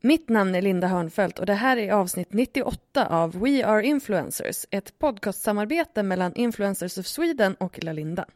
Mitt 0.00 0.28
namn 0.28 0.54
är 0.54 0.62
Linda 0.62 0.86
Hörnfeldt 0.86 1.38
och 1.38 1.46
det 1.46 1.54
här 1.54 1.76
är 1.76 1.92
avsnitt 1.92 2.32
98 2.32 3.06
av 3.06 3.40
We 3.40 3.66
Are 3.66 3.86
Influencers, 3.86 4.66
ett 4.70 4.98
podcastsamarbete 4.98 6.02
mellan 6.02 6.34
Influencers 6.34 6.98
of 6.98 7.06
Sweden 7.06 7.54
och 7.54 7.84
Lalinda. 7.84 8.26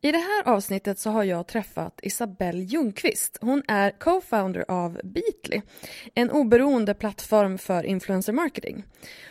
I 0.00 0.12
det 0.12 0.18
här 0.18 0.48
avsnittet 0.48 0.98
så 0.98 1.10
har 1.10 1.24
jag 1.24 1.46
träffat 1.46 2.00
Isabelle 2.02 2.62
Ljungqvist. 2.62 3.38
Hon 3.40 3.62
är 3.68 3.90
co-founder 3.90 4.64
av 4.68 5.00
Beatly, 5.04 5.62
en 6.14 6.30
oberoende 6.30 6.94
plattform 6.94 7.58
för 7.58 7.86
influencer 7.86 8.32
marketing. 8.32 8.84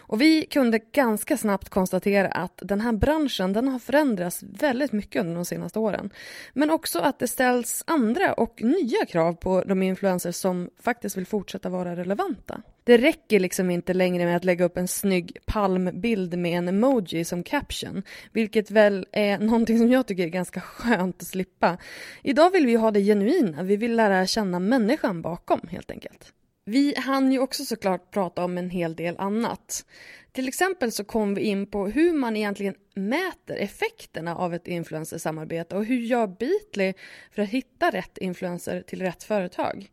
Och 0.08 0.22
vi 0.22 0.46
kunde 0.46 0.80
ganska 0.80 1.38
snabbt 1.38 1.70
konstatera 1.70 2.28
att 2.28 2.60
den 2.64 2.82
här 2.82 2.94
branschen 2.94 3.54
den 3.54 3.68
har 3.68 3.80
förändrats 3.80 4.44
väldigt 4.44 4.92
mycket 4.92 5.20
under 5.20 5.36
de 5.36 5.46
senaste 5.46 5.80
åren. 5.80 6.10
Men 6.54 6.70
också 6.70 7.00
att 7.00 7.20
det 7.20 7.28
ställs 7.28 7.84
andra 7.88 8.34
och 8.34 8.64
nya 8.64 9.06
krav 9.06 9.34
på 9.34 9.64
de 9.64 9.84
influencers 9.84 10.36
som 10.36 10.70
faktiskt 10.80 11.18
vill 11.18 11.26
fortsätta 11.26 11.70
vara 11.70 11.96
relevanta. 11.96 12.62
Det 12.84 12.98
räcker 12.98 13.40
liksom 13.40 13.70
inte 13.70 13.94
längre 13.94 14.26
med 14.26 14.36
att 14.36 14.44
lägga 14.44 14.66
upp 14.66 14.78
en 14.78 14.88
snygg 14.88 15.38
palmbild 15.46 16.38
med 16.38 16.58
en 16.58 16.68
emoji 16.68 17.26
som 17.26 17.44
caption, 17.44 18.04
vilket 18.32 18.72
väl 18.72 19.08
är 19.12 19.38
någonting 19.40 19.80
som 19.80 19.92
jag 19.92 20.08
tycker 20.08 20.24
är 20.24 20.28
ganska 20.28 20.62
skönt 20.62 21.22
att 21.22 21.28
slippa. 21.28 21.78
Idag 22.24 22.52
vill 22.52 22.66
vi 22.66 22.76
ha 22.76 22.92
det 22.92 23.02
genuina, 23.02 23.64
vi 23.64 23.76
vill 23.78 23.96
lära 23.96 24.26
känna 24.26 24.60
människan 24.60 25.22
bakom 25.22 25.68
helt 25.72 25.92
enkelt. 25.92 26.34
Vi 26.68 26.94
hann 26.98 27.32
ju 27.32 27.40
också 27.40 27.66
såklart 27.66 28.12
prata 28.12 28.44
om 28.44 28.58
en 28.58 28.70
hel 28.70 28.96
del 28.96 29.18
annat. 29.18 29.86
Till 30.32 30.48
exempel 30.48 30.92
så 30.92 31.04
kom 31.04 31.34
vi 31.36 31.42
in 31.42 31.68
på 31.68 31.88
hur 31.88 32.14
man 32.14 32.38
egentligen 32.38 32.76
mäter 32.96 33.56
effekterna 33.58 34.36
av 34.36 34.54
ett 34.54 34.68
influencersamarbete 34.68 35.76
och 35.76 35.86
hur 35.86 36.00
gör 36.00 36.28
Beatly 36.28 36.94
för 37.32 37.42
att 37.42 37.50
hitta 37.50 37.92
rätt 37.92 38.18
influencer 38.18 38.82
till 38.82 39.02
rätt 39.02 39.24
företag. 39.24 39.90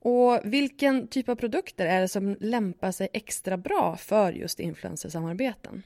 Och 0.00 0.40
vilken 0.44 1.08
typ 1.08 1.28
av 1.28 1.34
produkter 1.34 1.86
är 1.86 2.00
det 2.00 2.08
som 2.08 2.36
lämpar 2.40 2.92
sig 2.92 3.08
extra 3.12 3.56
bra 3.56 3.96
för 3.96 4.32
just 4.32 4.60
influencersamarbeten? 4.60 5.82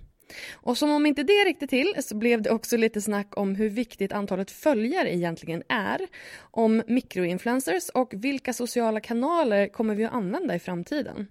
Och 0.53 0.79
som 0.79 0.91
om 0.91 1.07
inte 1.07 1.23
det 1.23 1.45
räckte 1.45 1.67
till 1.67 1.95
så 1.99 2.17
blev 2.17 2.43
det 2.43 2.51
också 2.51 2.77
lite 2.77 3.01
snack 3.01 3.37
om 3.37 3.55
hur 3.55 3.69
viktigt 3.69 4.13
antalet 4.13 4.51
följare 4.51 5.15
egentligen 5.15 5.63
är, 5.69 6.01
om 6.41 6.83
mikroinfluencers 6.87 7.89
och 7.89 8.11
vilka 8.13 8.53
sociala 8.53 9.01
kanaler 9.01 9.69
kommer 9.69 9.95
vi 9.95 10.05
att 10.05 10.13
använda 10.13 10.55
i 10.55 10.59
framtiden. 10.59 11.27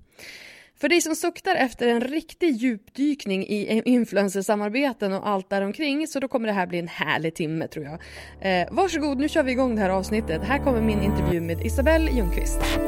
För 0.79 0.89
dig 0.89 1.01
som 1.01 1.15
suktar 1.15 1.55
efter 1.55 1.87
en 1.87 2.01
riktig 2.01 2.51
djupdykning 2.51 3.43
i 3.47 3.81
influencersamarbeten 3.85 5.13
och 5.13 5.27
allt 5.27 5.49
däromkring 5.49 6.07
så 6.07 6.19
då 6.19 6.27
kommer 6.27 6.47
det 6.47 6.53
här 6.53 6.67
bli 6.67 6.79
en 6.79 6.87
härlig 6.87 7.35
timme 7.35 7.67
tror 7.67 7.85
jag. 7.85 7.99
Eh, 8.41 8.67
varsågod, 8.71 9.17
nu 9.17 9.29
kör 9.29 9.43
vi 9.43 9.51
igång 9.51 9.75
det 9.75 9.81
här 9.81 9.89
avsnittet. 9.89 10.41
Här 10.43 10.63
kommer 10.63 10.81
min 10.81 11.01
intervju 11.01 11.41
med 11.41 11.65
Isabelle 11.65 12.11
Ljungqvist. 12.11 12.86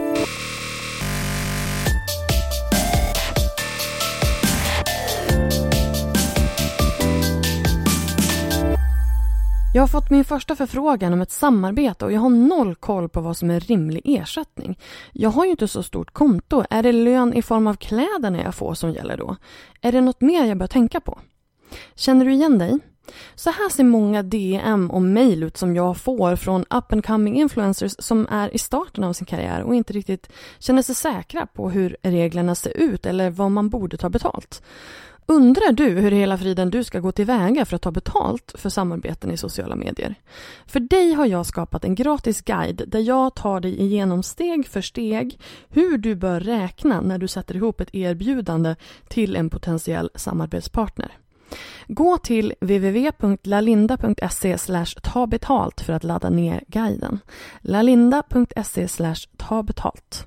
Jag 9.74 9.82
har 9.82 9.88
fått 9.88 10.10
min 10.10 10.26
första 10.26 10.56
förfrågan 10.56 11.14
om 11.14 11.22
ett 11.22 11.32
samarbete 11.32 12.06
och 12.06 12.12
jag 12.12 12.20
har 12.20 12.30
noll 12.30 12.76
koll 12.76 13.10
på 13.10 13.22
vad 13.22 13.38
som 13.38 13.50
är 13.50 13.60
rimlig 13.60 14.02
ersättning. 14.06 14.80
Jag 15.12 15.30
har 15.30 15.46
ju 15.46 15.52
inte 15.52 15.68
så 15.68 15.84
stort 15.84 16.14
konto. 16.14 16.64
Är 16.70 16.84
det 16.84 16.92
lön 16.92 17.34
i 17.34 17.42
form 17.42 17.68
av 17.68 17.74
kläderna 17.74 18.44
jag 18.44 18.56
får 18.56 18.74
som 18.74 18.92
gäller 18.92 19.18
då? 19.18 19.36
Är 19.82 19.92
det 19.92 20.02
något 20.02 20.22
mer 20.22 20.46
jag 20.46 20.58
bör 20.58 20.68
tänka 20.68 21.00
på? 21.00 21.20
Känner 21.96 22.26
du 22.26 22.34
igen 22.34 22.58
dig? 22.58 22.80
Så 23.36 23.50
här 23.50 23.70
ser 23.70 23.84
många 23.84 24.24
DM 24.24 24.92
och 24.92 25.02
mejl 25.02 25.44
ut 25.44 25.58
som 25.58 25.76
jag 25.76 25.98
får 25.98 26.36
från 26.36 26.62
up 26.62 26.94
and 26.94 27.06
coming 27.06 27.36
influencers 27.36 27.96
som 28.00 28.28
är 28.32 28.56
i 28.56 28.58
starten 28.58 29.04
av 29.04 29.14
sin 29.14 29.26
karriär 29.26 29.62
och 29.62 29.76
inte 29.76 29.94
riktigt 29.94 30.30
känner 30.60 30.82
sig 30.82 30.96
säkra 30.96 31.46
på 31.46 31.70
hur 31.70 31.98
reglerna 32.02 32.56
ser 32.56 32.78
ut 32.78 33.06
eller 33.06 33.30
vad 33.30 33.52
man 33.52 33.70
borde 33.70 33.98
ta 33.98 34.10
betalt. 34.10 34.64
Undrar 35.32 35.72
du 35.72 35.90
hur 35.90 36.12
hela 36.12 36.38
friden 36.38 36.70
du 36.70 36.84
ska 36.84 37.00
gå 37.00 37.12
tillväga 37.12 37.66
för 37.66 37.76
att 37.76 37.82
ta 37.82 37.92
betalt 37.92 38.54
för 38.56 38.70
samarbeten 38.70 39.32
i 39.32 39.38
sociala 39.38 39.76
medier? 39.76 40.16
För 40.66 40.80
dig 40.80 41.14
har 41.14 41.26
jag 41.26 41.46
skapat 41.46 41.84
en 41.84 41.96
gratis 41.96 42.42
guide 42.42 42.84
där 42.88 43.00
jag 43.00 43.36
tar 43.36 43.60
dig 43.60 43.82
igenom 43.82 44.24
steg 44.24 44.68
för 44.68 44.82
steg 44.82 45.40
hur 45.70 45.98
du 45.98 46.16
bör 46.16 46.40
räkna 46.40 47.02
när 47.02 47.18
du 47.18 47.28
sätter 47.28 47.56
ihop 47.56 47.82
ett 47.82 47.96
erbjudande 47.96 48.76
till 49.08 49.36
en 49.36 49.50
potentiell 49.50 50.10
samarbetspartner. 50.16 51.18
Gå 51.88 52.18
till 52.18 52.54
www.lalinda.se 52.62 54.58
ta 55.02 55.28
betalt 55.28 55.82
för 55.82 55.94
att 55.94 56.04
ladda 56.04 56.30
ner 56.30 56.64
guiden. 56.68 57.20
lalinda.se 57.62 58.88
ta 59.38 59.64
betalt. 59.64 60.26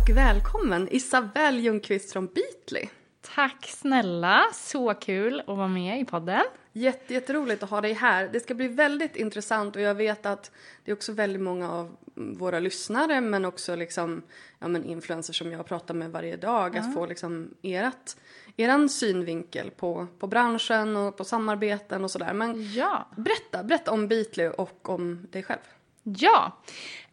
Och 0.00 0.16
välkommen 0.16 0.88
Isabelle 0.90 1.60
Ljungqvist 1.60 2.12
från 2.12 2.26
Beatly. 2.26 2.88
Tack 3.34 3.66
snälla, 3.66 4.44
så 4.52 4.94
kul 4.94 5.40
att 5.40 5.56
vara 5.56 5.68
med 5.68 6.00
i 6.00 6.04
podden. 6.04 6.42
Jätte, 6.72 7.14
jätteroligt 7.14 7.62
att 7.62 7.70
ha 7.70 7.80
dig 7.80 7.92
här. 7.92 8.28
Det 8.32 8.40
ska 8.40 8.54
bli 8.54 8.68
väldigt 8.68 9.16
intressant 9.16 9.76
och 9.76 9.82
jag 9.82 9.94
vet 9.94 10.26
att 10.26 10.50
det 10.84 10.90
är 10.90 10.96
också 10.96 11.12
väldigt 11.12 11.42
många 11.42 11.70
av 11.72 11.96
våra 12.14 12.60
lyssnare 12.60 13.20
men 13.20 13.44
också 13.44 13.74
liksom, 13.76 14.22
ja, 14.58 14.68
men 14.68 14.84
influencers 14.84 15.38
som 15.38 15.52
jag 15.52 15.66
pratar 15.66 15.94
med 15.94 16.10
varje 16.10 16.36
dag 16.36 16.78
att 16.78 16.94
få 16.94 17.06
liksom 17.06 17.54
ert, 17.62 18.16
eran 18.56 18.88
synvinkel 18.88 19.70
på, 19.70 20.06
på 20.18 20.26
branschen 20.26 20.96
och 20.96 21.16
på 21.16 21.24
samarbeten 21.24 22.04
och 22.04 22.10
sådär. 22.10 22.32
Men 22.32 22.72
Ja. 22.72 23.08
berätta, 23.16 23.62
berätta 23.62 23.90
om 23.90 24.08
Beatly 24.08 24.46
och 24.48 24.88
om 24.88 25.26
dig 25.30 25.42
själv. 25.42 25.60
Ja, 26.02 26.58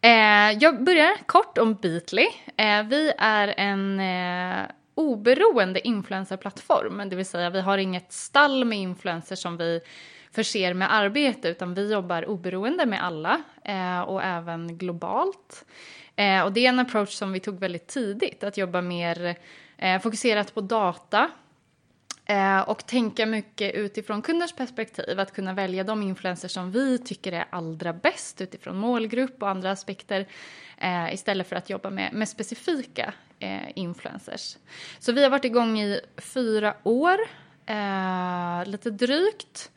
eh, 0.00 0.58
jag 0.60 0.84
börjar 0.84 1.26
kort 1.26 1.58
om 1.58 1.74
Beatly. 1.74 2.26
Eh, 2.56 2.82
vi 2.82 3.12
är 3.18 3.54
en 3.56 4.00
eh, 4.00 4.70
oberoende 4.94 5.86
influencerplattform, 5.88 7.08
det 7.08 7.16
vill 7.16 7.26
säga 7.26 7.50
vi 7.50 7.60
har 7.60 7.78
inget 7.78 8.12
stall 8.12 8.64
med 8.64 8.78
influencers 8.78 9.38
som 9.38 9.56
vi 9.56 9.80
förser 10.32 10.74
med 10.74 10.94
arbete 10.94 11.48
utan 11.48 11.74
vi 11.74 11.92
jobbar 11.92 12.28
oberoende 12.28 12.86
med 12.86 13.04
alla 13.04 13.42
eh, 13.64 14.00
och 14.00 14.22
även 14.22 14.78
globalt. 14.78 15.64
Eh, 16.16 16.42
och 16.42 16.52
det 16.52 16.64
är 16.64 16.68
en 16.68 16.78
approach 16.78 17.10
som 17.10 17.32
vi 17.32 17.40
tog 17.40 17.58
väldigt 17.58 17.86
tidigt, 17.86 18.44
att 18.44 18.56
jobba 18.56 18.80
mer 18.80 19.36
eh, 19.76 20.00
fokuserat 20.00 20.54
på 20.54 20.60
data 20.60 21.30
Eh, 22.30 22.60
och 22.60 22.86
tänka 22.86 23.26
mycket 23.26 23.74
utifrån 23.74 24.22
kunders 24.22 24.52
perspektiv. 24.52 25.20
Att 25.20 25.32
kunna 25.34 25.52
välja 25.52 25.84
de 25.84 26.02
influencers 26.02 26.50
som 26.52 26.70
vi 26.70 26.98
tycker 26.98 27.32
är 27.32 27.46
allra 27.50 27.92
bäst 27.92 28.40
utifrån 28.40 28.76
målgrupp 28.76 29.42
och 29.42 29.48
andra 29.48 29.70
aspekter. 29.70 30.26
Eh, 30.78 31.14
istället 31.14 31.48
för 31.48 31.56
att 31.56 31.70
jobba 31.70 31.90
med, 31.90 32.12
med 32.12 32.28
specifika 32.28 33.12
eh, 33.38 33.78
influencers. 33.78 34.56
Så 34.98 35.12
vi 35.12 35.22
har 35.22 35.30
varit 35.30 35.44
igång 35.44 35.80
i 35.80 36.00
fyra 36.16 36.74
år. 36.82 37.18
eh, 37.66 38.66
lite 38.66 38.90
drygt. 38.90 39.70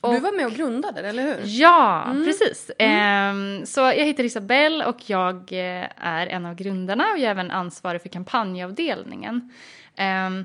Och, 0.00 0.14
Du 0.14 0.20
var 0.20 0.36
med 0.36 0.46
och 0.46 0.52
grundade 0.52 1.00
eller 1.00 1.22
hur? 1.22 1.40
Ja, 1.44 2.14
precis. 2.24 2.70
Ehm, 2.78 3.66
så 3.66 3.80
jag 3.80 3.94
heter 4.04 4.24
Isabelle 4.24 4.86
och 4.86 5.10
jag 5.10 5.36
eh, 5.52 5.88
är 5.96 6.26
en 6.26 6.46
av 6.46 6.54
grundarna 6.54 7.04
och 7.12 7.18
jag 7.18 7.26
är 7.26 7.30
även 7.30 7.50
ansvarig 7.50 8.02
för 8.02 8.08
kampanjavdelningen. 8.08 9.52
Ehm, 9.96 10.44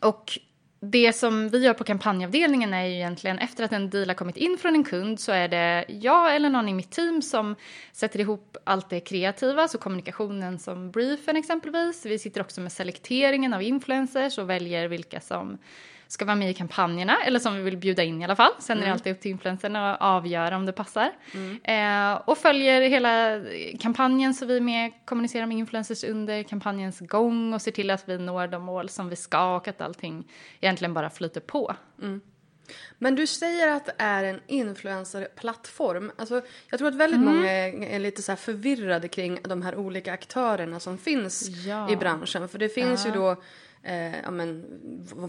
och 0.00 0.38
det 0.80 1.12
som 1.12 1.48
vi 1.48 1.64
gör 1.64 1.74
på 1.74 1.84
kampanjavdelningen 1.84 2.74
är 2.74 2.84
ju 2.84 2.94
egentligen 2.94 3.38
efter 3.38 3.64
att 3.64 3.72
en 3.72 3.90
deal 3.90 4.08
har 4.08 4.14
kommit 4.14 4.36
in 4.36 4.58
från 4.58 4.74
en 4.74 4.84
kund 4.84 5.20
så 5.20 5.32
är 5.32 5.48
det 5.48 5.84
jag 5.88 6.36
eller 6.36 6.50
någon 6.50 6.68
i 6.68 6.74
mitt 6.74 6.90
team 6.90 7.22
som 7.22 7.56
sätter 7.92 8.20
ihop 8.20 8.56
allt 8.64 8.90
det 8.90 9.00
kreativa, 9.00 9.68
så 9.68 9.78
kommunikationen 9.78 10.58
som 10.58 10.90
briefen 10.90 11.36
exempelvis. 11.36 12.06
Vi 12.06 12.18
sitter 12.18 12.40
också 12.40 12.60
med 12.60 12.72
selekteringen 12.72 13.54
av 13.54 13.62
influencers 13.62 14.38
och 14.38 14.50
väljer 14.50 14.88
vilka 14.88 15.20
som 15.20 15.58
ska 16.08 16.24
vara 16.24 16.36
med 16.36 16.50
i 16.50 16.54
kampanjerna, 16.54 17.16
eller 17.24 17.38
som 17.38 17.56
vi 17.56 17.62
vill 17.62 17.76
bjuda 17.76 18.02
in 18.02 18.20
i 18.20 18.24
alla 18.24 18.36
fall. 18.36 18.52
Sen 18.58 18.78
är 18.78 18.86
det 18.86 18.92
alltid 18.92 19.12
upp 19.12 19.20
till 19.20 19.30
influencerna 19.30 19.94
att 19.94 20.00
avgöra 20.00 20.56
om 20.56 20.66
det 20.66 20.72
passar. 20.72 21.12
Eh, 21.64 22.12
och 22.14 22.38
följer 22.38 22.80
hela 22.80 23.40
kampanjen 23.80 24.34
så 24.34 24.46
vi 24.46 24.56
är 24.56 24.60
med, 24.60 24.92
kommunicerar 25.04 25.46
med 25.46 25.58
influencers 25.58 26.04
under 26.04 26.42
kampanjens 26.42 27.00
gång 27.00 27.54
och 27.54 27.62
ser 27.62 27.70
till 27.72 27.90
att 27.90 28.08
vi 28.08 28.18
når 28.18 28.46
de 28.46 28.62
mål 28.62 28.88
som 28.88 29.08
vi 29.08 29.16
ska 29.16 29.56
och 29.56 29.68
att 29.68 29.80
allting 29.80 30.24
egentligen 30.60 30.94
bara 30.94 31.10
flyter 31.10 31.40
på. 31.40 31.74
Men 32.98 33.14
du 33.14 33.26
säger 33.26 33.68
att 33.68 33.86
det 33.86 33.94
är 33.98 34.24
en 34.24 34.40
influencerplattform. 34.46 36.12
Alltså, 36.18 36.42
jag 36.70 36.78
tror 36.78 36.88
att 36.88 36.94
väldigt 36.94 37.20
Mm. 37.20 37.34
många 37.36 37.52
är, 37.52 37.98
lite 37.98 38.22
så 38.22 38.32
här 38.32 38.36
förvirrade 38.36 39.08
kring 39.08 39.38
de 39.42 39.62
här 39.62 39.74
olika 39.76 40.12
aktörerna 40.12 40.80
som 40.80 40.98
finns 40.98 41.48
Ja. 41.66 41.90
i 41.90 41.96
branschen. 41.96 42.48
För 42.48 42.58
det 42.58 42.68
finns 42.68 43.06
ju 43.06 43.10
då 43.10 43.36
eh, 43.82 44.20
ja, 44.22 44.30
men, 44.30 44.64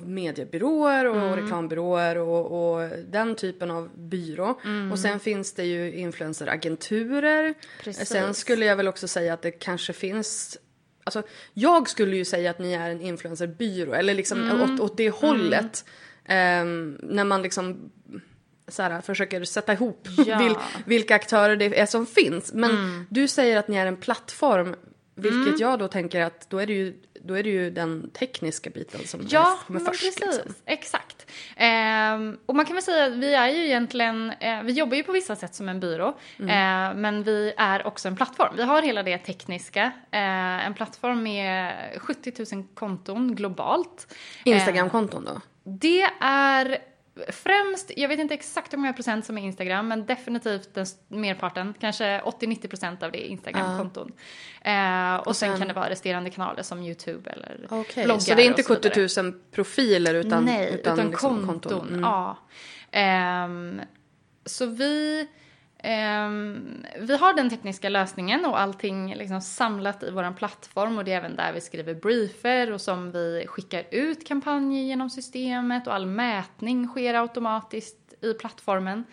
mediebyråer 0.05 1.05
och 1.05 1.15
Mm. 1.15 1.35
reklambyråer 1.35 2.17
och, 2.17 2.73
och 2.81 2.89
den 3.07 3.35
typen 3.35 3.71
av 3.71 3.89
byrå. 3.97 4.59
Mm. 4.65 4.91
Och 4.91 4.99
sen 4.99 5.19
finns 5.19 5.53
det 5.53 5.63
ju 5.65 5.91
influenceragenturer. 5.93 7.53
Precis. 7.83 8.09
Sen 8.09 8.33
skulle 8.33 8.65
jag 8.65 8.75
väl 8.75 8.87
också 8.87 9.07
säga 9.07 9.33
att 9.33 9.41
det 9.41 9.51
kanske 9.51 9.93
finns 9.93 10.57
Alltså, 11.03 11.23
jag 11.53 11.89
skulle 11.89 12.15
ju 12.17 12.25
säga 12.25 12.49
att 12.51 12.59
ni 12.59 12.73
är 12.73 12.89
en 12.89 13.01
influencerbyrå, 13.01 13.93
eller 13.93 14.13
liksom 14.13 14.41
Mm. 14.51 14.61
åt, 14.61 14.79
åt 14.79 14.97
det 14.97 15.09
hållet. 15.09 15.85
Ehm, 16.25 16.97
när 17.03 17.23
man 17.23 17.41
liksom 17.41 17.91
så 18.67 18.81
här, 18.83 19.01
försöker 19.01 19.43
sätta 19.43 19.73
ihop 19.73 20.07
Ja. 20.25 20.39
vil, 20.39 20.55
vilka 20.85 21.15
aktörer 21.15 21.55
det 21.55 21.79
är 21.79 21.85
som 21.85 22.05
finns. 22.05 22.53
Men 22.53 22.69
Mm. 22.71 23.05
du 23.09 23.27
säger 23.27 23.57
att 23.57 23.67
ni 23.67 23.77
är 23.77 23.85
en 23.85 23.97
plattform, 23.97 24.75
vilket 25.15 25.59
jag 25.59 25.79
då 25.79 25.87
tänker 25.87 26.21
att 26.21 26.49
då 26.49 26.57
är 26.59 26.67
det 26.67 26.73
ju, 26.73 26.93
då 27.27 27.33
är 27.33 27.43
det 27.43 27.49
ju 27.49 27.69
den 27.69 28.09
tekniska 28.09 28.69
biten 28.69 29.07
som 29.07 29.21
Ja, 29.29 29.59
kommer 29.67 29.79
först. 29.79 30.03
precis. 30.03 30.19
Liksom. 30.19 30.53
Exakt. 30.65 31.31
Ehm, 31.55 32.37
och 32.45 32.55
man 32.55 32.65
kan 32.65 32.75
väl 32.75 32.83
säga 32.83 33.05
att 33.05 33.13
vi 33.13 33.33
är 33.33 33.47
ju 33.49 33.65
egentligen, 33.65 34.31
eh, 34.39 34.61
vi 34.63 34.73
jobbar 34.73 34.97
ju 34.97 35.03
på 35.03 35.11
vissa 35.11 35.35
sätt 35.35 35.55
som 35.55 35.69
en 35.69 35.79
byrå, 35.79 36.07
eh, 36.39 36.45
men 36.95 37.23
vi 37.23 37.53
är 37.57 37.87
också 37.87 38.07
en 38.07 38.15
plattform. 38.15 38.53
Vi 38.57 38.63
har 38.63 38.81
hela 38.81 39.03
det 39.03 39.17
tekniska, 39.17 39.91
eh, 40.11 40.65
en 40.65 40.73
plattform 40.73 41.23
med 41.23 41.73
70 41.97 42.55
000 42.55 42.63
konton 42.73 43.35
globalt. 43.35 44.07
Eh, 44.45 44.51
Instagramkonton 44.55 45.25
då? 45.25 45.41
det 45.69 46.01
är 46.21 46.77
främst, 47.29 47.91
jag 47.97 48.09
vet 48.09 48.19
inte 48.19 48.33
exakt 48.33 48.73
hur 48.73 48.77
många 48.77 48.93
procent 48.93 49.25
som 49.25 49.37
är 49.37 49.41
Instagram, 49.41 49.87
men 49.87 50.05
definitivt 50.05 50.73
den 50.73 50.85
merparten, 51.07 51.73
kanske 51.79 52.19
80-90 52.19 52.67
procent 52.67 53.03
av 53.03 53.11
det 53.11 53.27
är 53.27 53.27
Instagram-konton. 53.27 54.11
Eh, 54.61 55.15
och, 55.15 55.35
sen, 55.35 55.49
sen- 55.49 55.57
kan 55.59 55.67
det 55.67 55.73
vara 55.73 55.89
resterande 55.89 56.29
kanaler 56.29 56.63
som 56.63 56.83
YouTube 56.83 57.29
eller 57.29 57.67
Okej, 57.69 58.03
bloggar 58.05 58.19
så 58.19 58.35
det 58.35 58.41
är 58.41 58.45
inte 58.45 58.61
och 58.61 58.65
så 58.67 58.73
vidare. 58.73 59.07
70 59.07 59.21
000 59.21 59.33
profiler 59.51 60.13
utan, 60.13 60.45
Nej, 60.45 60.73
utan, 60.73 60.97
liksom 60.97 61.47
konton. 61.47 61.87
Mm. 61.89 62.01
Ja. 62.01 62.37
Ehm, 62.91 63.81
så 64.45 64.65
vi, 64.65 65.27
ehm, 65.79 66.85
vi 66.99 67.17
har 67.17 67.33
den 67.33 67.49
tekniska 67.49 67.89
lösningen 67.89 68.45
och 68.45 68.59
allting 68.59 69.15
liksom 69.15 69.41
samlat 69.41 70.03
i 70.03 70.11
vår 70.11 70.33
plattform 70.33 70.97
och 70.97 71.03
det 71.05 71.13
är 71.13 71.17
även 71.17 71.35
där 71.35 71.53
vi 71.53 71.61
skriver 71.61 71.93
briefer 71.93 72.71
och 72.71 72.81
som 72.81 73.11
vi 73.11 73.45
skickar 73.47 73.83
ut 73.91 74.27
kampanjer 74.27 74.83
genom 74.83 75.09
systemet 75.09 75.87
och 75.87 75.93
all 75.93 76.05
mätning 76.05 76.87
sker 76.87 77.13
automatiskt 77.13 77.97
i 78.21 78.33
plattformen. 78.33 79.03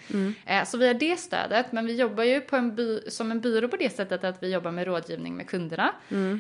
Eh, 0.47 0.65
så 0.65 0.79
vi 0.79 0.87
har 0.87 0.95
det 0.95 1.17
stödet, 1.17 1.73
men 1.73 1.87
vi 1.87 1.97
jobbar 1.97 2.25
ju 2.25 2.41
på 2.41 2.57
en 2.57 2.75
by- 2.77 3.11
som 3.11 3.31
en 3.31 3.41
byrå 3.41 3.69
på 3.69 3.77
det 3.77 3.91
sättet 3.97 4.25
att 4.25 4.43
vi 4.43 4.53
jobbar 4.53 4.71
med 4.71 4.87
rådgivning 4.87 5.37
med 5.37 5.49
kunderna. 5.49 5.93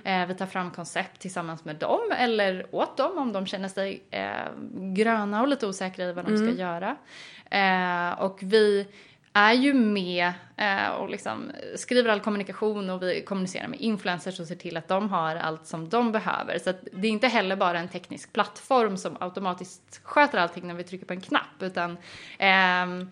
Eh, 0.04 0.26
vi 0.26 0.34
tar 0.34 0.46
fram 0.46 0.70
koncept 0.70 1.20
tillsammans 1.20 1.64
med 1.64 1.76
dem 1.76 2.00
eller 2.18 2.66
åt 2.74 2.96
dem 2.96 3.18
om 3.18 3.32
de 3.32 3.46
känner 3.46 3.68
sig 3.68 4.02
eh, 4.10 4.30
gröna 4.94 5.42
och 5.42 5.48
lite 5.48 5.66
osäkra 5.66 6.04
i 6.04 6.12
vad 6.12 6.24
de 6.24 6.36
ska 6.36 6.46
göra. 6.60 6.96
Och 8.18 8.38
vi 8.42 8.86
är 9.36 9.52
ju 9.52 9.74
med 9.74 10.32
eh, 10.56 10.88
och 10.88 11.10
liksom 11.10 11.52
skriver 11.76 12.10
all 12.10 12.20
kommunikation 12.20 12.90
och 12.90 13.02
vi 13.02 13.22
kommunicerar 13.22 13.68
med 13.68 13.80
influencers 13.80 14.40
och 14.40 14.46
ser 14.46 14.54
till 14.54 14.76
att 14.76 14.88
de 14.88 15.10
har 15.10 15.36
allt 15.36 15.66
som 15.66 15.88
de 15.88 16.12
behöver. 16.12 16.58
Så 16.58 16.70
att 16.70 16.88
det 16.92 17.06
är 17.06 17.10
inte 17.10 17.28
heller 17.28 17.56
bara 17.56 17.78
en 17.78 17.88
teknisk 17.88 18.32
plattform 18.32 18.96
som 18.96 19.16
automatiskt 19.20 20.00
sköter 20.02 20.38
allting 20.38 20.66
när 20.66 20.74
vi 20.74 20.84
trycker 20.84 21.06
på 21.06 21.12
en 21.12 21.20
knapp 21.20 21.62
utan 21.62 21.96
eh, 22.38 23.06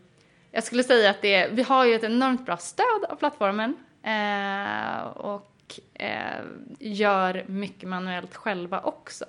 jag 0.51 0.65
skulle 0.65 0.83
säga 0.83 1.11
att 1.11 1.23
det, 1.23 1.49
vi 1.53 1.63
har 1.63 1.85
ju 1.85 1.95
ett 1.95 2.05
enormt 2.05 2.47
bra 2.47 2.57
stöd 2.57 3.05
av 3.09 3.17
plattformen 3.17 3.77
eh, 4.03 5.03
och 5.07 5.81
eh, 5.95 6.45
gör 6.79 7.45
mycket 7.47 7.89
manuellt 7.89 8.35
själva 8.35 8.81
också. 8.81 9.25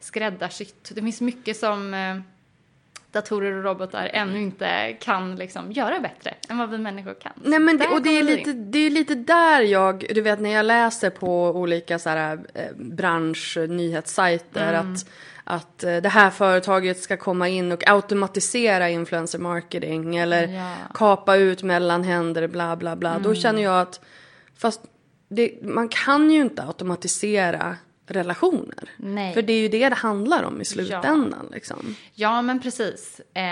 Skräddarsytt. 0.00 0.92
Det 0.94 1.02
finns 1.02 1.20
mycket 1.20 1.56
som 1.56 1.94
eh, 1.94 2.16
datorer 3.20 3.52
och 3.56 3.64
robotar 3.64 4.10
ännu 4.12 4.42
inte 4.42 4.96
kan 5.00 5.36
liksom 5.36 5.72
göra 5.72 6.00
bättre 6.00 6.34
än 6.48 6.58
vad 6.58 6.70
vi 6.70 6.78
människor 6.78 7.14
kan. 7.14 7.32
Nej 7.36 7.58
men 7.58 7.78
det, 7.78 7.86
och 7.88 8.02
det 8.02 8.18
är, 8.18 8.22
lite, 8.22 8.52
det 8.52 8.78
är 8.78 8.90
lite 8.90 9.14
där 9.14 9.60
jag, 9.60 10.04
du 10.14 10.20
vet 10.20 10.40
när 10.40 10.50
jag 10.50 10.66
läser 10.66 11.10
på 11.10 11.50
olika 11.50 11.98
så 11.98 12.08
här, 12.10 12.38
eh, 12.54 12.62
branschnyhetssajter 12.76 14.72
Mm. 14.74 14.92
att, 14.92 15.06
att 15.44 15.84
eh, 15.84 15.96
det 15.96 16.08
här 16.08 16.30
företaget 16.30 17.00
ska 17.02 17.16
komma 17.16 17.48
in 17.48 17.72
och 17.72 17.88
automatisera 17.88 18.88
influencer 18.90 19.38
marketing 19.38 20.16
eller 20.16 20.48
Ja. 20.48 20.72
kapa 20.94 21.36
ut 21.36 21.62
mellanhänder 21.62 22.46
bla 22.48 22.76
bla 22.76 22.96
bla. 22.96 23.10
Mm. 23.10 23.22
Då 23.22 23.34
känner 23.34 23.62
jag 23.62 23.80
att 23.80 24.00
fast 24.58 24.80
det, 25.28 25.58
man 25.62 25.88
kan 25.88 26.30
ju 26.30 26.40
inte 26.40 26.62
automatisera 26.62 27.76
relationer. 28.06 28.88
Nej. 28.96 29.34
För 29.34 29.42
det 29.42 29.52
är 29.52 29.60
ju 29.60 29.68
det 29.68 29.88
det 29.88 29.94
handlar 29.94 30.42
om 30.42 30.60
i 30.60 30.64
slutändan. 30.64 31.48
Liksom. 31.52 31.96
Ja, 32.14 32.42
men 32.42 32.60
precis. 32.60 33.20
Eh, 33.34 33.42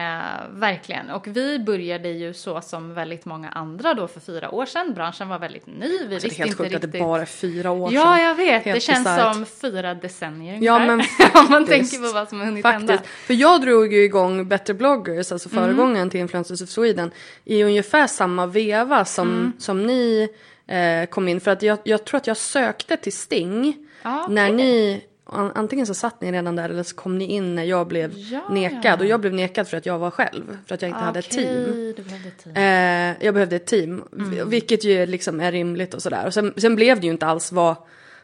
verkligen. 0.50 1.10
Och 1.10 1.26
vi 1.26 1.58
började 1.58 2.08
ju 2.08 2.34
så 2.34 2.60
som 2.60 2.94
väldigt 2.94 3.24
många 3.24 3.48
andra 3.50 3.94
då 3.94 4.08
för 4.08 4.20
fyra 4.20 4.50
år 4.50 4.66
sedan. 4.66 4.94
Branschen 4.94 5.28
var 5.28 5.38
väldigt 5.38 5.66
ny. 5.66 5.88
Vi 5.88 5.98
Så 5.98 6.04
det 6.08 6.14
är 6.14 6.20
visste 6.20 6.28
helt 6.28 6.50
inte 6.50 6.62
sjukt 6.62 6.66
att 6.76 6.82
riktigt. 6.82 6.92
det 6.92 6.98
bara 6.98 7.22
är 7.22 7.26
fyra 7.26 7.70
år 7.70 7.92
Ja, 7.92 8.02
sedan. 8.02 8.20
jag 8.24 8.34
vet. 8.34 8.64
Helt 8.64 8.76
det 8.76 8.80
känns 8.80 8.98
bisarrt. 8.98 9.34
som 9.34 9.46
fyra 9.46 9.94
decennier 9.94 10.58
Ja, 10.62 10.76
ungefär. 10.76 10.96
men 10.96 11.00
Om 11.44 11.50
man 11.50 11.66
faktiskt. 11.66 11.92
tänker 11.92 12.08
på 12.08 12.14
vad 12.14 12.28
som 12.28 12.38
har 12.38 12.46
hunnit 12.46 12.64
hända. 12.66 12.92
Faktiskt. 12.96 13.14
För 13.26 13.34
jag 13.34 13.60
drog 13.62 13.92
ju 13.92 14.04
igång 14.04 14.48
Better 14.48 14.74
bloggers, 14.74 15.32
alltså 15.32 15.48
Mm. 15.52 15.64
föregångaren 15.64 16.10
till 16.10 16.20
Influencers 16.20 16.62
of 16.62 16.68
Sweden, 16.68 17.10
i 17.44 17.62
ungefär 17.64 18.06
samma 18.06 18.46
veva 18.46 19.04
som, 19.04 19.28
Mm. 19.28 19.52
som 19.58 19.86
ni 19.86 20.28
eh, 20.66 21.06
kom 21.10 21.28
in. 21.28 21.40
För 21.40 21.50
att 21.50 21.62
jag, 21.62 21.78
jag 21.84 22.04
tror 22.04 22.18
att 22.18 22.26
jag 22.26 22.36
sökte 22.36 22.96
till 22.96 23.12
Sting 23.12 23.76
Ja, 24.04 24.26
när 24.30 24.52
okej. 24.54 24.56
ni 24.56 25.04
an- 25.24 25.52
Antingen 25.54 25.86
så 25.86 25.94
satt 25.94 26.20
ni 26.20 26.32
redan 26.32 26.56
där 26.56 26.68
eller 26.70 26.82
så 26.82 26.94
kom 26.96 27.18
ni 27.18 27.24
in 27.24 27.54
när 27.54 27.64
jag 27.64 27.86
blev 27.88 28.12
Ja, 28.16 28.40
nekad. 28.50 28.80
ja. 28.84 28.96
Och 28.98 29.06
jag 29.06 29.20
blev 29.20 29.34
nekad 29.34 29.68
för 29.68 29.76
att 29.76 29.86
jag 29.86 29.98
var 29.98 30.10
själv. 30.10 30.58
För 30.66 30.74
att 30.74 30.82
jag 30.82 30.88
inte 30.88 31.00
hade 31.00 31.18
ett 31.18 31.30
team. 31.30 31.64
Du 31.96 32.02
behövde 32.02 32.28
ett 32.28 32.38
team. 32.44 32.56
Eh, 32.56 33.24
jag 33.26 33.34
behövde 33.34 33.56
ett 33.56 33.66
team, 33.66 34.02
Mm. 34.18 34.48
vilket 34.48 34.84
ju 34.84 35.06
liksom 35.06 35.40
är 35.40 35.52
rimligt 35.52 35.94
och 35.94 36.02
sådär. 36.02 36.26
Och 36.26 36.34
sen, 36.34 36.54
sen 36.56 36.74
blev 36.76 37.00
det 37.00 37.06
ju 37.06 37.12
inte 37.12 37.26
alls 37.26 37.52
vad, 37.52 37.76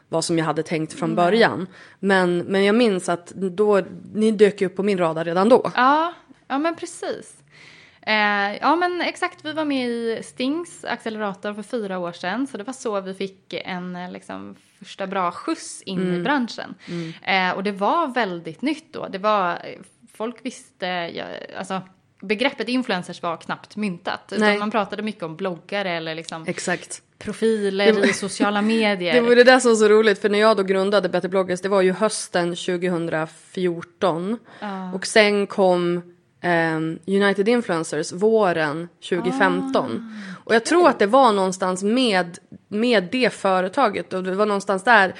vad 0.09 0.25
som 0.25 0.37
jag 0.37 0.45
hade 0.45 0.63
tänkt 0.63 0.93
från 0.93 1.15
början. 1.15 1.67
Men, 1.99 2.37
men 2.37 2.63
jag 2.65 2.75
minns 2.75 3.09
att 3.09 3.27
då, 3.35 3.81
ni 4.13 4.31
dök 4.31 4.61
ju 4.61 4.67
upp 4.67 4.75
på 4.75 4.83
min 4.83 4.97
radar 4.97 5.25
redan 5.25 5.49
då. 5.49 5.71
Ja, 5.75 6.13
ja 6.47 6.57
men 6.57 6.75
precis. 6.75 7.33
Eh, 8.07 8.57
ja 8.61 8.75
men 8.75 9.01
exakt, 9.01 9.45
vi 9.45 9.53
var 9.53 9.65
med 9.65 9.89
i 9.89 10.19
Stings 10.23 10.85
accelerator 10.85 11.53
för 11.53 11.63
fyra 11.63 11.99
år 11.99 12.11
sedan. 12.11 12.47
Så 12.47 12.57
det 12.57 12.63
var 12.63 12.73
så 12.73 13.01
vi 13.01 13.13
fick 13.13 13.53
en 13.53 13.95
eh, 13.95 14.11
liksom, 14.11 14.55
första 14.79 15.07
bra 15.07 15.31
skjuts 15.31 15.81
in 15.81 15.99
Mm. 16.01 16.13
i 16.13 16.19
branschen. 16.23 16.75
Eh, 17.23 17.51
och 17.51 17.63
det 17.63 17.71
var 17.71 18.07
väldigt 18.07 18.61
nytt 18.61 18.93
då. 18.93 19.07
Det 19.07 19.17
var, 19.17 19.59
folk 20.13 20.35
visste, 20.45 20.85
ja, 20.85 21.25
alltså 21.57 21.81
begreppet 22.21 22.67
influencers 22.69 23.21
var 23.21 23.37
knappt 23.37 23.75
myntat. 23.75 24.33
Utan 24.35 24.59
man 24.59 24.71
pratade 24.71 25.03
mycket 25.03 25.23
om 25.23 25.35
bloggare 25.35 25.91
eller 25.91 26.15
liksom 26.15 26.43
Exakt. 26.47 27.01
profiler 27.17 27.93
var- 27.93 28.05
i 28.09 28.13
sociala 28.13 28.61
medier. 28.61 29.13
Det 29.21 29.21
var 29.21 29.35
det 29.35 29.43
där 29.43 29.59
som 29.59 29.71
var 29.71 29.75
så 29.75 29.87
roligt 29.87 30.21
för 30.21 30.29
när 30.29 30.39
jag 30.39 30.57
då 30.57 30.63
grundade 30.63 31.09
Better 31.09 31.29
bloggers 31.29 31.61
det 31.61 31.69
var 31.69 31.81
ju 31.81 31.91
hösten 31.91 32.55
2014. 32.55 34.37
Och 34.93 35.07
sen 35.07 35.47
kom 35.47 36.01
United 37.07 37.49
Influencers 37.49 38.11
våren 38.11 38.87
2015. 39.09 40.17
Och 40.43 40.55
jag 40.55 40.65
tror 40.65 40.89
att 40.89 40.99
det 40.99 41.05
var 41.05 41.33
någonstans 41.33 41.83
med, 41.83 42.37
med 42.67 43.07
det 43.11 43.33
företaget 43.33 44.13
och 44.13 44.23
det 44.23 44.35
var 44.35 44.45
någonstans 44.45 44.83
där 44.83 45.15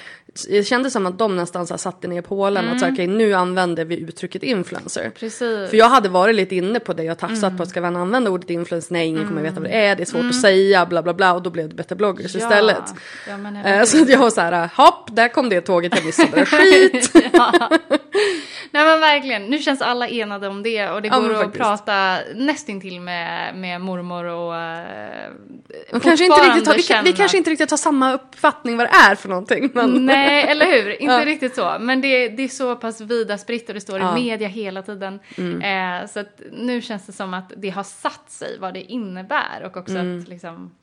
det 0.50 0.64
kändes 0.64 0.94
som 0.94 1.06
att 1.06 1.18
de 1.20 1.36
nästan 1.36 1.68
så 1.68 1.78
satte 1.78 2.08
ner 2.08 2.22
pålen 2.22 2.70
att 2.70 2.80
så 2.80 2.86
här, 2.86 2.94
okej 2.94 3.08
nu 3.08 3.34
använder 3.34 3.86
vi 3.86 4.00
uttrycket 4.00 4.44
influencer. 4.44 5.10
Precis. 5.20 5.70
För 5.70 5.76
jag 5.78 5.90
hade 5.90 6.10
varit 6.10 6.36
lite 6.36 6.56
inne 6.56 6.80
på 6.80 6.94
det 6.94 7.12
och 7.12 7.18
tafsat 7.18 7.58
på, 7.58 7.66
ska 7.66 7.82
man 7.82 7.96
använda 7.96 8.30
ordet 8.32 8.50
influencer? 8.50 8.94
Nej, 8.94 9.08
ingen 9.08 9.28
kommer 9.28 9.42
veta 9.42 9.60
vad 9.60 9.70
det 9.70 9.86
är, 9.86 9.96
det 9.96 10.04
är 10.04 10.06
svårt 10.06 10.26
att 10.30 10.42
säga, 10.42 10.86
bla 10.86 11.02
bla 11.04 11.14
bla 11.14 11.34
och 11.34 11.42
då 11.42 11.50
blev 11.50 11.70
det 11.70 11.76
bättre 11.76 11.96
bloggers 11.96 12.36
Ja. 12.36 12.40
istället. 12.40 12.84
Ja, 13.30 13.38
men 13.38 13.56
Eh, 13.56 13.84
Så 13.84 14.02
att 14.02 14.10
jag 14.10 14.20
var 14.20 14.30
så 14.30 14.42
här, 14.42 14.70
hopp, 14.76 15.16
där 15.16 15.28
kom 15.28 15.50
det 15.50 15.62
tåget 15.62 15.96
jag 15.96 16.06
missade, 16.06 16.46
skit! 16.46 17.12
Nej 18.74 18.86
men 18.86 19.00
verkligen, 19.00 19.46
nu 19.46 19.58
känns 19.60 19.82
alla 19.82 20.08
enade 20.08 20.48
om 20.48 20.64
det 20.64 20.90
och 20.90 21.02
det 21.02 21.08
Ja, 21.08 21.16
går 21.16 21.22
men 21.22 21.32
att 21.32 21.38
faktiskt. 21.42 21.58
prata 21.64 22.18
nästintill 22.36 23.00
med, 23.02 23.56
med 23.56 23.82
mormor 23.82 24.26
och 24.26 24.54
uh, 24.54 26.00
kanske 26.02 26.26
inte 26.26 26.42
riktigt 26.42 26.68
har, 26.68 27.04
vi, 27.04 27.12
vi 27.12 27.18
kanske 27.18 27.38
inte 27.38 27.50
riktigt 27.50 27.70
har 27.72 27.78
samma 27.78 28.14
uppfattning 28.14 28.78
vad 28.78 28.86
det 28.88 28.92
är 29.12 29.16
för 29.16 29.30
någonting. 29.30 29.70
Men... 29.74 30.06
Nej, 30.06 30.21
eller 30.28 30.66
hur? 30.66 31.02
Inte 31.02 31.14
Ja. 31.14 31.26
riktigt 31.26 31.56
så. 31.56 31.78
Men 31.80 32.02
det, 32.02 32.30
det 32.30 32.44
är 32.44 32.48
så 32.48 32.76
pass 32.76 33.02
vida 33.02 33.38
spritt 33.38 33.68
och 33.68 33.74
det 33.74 33.82
står 33.82 34.00
Ja. 34.00 34.10
Mm. 34.10 34.18
i 34.22 34.30
media 34.32 34.48
hela 34.48 34.82
tiden. 34.82 35.20
Eh, 35.64 36.08
så 36.10 36.20
att 36.20 36.42
nu 36.52 36.82
känns 36.82 37.06
det 37.06 37.12
som 37.12 37.34
att 37.34 37.54
det 37.58 37.70
har 37.70 37.84
satt 37.84 38.32
sig 38.32 38.58
vad 38.60 38.74
det 38.74 38.82
innebär 38.82 39.64
och 39.66 39.78
också 39.78 39.96
Mm. 39.98 40.20
att 40.20 40.28
liksom 40.28 40.76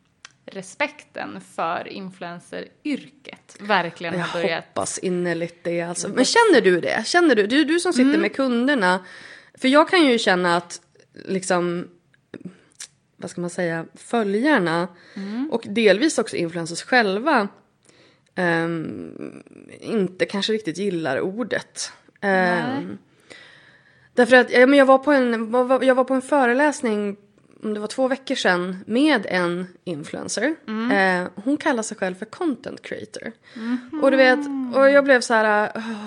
respekten 0.47 1.41
för 1.55 1.89
influenceryrket 1.89 3.57
verkligen 3.61 4.15
Jag 4.19 4.25
har 4.25 4.43
börjat. 4.43 4.65
hoppas 4.65 4.99
innerligt 4.99 5.65
det. 5.65 5.83
Alltså. 5.83 6.09
Men 6.09 6.25
känner 6.25 6.61
du 6.61 6.81
det? 6.81 7.07
Känner 7.07 7.35
du? 7.35 7.47
Du, 7.47 7.65
du 7.65 7.81
som 7.81 7.93
sitter 7.93 8.19
med 8.19 8.37
kunderna. 8.37 9.05
För 9.61 9.69
jag 9.69 9.89
kan 9.89 10.07
ju 10.07 10.19
känna 10.19 10.57
att 10.57 10.81
liksom 11.15 11.89
vad 13.17 13.31
ska 13.31 13.41
man 13.41 13.51
säga, 13.51 13.85
följarna 13.95 14.89
och 15.51 15.65
delvis 15.69 16.19
också 16.19 16.37
influencers 16.37 16.83
själva 16.83 17.49
ehm, 18.39 19.43
inte 19.81 20.27
kanske 20.27 20.53
riktigt 20.53 20.79
gillar 20.79 21.21
ordet. 21.21 21.93
Ehm, 22.21 22.99
därför 24.15 24.37
att 24.37 24.51
ja, 24.53 24.67
men 24.67 24.79
jag, 24.79 24.87
var 24.87 24.99
på 24.99 25.13
en, 25.13 25.53
jag 25.83 25.95
var 25.95 26.05
på 26.05 26.15
en 26.15 26.23
föreläsning 26.23 27.17
om 27.63 27.75
det 27.75 27.81
var 27.81 27.87
två 27.87 28.09
veckor 28.09 28.35
sedan 28.35 28.85
med 28.87 29.27
en 29.29 29.67
influencer. 29.85 30.55
Eh, 30.93 31.29
hon 31.35 31.57
kallar 31.57 31.83
sig 31.83 31.97
själv 31.97 32.15
för 32.15 32.27
content 32.27 32.83
creator. 32.83 33.33
Och 34.03 34.11
du 34.11 34.17
vet, 34.17 34.39
och 34.75 34.91
jag 34.91 35.05
blev 35.05 35.21
så 35.21 35.35
här... 35.35 35.73
åh, 35.75 36.07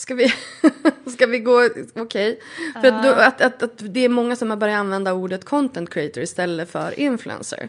Ska 0.00 0.14
vi, 0.14 0.32
ska 1.10 1.26
vi 1.26 1.38
gå, 1.38 1.68
okej. 1.94 2.40
För 2.80 2.88
att, 2.88 3.02
då, 3.02 3.08
att, 3.10 3.40
att, 3.40 3.62
att 3.62 3.94
det 3.94 4.04
är 4.04 4.08
många 4.08 4.36
som 4.36 4.50
har 4.50 4.56
börjat 4.56 4.80
använda 4.80 5.12
ordet 5.12 5.44
content 5.44 5.90
creator 5.90 6.22
istället 6.22 6.70
för 6.70 7.00
influencer. 7.00 7.68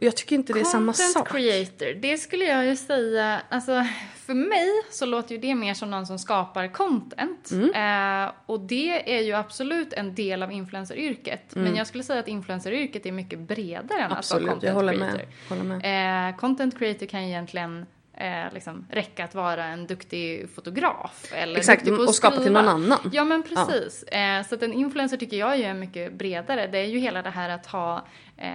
Och 0.00 0.06
jag 0.06 0.16
tycker 0.16 0.36
inte 0.36 0.52
det 0.52 0.60
är 0.60 0.64
samma 0.64 0.92
Content 0.92 1.12
sak. 1.12 1.28
creator, 1.28 1.94
det 2.00 2.16
skulle 2.18 2.44
jag 2.44 2.66
ju 2.66 2.76
säga, 2.76 3.40
alltså 3.48 3.86
för 4.26 4.34
mig 4.34 4.68
så 4.90 5.06
låter 5.06 5.34
ju 5.34 5.40
det 5.40 5.54
mer 5.54 5.74
som 5.74 5.90
någon 5.90 6.06
som 6.06 6.18
skapar 6.18 6.68
content. 6.68 7.50
Mm. 7.50 8.24
Eh, 8.24 8.32
och 8.46 8.60
det 8.60 9.16
är 9.18 9.22
ju 9.22 9.32
absolut 9.32 9.92
en 9.92 10.14
del 10.14 10.42
av 10.42 10.52
influenceryrket. 10.52 11.54
Men 11.54 11.76
jag 11.76 11.86
skulle 11.86 12.04
säga 12.04 12.20
att 12.20 12.28
influenceryrket 12.28 13.06
är 13.06 13.12
mycket 13.12 13.38
bredare 13.38 13.98
än 14.00 14.04
Mm. 14.10 14.18
Absolut, 14.18 14.48
att 14.48 14.62
vara 14.62 14.66
jag 14.66 14.74
content 14.74 14.74
håller 14.74 14.92
creator. 14.92 15.16
med. 15.16 15.26
Håller 15.48 15.62
med. 15.78 16.28
Eh, 16.30 16.36
content 16.36 16.78
creator 16.78 17.06
kan 17.06 17.20
egentligen 17.20 17.86
eh, 18.16 18.52
liksom 18.54 18.86
räcka 18.90 19.24
att 19.24 19.34
vara 19.34 19.64
en 19.64 19.86
duktig 19.86 20.48
fotograf. 20.54 21.32
Eller 21.34 21.56
Exakt, 21.58 21.80
duktig 21.84 21.96
på 21.96 22.02
att 22.02 22.08
och 22.08 22.14
skapa 22.14 22.36
till 22.42 22.52
någon 22.52 22.68
annan. 22.68 23.10
Ja 23.12 23.24
men 23.24 23.42
precis. 23.42 24.02
Eh, 24.02 24.46
så 24.46 24.54
att 24.54 24.62
en 24.62 24.72
influencer 24.72 25.16
tycker 25.16 25.36
jag 25.36 25.60
är 25.60 25.74
mycket 25.74 26.12
bredare. 26.12 26.66
Det 26.66 26.78
är 26.78 26.84
ju 26.86 26.98
hela 26.98 27.22
det 27.22 27.30
här 27.30 27.48
att 27.48 27.66
ha 27.66 28.06
eh, 28.40 28.50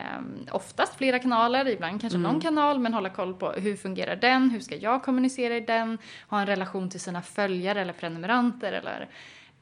oftast 0.52 0.96
flera 0.96 1.20
kanaler, 1.20 1.68
ibland 1.68 2.02
kanske 2.02 2.18
Mm. 2.18 2.32
någon 2.32 2.42
kanal, 2.42 2.80
men 2.80 2.94
hålla 2.94 3.10
koll 3.10 3.34
på 3.34 3.52
hur 3.52 3.76
fungerar 3.76 4.16
den, 4.16 4.50
hur 4.50 4.60
ska 4.60 4.76
jag 4.76 5.04
kommunicera 5.04 5.58
i 5.58 5.60
den, 5.60 5.98
ha 6.30 6.40
en 6.40 6.46
relation 6.46 6.90
till 6.90 7.00
sina 7.00 7.22
följare 7.22 7.82
eller 7.82 7.94
prenumeranter 7.94 8.72
eller 8.74 9.08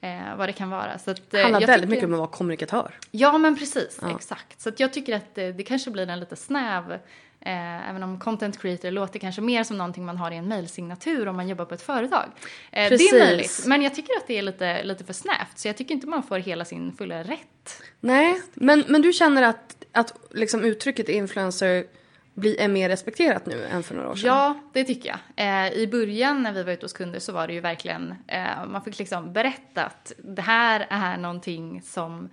eh, 0.02 0.36
vad 0.38 0.50
det 0.50 0.54
kan 0.54 0.70
vara. 0.70 0.98
Så 1.00 1.12
att, 1.12 1.34
eh, 1.34 1.42
handlar 1.42 1.60
väldigt 1.60 1.76
tycker- 1.76 1.88
mycket 1.88 2.06
om 2.06 2.14
att 2.14 2.18
vara 2.20 2.28
kommunikatör. 2.30 2.94
Ja, 3.12 3.38
men 3.38 3.58
precis. 3.58 4.00
Exakt. 4.16 4.62
Så 4.62 4.70
att 4.70 4.80
jag 4.80 4.94
tycker 4.94 5.16
att 5.16 5.36
det, 5.36 5.52
det 5.52 5.64
kanske 5.64 5.92
blir 5.92 6.10
en 6.10 6.20
lite 6.20 6.36
snäv, 6.36 6.92
eh, 7.40 7.90
även 7.90 8.04
om 8.04 8.20
content 8.20 8.62
creator 8.62 8.92
låter 8.92 9.20
kanske 9.20 9.42
mer 9.42 9.64
som 9.64 9.78
någonting 9.78 10.06
man 10.06 10.18
har 10.18 10.32
i 10.32 10.36
en 10.38 10.48
mejlsignatur 10.48 11.28
om 11.28 11.36
man 11.36 11.48
jobbar 11.48 11.66
på 11.66 11.74
ett 11.74 11.82
företag. 11.82 12.26
Eh, 12.72 12.90
det 12.90 12.96
är 12.96 13.20
möjligt, 13.26 13.64
men 13.66 13.82
jag 13.82 13.96
tycker 13.96 14.14
att 14.18 14.28
det 14.28 14.38
är 14.38 14.42
lite, 14.42 14.84
lite 14.84 15.04
för 15.04 15.14
snävt. 15.14 15.58
Så 15.60 15.68
jag 15.68 15.78
tycker 15.78 15.94
inte 15.94 16.08
man 16.08 16.24
får 16.24 16.38
hela 16.38 16.66
sin 16.66 16.92
fulla 16.98 17.24
rätt. 17.24 17.82
Nej, 18.00 18.42
men, 18.54 18.84
men 18.88 19.02
du 19.02 19.14
känner 19.14 19.42
att, 19.44 19.83
att 19.94 20.14
liksom 20.32 20.64
uttrycket 20.64 21.10
influencer 21.10 21.86
blir, 22.34 22.60
är 22.60 22.68
mer 22.68 22.90
respekterat 22.90 23.46
nu 23.46 23.66
än 23.66 23.84
för 23.84 23.96
några 23.96 24.10
år 24.10 24.16
sedan? 24.16 24.28
Ja, 24.28 24.60
det 24.74 24.84
tycker 24.84 25.10
jag. 25.10 25.20
Eh, 25.36 25.74
I 25.74 25.88
början 25.88 26.44
när 26.44 26.54
vi 26.54 26.64
var 26.64 26.72
ute 26.72 26.86
hos 26.86 26.94
kunder 26.94 27.20
så 27.20 27.32
var 27.34 27.48
det 27.48 27.54
ju 27.54 27.60
verkligen, 27.60 28.16
eh, 28.28 28.66
man 28.68 28.84
fick 28.84 29.00
liksom 29.00 29.34
berätta 29.34 29.86
att 29.86 30.12
det 30.18 30.42
här 30.42 30.88
är 30.90 31.18
någonting 31.18 31.82
som 31.82 32.30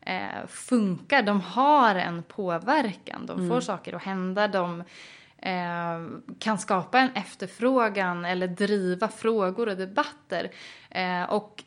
eh, 0.00 0.46
funkar. 0.48 1.22
De 1.22 1.40
har 1.40 1.94
en 1.94 2.22
påverkan, 2.22 3.26
de 3.26 3.48
får 3.48 3.60
saker 3.60 3.92
att 3.92 4.02
hända, 4.02 4.48
de 4.48 4.80
eh, 5.38 6.20
kan 6.38 6.58
skapa 6.58 6.98
en 6.98 7.10
efterfrågan 7.14 8.24
eller 8.24 8.46
driva 8.48 9.08
frågor 9.08 9.68
och 9.68 9.76
debatter. 9.76 10.50
Eh, 10.90 11.22
och 11.22 11.64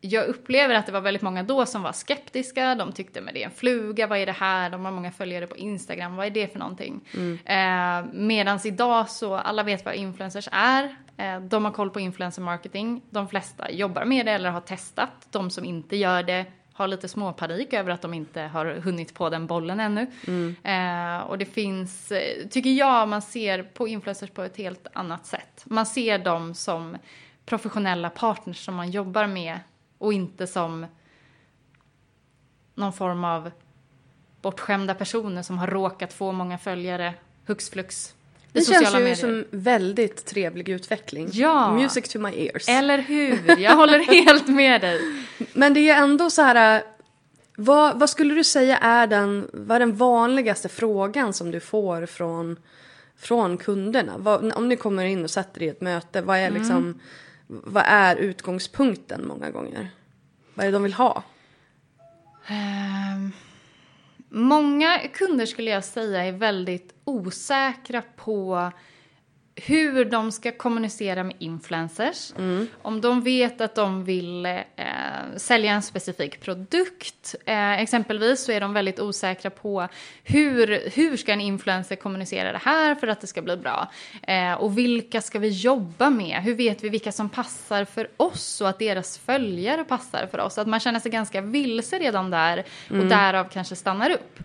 jag 0.00 0.26
upplever 0.26 0.74
att 0.74 0.86
det 0.86 0.92
var 0.92 1.00
väldigt 1.00 1.22
många 1.22 1.42
då 1.42 1.66
som 1.66 1.82
var 1.82 1.92
skeptiska. 1.92 2.74
De 2.74 2.92
tyckte 2.92 3.20
men 3.20 3.34
det 3.34 3.42
är 3.42 3.46
en 3.46 3.54
fluga, 3.54 4.06
vad 4.06 4.18
är 4.18 4.26
det 4.26 4.32
här? 4.32 4.70
De 4.70 4.84
har 4.84 4.92
många 4.92 5.12
följare 5.12 5.46
på 5.46 5.56
Instagram, 5.56 6.16
vad 6.16 6.26
är 6.26 6.30
det 6.30 6.52
för 6.52 6.58
någonting? 6.58 7.00
Eh, 7.44 8.04
Medan 8.12 8.58
idag 8.64 9.08
så 9.08 9.34
alla 9.34 9.62
vet 9.62 9.84
vad 9.84 9.94
influencers 9.94 10.48
är. 10.52 10.96
Eh, 11.16 11.40
de 11.40 11.64
har 11.64 11.72
koll 11.72 11.90
på 11.90 12.00
influencer 12.00 12.42
marketing. 12.42 13.02
De 13.10 13.28
flesta 13.28 13.70
jobbar 13.70 14.04
med 14.04 14.26
det 14.26 14.32
eller 14.32 14.50
har 14.50 14.60
testat. 14.60 15.26
De 15.30 15.50
som 15.50 15.64
inte 15.64 15.96
gör 15.96 16.22
det 16.22 16.46
har 16.72 16.88
lite 16.88 17.08
småpanik 17.08 17.72
över 17.72 17.90
att 17.92 18.02
de 18.02 18.14
inte 18.14 18.40
har 18.40 18.66
hunnit 18.66 19.14
på 19.14 19.30
den 19.30 19.46
bollen 19.46 19.80
ännu. 19.80 20.06
Eh, 20.64 21.20
och 21.20 21.38
det 21.38 21.44
finns, 21.44 22.12
eh, 22.12 22.46
tycker 22.48 22.70
jag, 22.70 23.08
man 23.08 23.22
ser 23.22 23.62
på 23.62 23.88
influencers 23.88 24.30
på 24.30 24.42
ett 24.42 24.56
helt 24.56 24.86
annat 24.92 25.26
sätt. 25.26 25.62
Man 25.64 25.86
ser 25.86 26.18
dem 26.18 26.54
som 26.54 26.96
professionella 27.46 28.10
partners 28.10 28.64
som 28.64 28.74
man 28.74 28.90
jobbar 28.90 29.26
med 29.26 29.58
och 29.98 30.12
inte 30.12 30.46
som 30.46 30.86
någon 32.74 32.92
form 32.92 33.24
av 33.24 33.50
bortskämda 34.42 34.94
personer 34.94 35.42
som 35.42 35.58
har 35.58 35.66
råkat 35.66 36.12
få 36.12 36.32
många 36.32 36.58
följare 36.58 37.14
hux 37.46 37.70
flux. 37.70 38.14
Det 38.52 38.60
känns 38.60 38.94
ju 38.94 38.98
medier. 38.98 39.14
som 39.14 39.44
väldigt 39.50 40.26
trevlig 40.26 40.68
utveckling. 40.68 41.28
Ja. 41.32 41.74
Music 41.74 42.08
to 42.08 42.18
my 42.18 42.30
ears. 42.46 42.68
Eller 42.68 42.98
hur? 42.98 43.58
Jag 43.58 43.76
håller 43.76 43.98
helt 44.24 44.48
med 44.48 44.80
dig. 44.80 45.00
Men 45.52 45.74
det 45.74 45.90
är 45.90 46.02
ändå 46.02 46.30
så 46.30 46.42
här... 46.42 46.76
äh, 46.76 46.82
Vad, 47.56 47.98
vad 48.00 48.10
skulle 48.10 48.34
du 48.34 48.44
säga 48.44 48.76
är 48.78 49.06
den, 49.06 49.48
vad 49.52 49.74
är 49.74 49.80
den 49.80 49.96
vanligaste 49.96 50.68
frågan 50.68 51.32
som 51.32 51.50
du 51.50 51.60
får 51.60 52.06
från, 52.06 52.56
från 53.16 53.56
kunderna? 53.58 54.14
Vad, 54.18 54.52
om 54.52 54.68
ni 54.68 54.76
kommer 54.76 55.04
in 55.04 55.24
och 55.24 55.30
sätter 55.30 55.62
er 55.62 55.66
i 55.66 55.70
ett 55.70 55.80
möte, 55.80 56.20
vad 56.22 56.36
är, 56.38 56.50
liksom, 56.50 57.00
vad 57.48 57.84
är 57.86 58.16
utgångspunkten 58.16 59.26
många 59.26 59.50
gånger? 59.50 59.90
Vad 60.54 60.66
är 60.66 60.70
det 60.70 60.76
de 60.76 60.82
vill 60.82 60.92
ha? 60.92 61.22
Um, 62.50 63.32
många 64.28 64.98
kunder 64.98 65.46
skulle 65.46 65.70
jag 65.70 65.84
säga 65.84 66.24
är 66.24 66.32
väldigt 66.32 66.94
osäkra 67.04 68.02
på 68.16 68.70
hur 69.66 70.04
de 70.04 70.32
ska 70.32 70.52
kommunicera 70.52 71.24
med 71.24 71.36
influencers. 71.38 72.32
Om 72.82 73.00
de 73.00 73.20
vet 73.22 73.60
att 73.60 73.74
de 73.74 74.04
vill 74.04 74.46
eh, 74.46 74.56
sälja 75.36 75.72
en 75.72 75.82
specifik 75.82 76.40
produkt. 76.40 77.34
Eh, 77.46 77.80
exempelvis 77.80 78.44
så 78.44 78.52
är 78.52 78.60
de 78.60 78.72
väldigt 78.72 79.00
osäkra 79.00 79.50
på 79.50 79.88
hur, 80.24 80.90
hur 80.94 81.16
ska 81.16 81.32
en 81.32 81.40
influencer 81.40 81.96
kommunicera 81.96 82.52
det 82.52 82.60
här 82.62 82.94
för 82.94 83.08
att 83.08 83.20
det 83.20 83.26
ska 83.26 83.42
bli 83.42 83.56
bra. 83.56 83.90
Eh, 84.22 84.52
och 84.52 84.78
vilka 84.78 85.20
ska 85.20 85.38
vi 85.38 85.48
jobba 85.48 86.10
med? 86.10 86.42
Hur 86.42 86.54
vet 86.54 86.84
vi 86.84 86.88
vilka 86.88 87.12
som 87.12 87.28
passar 87.28 87.84
för 87.84 88.08
oss 88.16 88.60
och 88.60 88.68
att 88.68 88.78
deras 88.78 89.18
följare 89.18 89.84
passar 89.84 90.28
för 90.30 90.40
oss? 90.40 90.58
Att 90.58 90.68
man 90.68 90.80
känner 90.80 91.00
sig 91.00 91.10
ganska 91.10 91.40
vilse 91.40 91.98
redan 91.98 92.30
där 92.30 92.64
och 92.90 93.06
därav 93.06 93.44
kanske 93.52 93.76
stannar 93.76 94.10
upp. 94.10 94.38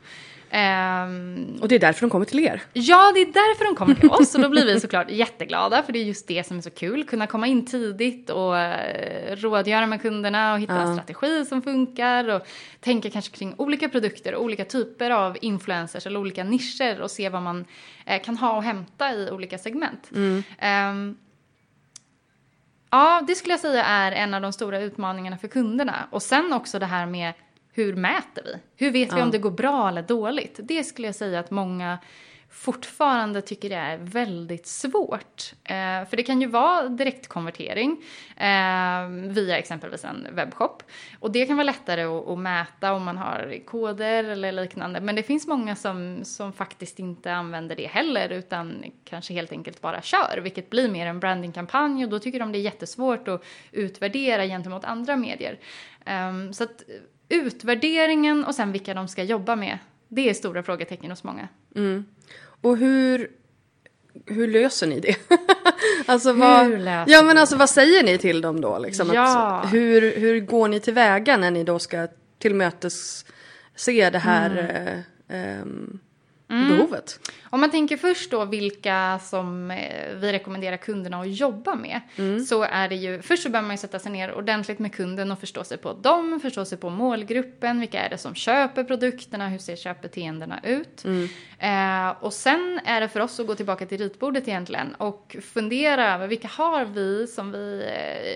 Ehm, 0.55 1.57
Och 1.61 1.67
det 1.67 1.75
är 1.75 1.79
därför 1.79 2.01
de 2.01 2.09
kommer 2.09 2.25
till 2.25 2.39
er. 2.39 2.61
Ja, 2.73 3.11
det 3.13 3.19
är 3.21 3.25
därför 3.25 3.65
de 3.65 3.75
kommer 3.75 3.95
till 3.95 4.09
oss 4.09 4.35
och 4.35 4.41
då 4.41 4.49
blir 4.49 4.65
vi 4.65 4.79
såklart 4.79 5.09
jätteglada 5.11 5.83
för 5.83 5.93
det 5.93 5.99
är 5.99 6.03
just 6.03 6.27
det 6.27 6.47
som 6.47 6.57
är 6.57 6.61
så 6.61 6.69
kul. 6.69 7.03
Kunna 7.03 7.27
komma 7.27 7.47
in 7.47 7.65
tidigt 7.65 8.29
och 8.29 8.57
eh, 8.59 9.35
rådgöra 9.35 9.85
med 9.87 10.01
kunderna 10.01 10.53
och 10.53 10.59
hitta 10.59 10.73
en 10.81 10.93
strategi 10.93 11.45
som 11.45 11.61
funkar 11.61 12.29
och 12.29 12.47
tänka 12.79 13.09
kanske 13.09 13.31
kring 13.37 13.55
olika 13.57 13.89
produkter 13.89 14.35
och 14.35 14.43
olika 14.43 14.65
typer 14.65 15.11
av 15.11 15.37
influencers 15.41 16.07
eller 16.07 16.19
olika 16.19 16.43
nischer 16.43 17.01
och 17.01 17.11
se 17.11 17.29
vad 17.29 17.41
man 17.41 17.65
eh, 18.05 18.21
kan 18.21 18.37
ha 18.37 18.55
och 18.57 18.63
hämta 18.63 19.13
i 19.13 19.29
olika 19.31 19.57
segment. 19.57 20.09
Ehm, 20.59 21.17
Ja, 22.91 23.23
det 23.27 23.35
skulle 23.35 23.53
jag 23.53 23.59
säga 23.59 23.85
är 23.85 24.11
en 24.11 24.33
av 24.33 24.41
de 24.41 24.53
stora 24.53 24.79
utmaningarna 24.79 25.37
för 25.37 25.47
kunderna. 25.47 26.07
Och 26.09 26.21
sen 26.23 26.53
också 26.53 26.79
det 26.79 26.85
här 26.85 27.05
med 27.05 27.33
hur 27.73 27.95
mäter 27.95 28.43
vi? 28.45 28.85
Hur 28.85 28.91
vet 28.91 29.13
vi 29.13 29.21
om 29.21 29.31
det 29.31 29.37
går 29.37 29.51
bra 29.51 29.89
eller 29.89 30.01
dåligt? 30.01 30.59
Det 30.63 30.83
skulle 30.83 31.07
jag 31.07 31.15
säga 31.15 31.39
att 31.39 31.51
många 31.51 31.97
fortfarande 32.53 33.41
tycker 33.41 33.69
det 33.69 33.75
är 33.75 33.97
väldigt 33.97 34.67
svårt. 34.67 35.53
Eh, 35.63 36.05
för 36.09 36.17
det 36.17 36.23
kan 36.23 36.41
ju 36.41 36.47
vara 36.47 36.87
direktkonvertering 36.87 38.03
eh, 38.37 39.07
via 39.09 39.57
exempelvis 39.57 40.05
en 40.05 40.27
webbshop. 40.31 40.83
Och 41.19 41.31
det 41.31 41.45
kan 41.45 41.57
vara 41.57 41.65
lättare 41.65 42.03
att, 42.03 42.27
att, 42.27 42.39
mäta 42.39 42.93
om 42.93 43.03
man 43.03 43.17
har 43.17 43.65
koder 43.65 44.23
eller 44.23 44.51
liknande. 44.51 45.01
Men 45.01 45.15
det 45.15 45.23
finns 45.23 45.47
många 45.47 45.75
som, 45.75 46.19
som 46.23 46.53
faktiskt 46.53 46.99
inte 46.99 47.33
använder 47.33 47.75
det 47.75 47.87
heller 47.87 48.29
utan 48.29 48.83
kanske 49.03 49.33
helt 49.33 49.51
enkelt 49.51 49.81
bara 49.81 50.01
kör. 50.01 50.39
Vilket 50.43 50.69
blir 50.69 50.89
mer 50.89 51.07
en 51.07 51.19
brandingkampanj 51.19 52.03
och 52.03 52.09
då 52.09 52.19
tycker 52.19 52.39
de 52.39 52.51
det 52.51 52.57
är 52.57 52.61
jättesvårt 52.61 53.27
att 53.27 53.43
utvärdera 53.71 54.45
gentemot 54.45 54.85
andra 54.85 55.15
medier. 55.15 55.59
Eh, 56.05 56.51
så 56.51 56.63
att 56.63 56.83
utvärderingen 57.29 58.45
och 58.45 58.55
sen 58.55 58.71
vilka 58.71 58.93
de 58.93 59.07
ska 59.07 59.23
jobba 59.23 59.55
med 59.55 59.77
det 60.15 60.29
är 60.29 60.33
stora 60.33 60.63
frågetecken 60.63 61.09
hos 61.09 61.23
många. 61.23 61.47
Mm. 61.75 62.05
Och 62.61 62.77
hur, 62.77 63.31
hur 64.25 64.47
löser 64.47 64.87
ni 64.87 64.99
det? 64.99 65.15
alltså 66.05 66.33
vad, 66.33 66.65
hur 66.65 66.77
löser 66.77 67.13
ja 67.13 67.23
men 67.23 67.37
alltså 67.37 67.55
vad 67.55 67.69
säger 67.69 68.03
ni 68.03 68.17
till 68.17 68.41
dem 68.41 68.61
då? 68.61 68.77
Liksom? 68.77 69.11
Ja. 69.13 69.59
Att, 69.59 69.73
hur, 69.73 70.15
hur 70.17 70.39
går 70.39 70.67
ni 70.67 70.79
tillväga 70.79 71.37
när 71.37 71.51
ni 71.51 71.63
då 71.63 71.79
ska 71.79 72.07
tillmötes 72.39 73.25
se 73.75 74.09
det 74.09 74.19
här 74.19 74.49
mm. 74.49 75.03
eh, 75.27 75.59
eh, 75.59 75.65
behovet? 76.69 77.19
Om 77.53 77.59
man 77.59 77.71
tänker 77.71 77.97
först 77.97 78.31
då 78.31 78.45
vilka 78.45 79.19
som 79.23 79.71
eh, 79.71 80.15
vi 80.15 80.31
rekommenderar 80.31 80.77
kunderna 80.77 81.21
att 81.21 81.37
jobba 81.39 81.75
med. 81.75 82.01
Mm. 82.15 82.45
Så 82.45 82.63
är 82.63 82.89
det 82.89 82.95
ju, 82.95 83.21
först 83.21 83.43
så 83.43 83.49
behöver 83.49 83.67
man 83.67 83.73
ju 83.73 83.77
sätta 83.79 83.99
sig 83.99 84.11
ner 84.11 84.33
ordentligt 84.33 84.79
med 84.79 84.93
kunden 84.95 85.31
och 85.31 85.39
förstå 85.39 85.63
sig 85.63 85.77
på 85.77 85.93
dem, 85.93 86.39
förstå 86.41 86.65
sig 86.65 86.77
på 86.77 86.89
målgruppen, 86.89 87.79
vilka 87.79 88.01
är 88.01 88.09
det 88.09 88.17
som 88.17 88.35
köper 88.35 88.83
produkterna, 88.83 89.49
hur 89.49 89.57
ser 89.57 89.75
köpbeteendena 89.75 90.59
ut. 90.63 91.05
Mm. 91.05 91.29
Eh, 91.59 92.15
och 92.23 92.33
sen 92.33 92.79
är 92.85 93.01
det 93.01 93.09
för 93.09 93.19
oss 93.19 93.39
att 93.39 93.47
gå 93.47 93.55
tillbaka 93.55 93.85
till 93.85 93.97
ritbordet 93.97 94.47
egentligen 94.47 94.95
och 94.95 95.35
fundera 95.53 96.13
över 96.13 96.27
vilka 96.27 96.47
har 96.47 96.85
vi 96.85 97.27
som 97.27 97.51
vi 97.51 97.85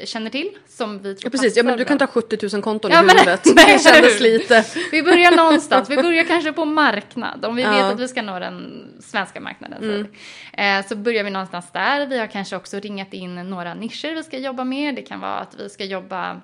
eh, 0.02 0.06
känner 0.06 0.30
till, 0.30 0.50
som 0.68 1.00
vi 1.00 1.16
tror 1.16 1.26
ja, 1.26 1.30
Precis, 1.30 1.58
ja, 1.58 1.64
men 1.64 1.78
du 1.78 1.86
kan 1.86 1.98
ta 1.98 2.08
70 2.08 2.38
000 2.54 2.62
konton 2.62 2.92
ja, 2.92 2.98
i 2.98 3.02
huvudet. 3.02 3.46
Men, 3.46 3.56
det 3.68 3.84
kändes 3.84 4.20
lite. 4.20 4.66
vi 4.92 5.04
börjar 5.04 5.32
någonstans, 5.36 5.90
vi 5.90 5.96
börjar 5.96 6.24
kanske 6.24 6.54
på 6.54 6.66
marknad. 6.66 7.46
Om 7.46 7.56
vi 7.56 7.62
ja. 7.62 7.72
vet 7.72 7.94
att 7.94 8.00
vi 8.00 8.08
ska 8.08 8.22
nå 8.22 8.40
den 8.40 8.84
svenska 9.08 9.40
marknaden. 9.40 9.84
Mm. 9.84 10.08
Eh, 10.54 10.88
så 10.88 10.96
börjar 10.96 11.24
vi 11.24 11.30
någonstans 11.30 11.72
där. 11.72 12.06
Vi 12.08 12.20
har 12.20 12.28
kanske 12.28 12.56
också 12.56 12.80
ringat 12.80 13.14
in 13.14 13.36
några 13.36 13.74
nischer 13.74 14.16
vi 14.16 14.24
ska 14.24 14.38
jobba 14.38 14.64
med. 14.64 14.96
Det 14.96 15.02
kan 15.02 15.20
vara 15.20 15.40
att 15.40 15.60
vi 15.60 15.70
ska 15.70 15.84
jobba 15.84 16.42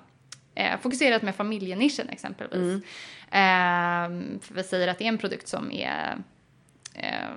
eh, 0.54 0.80
fokuserat 0.80 1.22
med 1.22 1.34
familjenischen 1.34 2.08
exempelvis. 2.08 2.60
Mm. 2.60 2.82
Eh, 3.30 4.40
för 4.40 4.54
vi 4.54 4.62
säger 4.62 4.88
att 4.88 4.98
det 4.98 5.04
är 5.04 5.08
en 5.08 5.18
produkt 5.18 5.48
som 5.48 5.72
är 5.72 6.16
eh, 6.94 7.28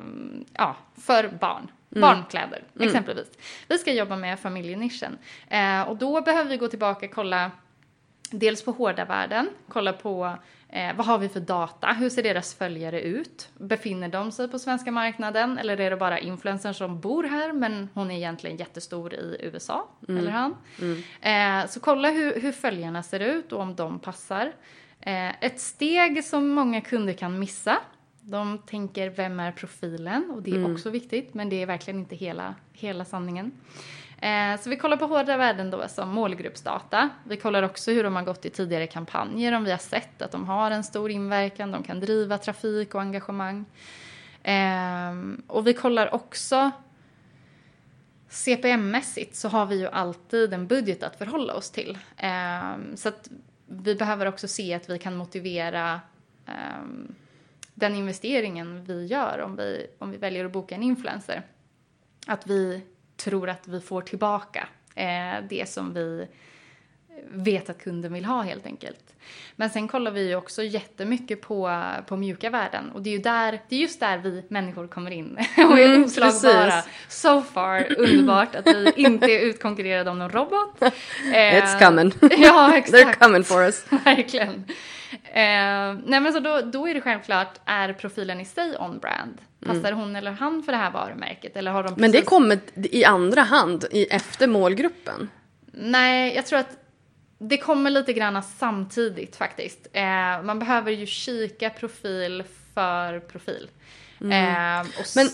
ja, 0.54 0.76
för 1.02 1.28
barn. 1.28 1.72
Mm. 1.92 2.02
Barnkläder 2.02 2.64
mm. 2.76 2.88
exempelvis. 2.88 3.28
Vi 3.68 3.78
ska 3.78 3.94
jobba 3.94 4.16
med 4.16 4.40
familjenischen. 4.40 5.18
Eh, 5.48 5.82
och 5.82 5.98
då 5.98 6.22
behöver 6.22 6.50
vi 6.50 6.58
gå 6.58 6.68
tillbaka 6.68 7.06
och 7.06 7.12
kolla 7.12 7.52
dels 8.32 8.66
på 8.66 8.72
hårda 8.72 9.06
värden, 9.06 9.50
kolla 9.68 9.94
på 9.94 10.36
Eh, 10.78 10.96
vad 10.96 11.06
har 11.06 11.18
vi 11.18 11.30
för 11.30 11.40
data? 11.40 11.88
Hur 11.94 12.10
ser 12.10 12.24
deras 12.24 12.54
följare 12.54 13.02
ut? 13.02 13.50
Befinner 13.58 14.10
de 14.10 14.32
sig 14.32 14.48
på 14.48 14.60
svenska 14.60 14.92
marknaden 14.92 15.58
eller 15.58 15.80
är 15.80 15.90
det 15.90 15.98
bara 15.98 16.20
influencers 16.20 16.78
som 16.78 17.00
bor 17.00 17.24
här 17.24 17.54
men 17.54 17.90
hon 17.94 18.12
är 18.12 18.16
egentligen 18.16 18.58
jättestor 18.58 19.14
i 19.14 19.38
USA? 19.40 19.88
Mm. 20.08 20.22
Eller 20.22 20.32
han? 20.32 20.56
Mm. 20.82 21.64
Eh, 21.64 21.70
så 21.70 21.80
kolla 21.80 22.10
hur, 22.10 22.42
hur 22.42 22.52
följarna 22.52 23.04
ser 23.04 23.20
ut 23.20 23.52
och 23.52 23.62
om 23.62 23.76
de 23.76 24.00
passar. 24.00 24.54
Eh, 25.02 25.44
ett 25.44 25.60
steg 25.60 26.24
som 26.24 26.48
många 26.48 26.82
kunder 26.82 27.14
kan 27.14 27.40
missa. 27.40 27.78
De 28.22 28.58
tänker 28.58 29.10
vem 29.10 29.40
är 29.40 29.52
profilen? 29.52 30.32
Och 30.32 30.42
det 30.42 30.52
är 30.52 30.56
mm. 30.56 30.74
också 30.74 30.90
viktigt 30.90 31.34
men 31.34 31.50
det 31.50 31.62
är 31.62 31.66
verkligen 31.66 32.00
inte 32.00 32.16
hela, 32.16 32.56
hela 32.74 33.06
sanningen. 33.06 33.52
Eh, 34.22 34.60
så 34.60 34.70
vi 34.70 34.78
kollar 34.78 34.98
på 34.98 35.06
hårda 35.06 35.38
värden 35.38 35.72
då 35.72 35.88
som 35.88 36.10
målgruppsdata. 36.10 37.10
Vi 37.24 37.38
kollar 37.38 37.64
också 37.64 37.92
hur 37.92 38.04
de 38.04 38.16
har 38.16 38.24
gått 38.24 38.46
i 38.46 38.50
tidigare 38.50 38.88
kampanjer, 38.88 39.54
om 39.54 39.64
vi 39.64 39.72
har 39.72 39.78
sett 39.78 40.22
att 40.22 40.32
de 40.32 40.46
har 40.48 40.72
en 40.72 40.84
stor 40.84 41.12
inverkan, 41.12 41.72
de 41.72 41.84
kan 41.84 42.00
driva 42.00 42.38
trafik 42.38 42.96
och 42.96 43.02
engagemang. 43.02 43.66
Ehm, 44.44 45.42
och 45.48 45.68
vi 45.68 45.74
kollar 45.74 46.14
också 46.14 46.72
CPM-mässigt 48.30 49.36
så 49.36 49.50
har 49.50 49.66
vi 49.66 49.80
ju 49.80 49.88
alltid 49.88 50.54
en 50.54 50.68
budget 50.68 51.04
att 51.04 51.18
förhålla 51.18 51.54
oss 51.54 51.72
till. 51.72 51.98
Ehm, 52.18 52.98
så 52.98 53.10
att 53.10 53.30
vi 53.68 53.96
behöver 53.96 54.26
också 54.26 54.48
se 54.48 54.74
att 54.74 54.90
vi 54.90 55.00
kan 55.00 55.16
motivera 55.16 56.02
ehm, 56.46 57.16
den 57.74 57.96
investeringen 57.96 58.84
vi 58.84 59.06
gör 59.06 59.42
om 59.42 59.56
vi, 59.56 59.88
om 60.00 60.12
vi 60.12 60.18
väljer 60.18 60.46
att 60.46 60.52
boka 60.52 60.76
en 60.76 60.84
influencer. 60.84 61.42
Att 62.28 62.48
vi 62.48 62.84
tror 63.18 63.50
att 63.50 63.68
vi 63.68 63.82
får 63.82 64.02
tillbaka 64.02 64.68
eh, 64.96 65.44
det 65.50 65.70
som 65.70 65.94
vi 65.94 66.28
vet 67.30 67.70
att 67.70 67.84
kunden 67.84 68.14
vill 68.14 68.26
ha 68.26 68.42
helt 68.42 68.66
enkelt. 68.66 69.14
Men 69.56 69.70
sen 69.70 69.88
kollar 69.88 70.12
vi 70.12 70.28
ju 70.28 70.36
också 70.36 70.64
jättemycket 70.64 71.42
på, 71.42 71.84
på 72.08 72.18
mjuka 72.18 72.50
värden 72.50 72.92
och 72.92 73.02
det 73.02 73.10
är 73.10 73.12
ju 73.12 73.18
där, 73.18 73.60
det 73.70 73.76
är 73.76 73.80
just 73.80 74.00
där 74.00 74.18
vi 74.18 74.44
människor 74.50 74.88
kommer 74.88 75.12
in 75.12 75.38
och 75.58 75.80
är 75.80 75.86
mm, 75.86 76.04
oslagbara. 76.04 76.84
So 77.08 77.42
far, 77.42 77.96
underbart 77.98 78.56
att 78.56 78.68
vi 78.68 78.94
inte 78.96 79.26
är 79.26 79.40
utkonkurrerade 79.40 80.10
av 80.10 80.18
någon 80.18 80.30
robot. 80.30 80.82
It's 81.34 81.80
coming. 81.80 82.14
ja, 82.38 82.78
exakt. 82.78 83.04
They're 83.04 83.14
coming 83.14 83.44
for 83.44 83.64
us. 83.64 83.86
Verkligen. 84.06 84.66
Eh, 85.24 85.96
nej 86.06 86.20
men 86.20 86.34
så 86.34 86.40
då, 86.40 86.62
då 86.62 86.88
är 86.88 86.94
det 86.94 87.02
självklart, 87.02 87.60
är 87.66 87.94
profilen 87.94 88.40
i 88.40 88.46
sig 88.46 88.78
on-brand? 88.78 89.38
Passar 89.66 89.92
mm. 89.92 90.00
hon 90.00 90.16
eller 90.16 90.32
han 90.32 90.64
för 90.64 90.72
det 90.72 90.78
här 90.78 90.92
varumärket? 90.92 91.56
Eller 91.56 91.72
har 91.72 91.84
de 91.84 91.88
precis... 91.88 92.02
Men 92.02 92.12
det 92.12 92.22
kommer 92.22 92.60
i 92.76 93.06
andra 93.06 93.42
hand, 93.42 93.86
i, 93.92 94.06
efter 94.06 94.48
målgruppen? 94.48 95.30
Nej, 95.72 96.36
jag 96.36 96.46
tror 96.46 96.60
att 96.60 96.78
det 97.38 97.58
kommer 97.58 97.90
lite 97.90 98.14
grann 98.14 98.44
samtidigt 98.44 99.36
faktiskt. 99.36 99.88
Eh, 99.94 100.44
man 100.44 100.60
behöver 100.60 100.92
ju 100.92 101.06
kika 101.06 101.70
profil 101.70 102.44
för 102.74 103.20
profil. 103.20 103.70
Mm. 104.22 104.32
Eh, 104.32 104.88
Men 105.16 105.30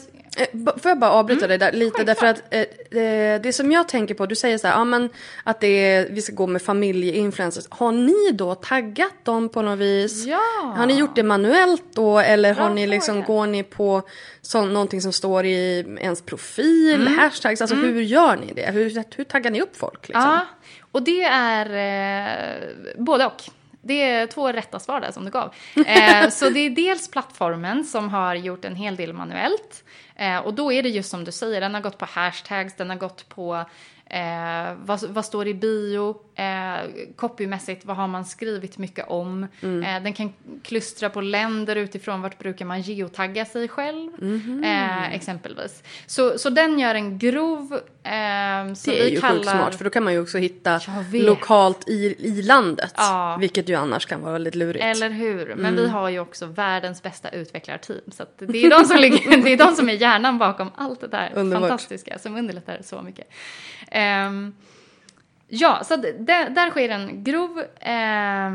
får 0.81 0.89
jag 0.91 0.99
bara 0.99 1.11
avbryta 1.11 1.45
mm. 1.45 1.49
dig 1.49 1.57
där 1.57 1.77
lite 1.77 2.03
därför 2.03 2.25
att 2.25 2.43
eh, 2.49 2.61
eh, 3.03 3.41
det 3.41 3.53
som 3.53 3.71
jag 3.71 3.87
tänker 3.87 4.15
på, 4.15 4.25
du 4.25 4.35
säger 4.35 4.57
så 4.57 4.67
här, 4.67 4.73
ja 4.73 4.83
men 4.83 5.09
att 5.43 5.59
det 5.59 5.67
är, 5.67 6.09
vi 6.09 6.21
ska 6.21 6.33
gå 6.33 6.47
med 6.47 6.61
familjeinfluencers. 6.61 7.65
Har 7.69 7.91
ni 7.91 8.31
då 8.31 8.55
taggat 8.55 9.25
dem 9.25 9.49
på 9.49 9.61
något 9.61 9.79
vis? 9.79 10.25
Ja. 10.25 10.73
Har 10.77 10.85
ni 10.85 10.93
gjort 10.93 11.15
det 11.15 11.23
manuellt 11.23 11.85
då 11.93 12.19
eller 12.19 12.53
har 12.53 12.69
ni 12.69 12.87
liksom, 12.87 13.23
går 13.23 13.47
ni 13.47 13.63
på 13.63 14.01
så, 14.41 14.65
någonting 14.65 15.01
som 15.01 15.13
står 15.13 15.45
i 15.45 15.85
ens 15.99 16.21
profil, 16.21 17.01
mm. 17.01 17.17
hashtags, 17.17 17.61
alltså 17.61 17.75
mm. 17.75 17.93
hur 17.93 18.01
gör 18.01 18.35
ni 18.35 18.53
det? 18.53 18.71
Hur, 18.71 19.15
hur 19.17 19.23
taggar 19.23 19.51
ni 19.51 19.61
upp 19.61 19.77
folk 19.77 20.07
liksom? 20.07 20.23
Ja, 20.23 20.45
och 20.91 21.03
det 21.03 21.23
är 21.23 21.65
eh, 21.65 22.69
både 22.97 23.25
och. 23.25 23.43
Det 23.83 24.01
är 24.01 24.27
två 24.27 24.51
rätta 24.51 24.79
svar 24.79 25.01
där 25.01 25.11
som 25.11 25.25
du 25.25 25.31
gav. 25.31 25.53
Eh, 25.87 26.29
så 26.29 26.49
det 26.49 26.59
är 26.59 26.69
dels 26.69 27.11
plattformen 27.11 27.83
som 27.83 28.09
har 28.09 28.35
gjort 28.35 28.65
en 28.65 28.75
hel 28.75 28.95
del 28.95 29.13
manuellt. 29.13 29.83
Eh, 30.15 30.37
och 30.37 30.53
då 30.53 30.71
är 30.71 30.83
det 30.83 30.89
just 30.89 31.09
som 31.09 31.23
du 31.23 31.31
säger, 31.31 31.61
den 31.61 31.73
har 31.73 31.81
gått 31.81 31.97
på 31.97 32.05
hashtags, 32.05 32.75
den 32.75 32.89
har 32.89 32.97
gått 32.97 33.29
på 33.29 33.65
Eh, 34.13 34.73
vad, 34.85 35.03
vad, 35.03 35.25
står 35.25 35.47
i 35.47 35.53
bio? 35.53 36.15
Eh, 36.35 36.89
copymässigt, 37.15 37.85
vad 37.85 37.95
har 37.95 38.07
man 38.07 38.25
skrivit 38.25 38.77
mycket 38.77 39.07
om? 39.07 39.47
Mm. 39.61 39.83
Eh, 39.83 40.03
den 40.03 40.13
kan 40.13 40.33
klustra 40.63 41.09
på 41.09 41.21
länder 41.21 41.75
utifrån 41.75 42.21
vart 42.21 42.39
brukar 42.39 42.65
man 42.65 42.81
geotagga 42.81 43.45
sig 43.45 43.67
själv. 43.67 44.11
Mm. 44.21 44.63
Eh, 44.63 45.13
exempelvis. 45.13 45.83
Så, 46.05 46.37
så 46.39 46.49
den 46.49 46.79
gör 46.79 46.95
en 46.95 47.19
grov... 47.19 47.73
Eh, 48.03 48.11
det 48.85 49.01
är 49.01 49.09
ju 49.09 49.19
kallar... 49.19 49.33
sjukt 49.33 49.49
smart 49.49 49.75
för 49.75 49.83
då 49.83 49.89
kan 49.89 50.03
man 50.03 50.13
ju 50.13 50.21
också 50.21 50.37
hitta 50.37 50.81
lokalt 51.11 51.89
i, 51.89 52.15
i 52.19 52.41
landet. 52.41 52.93
Ja. 52.97 53.37
Vilket 53.39 53.69
ju 53.69 53.75
annars 53.75 54.05
kan 54.05 54.21
vara 54.21 54.33
väldigt 54.33 54.55
lurigt. 54.55 54.85
Eller 54.85 55.09
hur. 55.09 55.45
Men 55.45 55.65
mm. 55.65 55.75
vi 55.75 55.87
har 55.87 56.09
ju 56.09 56.19
också 56.19 56.45
världens 56.45 57.03
bästa 57.03 57.29
utvecklarteam. 57.29 58.11
Så 58.11 58.25
det, 58.37 58.65
är 58.65 58.69
de 58.69 58.85
som 58.85 58.97
ligger, 58.97 59.37
det 59.43 59.53
är 59.53 59.57
de 59.57 59.75
som 59.75 59.89
är 59.89 59.93
hjärnan 59.93 60.37
bakom 60.37 60.71
allt 60.75 61.01
det 61.01 61.07
där 61.07 61.31
Underbart. 61.35 61.69
fantastiska 61.69 62.19
som 62.19 62.35
underlättar 62.35 62.79
så 62.83 63.01
mycket. 63.01 63.27
Um, 64.27 64.53
ja, 65.47 65.83
så 65.83 65.95
där, 65.95 66.49
där 66.49 66.69
sker 66.69 66.89
en 66.89 67.23
grov 67.23 67.59
eh, 67.79 68.51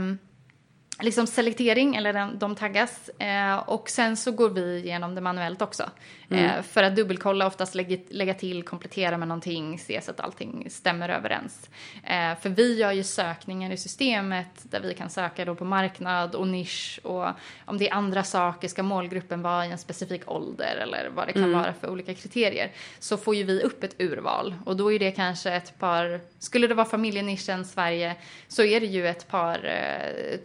liksom 1.00 1.26
selektering, 1.26 1.96
eller 1.96 2.12
den, 2.12 2.38
de 2.38 2.54
taggas. 2.54 3.08
Eh, 3.08 3.56
och 3.56 3.90
sen 3.90 4.16
så 4.16 4.32
går 4.32 4.50
vi 4.50 4.78
igenom 4.78 5.14
det 5.14 5.20
manuellt 5.20 5.62
också. 5.62 5.90
Mm. 6.30 6.44
Eh, 6.44 6.62
för 6.62 6.82
att 6.82 6.96
dubbelkolla, 6.96 7.46
oftast 7.46 7.74
lägga, 7.74 7.98
lägga 8.10 8.34
till, 8.34 8.62
komplettera 8.62 9.18
med 9.18 9.28
någonting, 9.28 9.78
se 9.78 10.00
så 10.00 10.10
att 10.10 10.20
allting 10.20 10.66
stämmer 10.70 11.08
överens. 11.08 11.70
Eh, 12.04 12.38
för 12.40 12.48
vi 12.48 12.78
gör 12.78 12.92
ju 12.92 13.04
sökningar 13.04 13.70
i 13.70 13.76
systemet 13.76 14.46
där 14.62 14.80
vi 14.80 14.94
kan 14.94 15.10
söka 15.10 15.44
då 15.44 15.54
på 15.54 15.64
marknad 15.64 16.34
och 16.34 16.46
nisch 16.48 17.00
och 17.02 17.26
om 17.64 17.78
det 17.78 17.88
är 17.88 17.94
andra 17.94 18.24
saker, 18.24 18.68
ska 18.68 18.82
målgruppen 18.82 19.42
vara 19.42 19.66
i 19.66 19.70
en 19.70 19.78
specifik 19.78 20.30
ålder 20.30 20.76
eller 20.76 21.10
vad 21.14 21.28
det 21.28 21.32
kan 21.32 21.42
mm. 21.42 21.58
vara 21.58 21.72
för 21.72 21.90
olika 21.90 22.14
kriterier. 22.14 22.70
Så 22.98 23.16
får 23.16 23.34
ju 23.34 23.44
vi 23.44 23.62
upp 23.62 23.84
ett 23.84 24.00
urval 24.00 24.54
och 24.64 24.76
då 24.76 24.92
är 24.92 24.98
det 24.98 25.10
kanske 25.10 25.52
ett 25.52 25.78
par, 25.78 26.20
skulle 26.38 26.66
det 26.66 26.74
vara 26.74 26.86
familjenischen 26.86 27.64
Sverige 27.64 28.16
så 28.48 28.62
är 28.62 28.80
det 28.80 28.86
ju 28.86 29.08
ett 29.08 29.28
par 29.28 29.64
eh, 29.64 30.38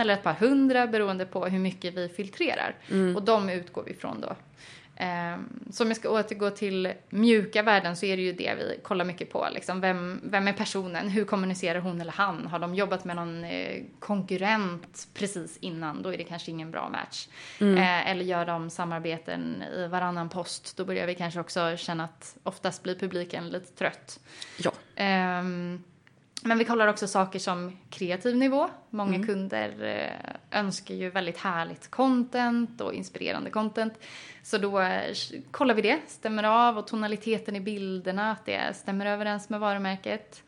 tusen 0.00 0.10
eller 0.10 0.14
ett 0.14 0.22
par 0.22 0.34
hundra 0.34 0.86
beroende 0.86 1.26
på 1.26 1.46
hur 1.46 1.58
mycket 1.58 1.94
vi 1.94 2.08
filtrerar. 2.08 2.74
Mm. 2.90 3.16
Och 3.16 3.22
de 3.22 3.48
utgår 3.48 3.84
vi 3.84 3.90
ifrån 3.90 4.20
då. 4.20 4.36
Eh, 4.96 5.38
så 5.70 5.84
om 5.84 5.90
jag 5.90 5.96
ska 5.96 6.08
återgå 6.10 6.50
till 6.50 6.92
mjuka 7.10 7.62
värden 7.62 7.96
så 7.96 8.06
är 8.06 8.16
det 8.16 8.22
ju 8.22 8.32
det 8.32 8.54
vi 8.54 8.80
kollar 8.82 9.04
mycket 9.04 9.32
på. 9.32 9.48
Liksom, 9.52 9.80
vem, 9.80 10.20
vem 10.22 10.48
är 10.48 10.52
personen? 10.52 11.08
Hur 11.08 11.24
kommunicerar 11.24 11.80
hon 11.80 12.00
eller 12.00 12.12
han? 12.12 12.46
Har 12.46 12.58
de 12.58 12.74
jobbat 12.74 13.04
med 13.04 13.16
någon 13.16 13.44
eh, 13.44 13.82
konkurrent 13.98 15.08
precis 15.14 15.58
innan? 15.60 16.02
Då 16.02 16.12
är 16.12 16.18
det 16.18 16.24
kanske 16.24 16.50
ingen 16.50 16.70
bra 16.70 16.88
match. 16.88 17.28
Eh, 17.60 18.10
eller 18.10 18.24
gör 18.24 18.46
de 18.46 18.70
samarbeten 18.70 19.62
i 19.76 19.86
varannan 19.86 20.28
post? 20.28 20.76
Då 20.76 20.84
börjar 20.84 21.06
vi 21.06 21.14
kanske 21.14 21.40
också 21.40 21.76
känna 21.76 22.04
att 22.04 22.36
oftast 22.42 22.82
blir 22.82 22.94
publiken 22.94 23.48
lite 23.48 23.72
trött. 23.72 24.20
Ja. 24.58 24.72
Ehm, 24.96 25.82
men 26.42 26.58
vi 26.58 26.64
kollar 26.64 26.86
också 26.86 27.08
saker 27.08 27.38
som 27.38 27.76
kreativ 27.90 28.36
nivå. 28.36 28.70
Många 28.90 29.26
kunder 29.26 29.82
eh, 29.82 30.58
önskar 30.60 30.94
ju 30.94 31.10
väldigt 31.10 31.38
härligt 31.38 31.90
content 31.90 32.80
och 32.80 32.94
inspirerande 32.94 33.50
content. 33.50 33.92
Så 34.42 34.58
då 34.58 34.80
eh, 34.80 35.14
kollar 35.50 35.74
vi 35.74 35.82
det, 35.82 35.98
stämmer 36.06 36.44
av 36.44 36.78
och 36.78 36.86
tonaliteten 36.86 37.56
i 37.56 37.60
bilderna, 37.60 38.30
att 38.30 38.46
det 38.46 38.76
stämmer 38.76 39.06
överens 39.06 39.48
med 39.48 39.60
varumärket. 39.60 40.42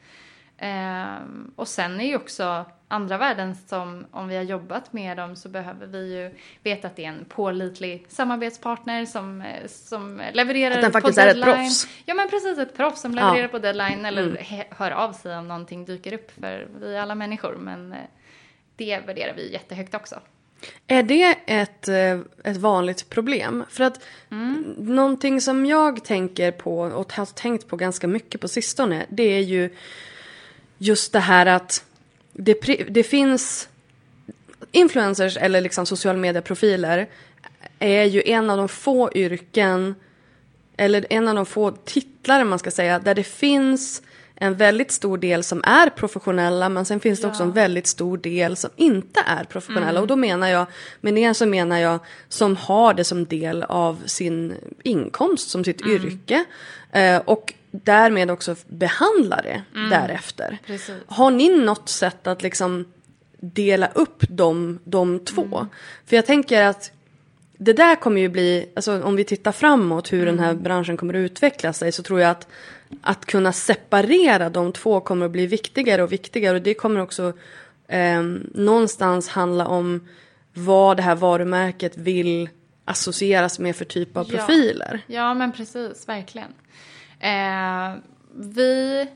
Ehm, 0.64 1.50
och 1.56 1.68
sen 1.68 2.00
är 2.00 2.04
ju 2.06 2.16
också 2.16 2.64
andra 2.88 3.18
värden 3.18 3.56
som 3.66 4.06
om 4.10 4.28
vi 4.28 4.36
har 4.36 4.42
jobbat 4.42 4.92
med 4.92 5.16
dem 5.16 5.36
så 5.36 5.48
behöver 5.48 5.86
vi 5.86 6.14
ju 6.14 6.34
veta 6.62 6.86
att 6.88 6.96
det 6.96 7.04
är 7.04 7.08
en 7.08 7.24
pålitlig 7.28 8.06
samarbetspartner 8.08 9.06
som, 9.06 9.40
eh, 9.42 9.66
som 9.68 10.22
levererar 10.32 10.74
Att 10.74 10.80
den 10.82 10.92
på 10.92 11.00
faktiskt 11.00 11.18
är 11.18 11.26
ett 11.26 11.42
proffs. 11.44 11.88
Ja 12.06 12.14
men 12.14 12.28
precis, 12.28 12.58
ett 12.58 12.76
proffs 12.76 13.00
som 13.00 13.14
levererar 13.14 13.34
Ja. 13.34 13.38
Mm. 13.38 13.50
på 13.50 13.58
deadline 13.58 14.04
eller 14.04 14.36
he- 14.36 14.64
hör 14.70 14.90
av 14.90 15.12
sig 15.12 15.36
om 15.38 15.48
någonting 15.48 15.84
dyker 15.84 16.12
upp 16.12 16.30
för 16.40 16.68
vi 16.80 16.94
är 16.94 17.00
alla 17.00 17.14
människor 17.14 17.56
men 17.60 17.92
eh, 17.92 17.98
det 18.76 18.98
värderar 19.06 19.34
vi 19.36 19.52
jättehögt 19.52 19.94
också. 19.94 20.20
Är 20.86 21.02
det 21.02 21.38
ett, 21.46 21.88
eh, 21.88 22.20
ett 22.52 22.56
vanligt 22.56 23.08
problem? 23.10 23.64
För 23.68 23.84
att 23.84 24.04
någonting 24.76 25.40
som 25.40 25.66
jag 25.66 26.04
tänker 26.04 26.52
på 26.52 26.78
och 26.80 27.12
har 27.12 27.26
tänkt 27.26 27.68
på 27.68 27.76
ganska 27.76 28.06
mycket 28.08 28.40
på 28.40 28.48
sistone 28.48 29.06
det 29.08 29.22
är 29.22 29.40
ju 29.40 29.70
just 30.82 31.12
det 31.12 31.20
här 31.20 31.46
att 31.46 31.84
det, 32.32 32.54
det 32.88 33.02
finns 33.02 33.68
influencers 34.72 35.36
eller 35.36 35.60
liksom 35.60 35.86
social 35.86 36.16
medieprofiler 36.16 37.08
är 37.78 38.04
ju 38.04 38.22
en 38.26 38.50
av 38.50 38.56
de 38.56 38.68
få 38.68 39.10
yrken 39.14 39.94
eller 40.76 41.06
en 41.10 41.28
av 41.28 41.34
de 41.34 41.46
få 41.46 41.70
titlar 41.70 42.44
man 42.44 42.58
ska 42.58 42.70
säga 42.70 42.98
där 42.98 43.14
det 43.14 43.24
finns 43.24 44.02
en 44.34 44.54
väldigt 44.54 44.92
stor 44.92 45.18
del 45.18 45.44
som 45.44 45.62
är 45.64 45.90
professionella 45.90 46.68
men 46.68 46.84
sen 46.84 47.00
finns 47.00 47.20
det 47.20 47.28
också 47.28 47.42
en 47.42 47.52
väldigt 47.52 47.86
stor 47.86 48.18
del 48.18 48.56
som 48.56 48.70
inte 48.76 49.20
är 49.26 49.44
professionella. 49.44 50.00
Och 50.00 50.06
då 50.06 50.16
menar 50.16 50.48
jag, 50.48 50.66
med 51.00 51.14
det 51.14 51.34
så 51.34 51.46
menar 51.46 51.78
jag 51.78 51.98
som 52.28 52.56
har 52.56 52.94
det 52.94 53.04
som 53.04 53.24
del 53.24 53.62
av 53.62 54.02
sin 54.06 54.54
inkomst 54.82 55.50
som 55.50 55.64
sitt 55.64 55.86
yrke. 55.86 56.44
Eh, 56.92 57.16
och 57.16 57.54
därmed 57.72 58.30
också 58.30 58.56
behandlar 58.68 59.42
det 59.42 59.62
därefter. 59.90 60.58
Precis. 60.66 60.94
Har 61.06 61.30
ni 61.30 61.48
något 61.48 61.88
sätt 61.88 62.26
att 62.26 62.42
liksom 62.42 62.84
dela 63.40 63.88
upp 63.94 64.24
de, 64.28 64.78
de 64.84 65.24
två? 65.24 65.66
För 66.06 66.16
jag 66.16 66.26
tänker 66.26 66.62
att 66.62 66.92
det 67.56 67.72
där 67.72 67.96
kommer 67.96 68.20
ju 68.20 68.28
bli, 68.28 68.68
alltså 68.76 69.02
om 69.02 69.16
vi 69.16 69.24
tittar 69.24 69.52
framåt 69.52 70.12
hur 70.12 70.26
den 70.26 70.38
här 70.38 70.54
branschen 70.54 70.96
kommer 70.96 71.14
att 71.14 71.18
utveckla 71.30 71.72
sig 71.72 71.92
så 71.92 72.02
tror 72.02 72.20
jag 72.20 72.30
att 72.30 72.48
att 73.02 73.26
kunna 73.26 73.52
separera 73.52 74.50
de 74.50 74.72
två 74.72 75.00
kommer 75.00 75.26
att 75.26 75.32
bli 75.32 75.46
viktigare 75.46 76.02
och 76.02 76.12
viktigare 76.12 76.56
och 76.56 76.62
det 76.62 76.74
kommer 76.74 77.00
också 77.00 77.32
eh, 77.88 78.22
någonstans 78.54 79.28
handla 79.28 79.66
om 79.66 80.08
vad 80.54 80.96
det 80.96 81.02
här 81.02 81.14
varumärket 81.14 81.96
vill 81.96 82.48
associeras 82.84 83.58
med 83.58 83.76
för 83.76 83.84
typ 83.84 84.16
av 84.16 84.26
Ja. 84.30 84.38
profiler. 84.38 85.00
Ja, 85.06 85.34
men 85.34 85.52
precis, 85.52 86.08
verkligen. 86.08 86.52
Eh, 87.22 87.94
vi... 88.34 89.06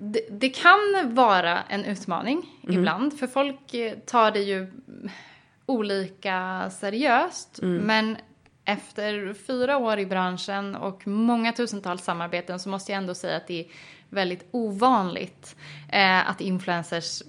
Det, 0.00 0.20
det 0.30 0.48
kan 0.48 0.78
vara 1.04 1.62
en 1.62 1.84
utmaning 1.84 2.46
ibland, 2.68 3.18
för 3.18 3.26
folk 3.26 3.74
eh, 3.74 3.98
tar 3.98 4.30
det 4.30 4.40
ju 4.40 4.72
olika 5.66 6.70
seriöst. 6.70 7.58
Men 7.62 8.16
efter 8.64 9.34
fyra 9.34 9.76
år 9.76 9.98
i 9.98 10.06
branschen 10.06 10.74
och 10.74 11.06
många 11.06 11.52
tusentals 11.52 12.04
samarbeten 12.04 12.60
så 12.60 12.68
måste 12.68 12.92
jag 12.92 12.96
ändå 12.96 13.14
säga 13.14 13.36
att 13.36 13.46
det 13.46 13.60
är 13.60 13.66
väldigt 14.08 14.48
ovanligt 14.50 15.56
eh, 15.92 16.30
att 16.30 16.40
influencers 16.40 17.22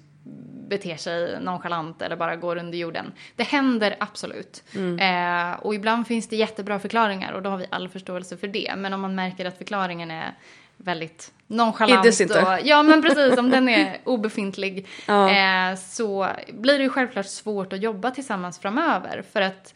beter 0.69 0.95
sig 0.95 1.39
nonchalant 1.41 2.01
eller 2.01 2.15
bara 2.15 2.35
går 2.35 2.55
under 2.57 2.77
jorden. 2.77 3.11
Det 3.35 3.43
händer 3.43 3.95
absolut. 3.99 4.63
Eh, 4.99 5.59
och 5.59 5.75
ibland 5.75 6.07
finns 6.07 6.27
det 6.27 6.35
jättebra 6.35 6.79
förklaringar 6.79 7.31
och 7.31 7.41
då 7.41 7.49
har 7.49 7.57
vi 7.57 7.65
all 7.69 7.89
förståelse 7.89 8.37
för 8.37 8.47
det. 8.47 8.73
Men 8.77 8.93
om 8.93 9.01
man 9.01 9.15
märker 9.15 9.45
att 9.45 9.57
förklaringen 9.57 10.11
är 10.11 10.33
väldigt 10.77 11.31
nonchalant. 11.47 12.05
Iddes 12.05 12.21
inte. 12.21 12.41
Och, 12.41 12.59
ja 12.63 12.83
men 12.83 13.01
precis, 13.01 13.37
om 13.37 13.49
den 13.49 13.69
är 13.69 13.97
obefintlig 14.03 14.87
Ja. 15.07 15.29
eh, 15.29 15.75
så 15.75 16.27
blir 16.53 16.77
det 16.77 16.83
ju 16.83 16.89
självklart 16.89 17.25
svårt 17.25 17.73
att 17.73 17.81
jobba 17.81 18.11
tillsammans 18.11 18.59
framöver. 18.59 19.23
För 19.33 19.41
att 19.41 19.73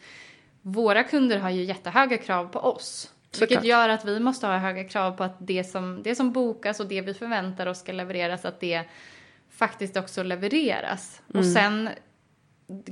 våra 0.62 1.02
kunder 1.04 1.38
har 1.38 1.50
ju 1.50 1.64
jättehöga 1.64 2.18
krav 2.18 2.48
på 2.48 2.58
oss. 2.58 3.10
Såklart. 3.30 3.50
Vilket 3.50 3.64
gör 3.64 3.88
att 3.88 4.04
vi 4.04 4.20
måste 4.20 4.46
ha 4.46 4.58
höga 4.58 4.84
krav 4.84 5.12
på 5.12 5.24
att 5.24 5.36
det 5.38 5.64
som, 5.64 6.02
det 6.02 6.14
som 6.14 6.32
bokas 6.32 6.80
och 6.80 6.86
det 6.86 7.00
vi 7.00 7.14
förväntar 7.14 7.66
oss 7.66 7.78
ska 7.78 7.92
levereras, 7.92 8.44
att 8.44 8.60
det 8.60 8.82
faktiskt 9.56 9.96
också 9.96 10.22
levereras. 10.22 11.22
Och 11.28 11.34
Mm. 11.34 11.52
sen 11.54 11.88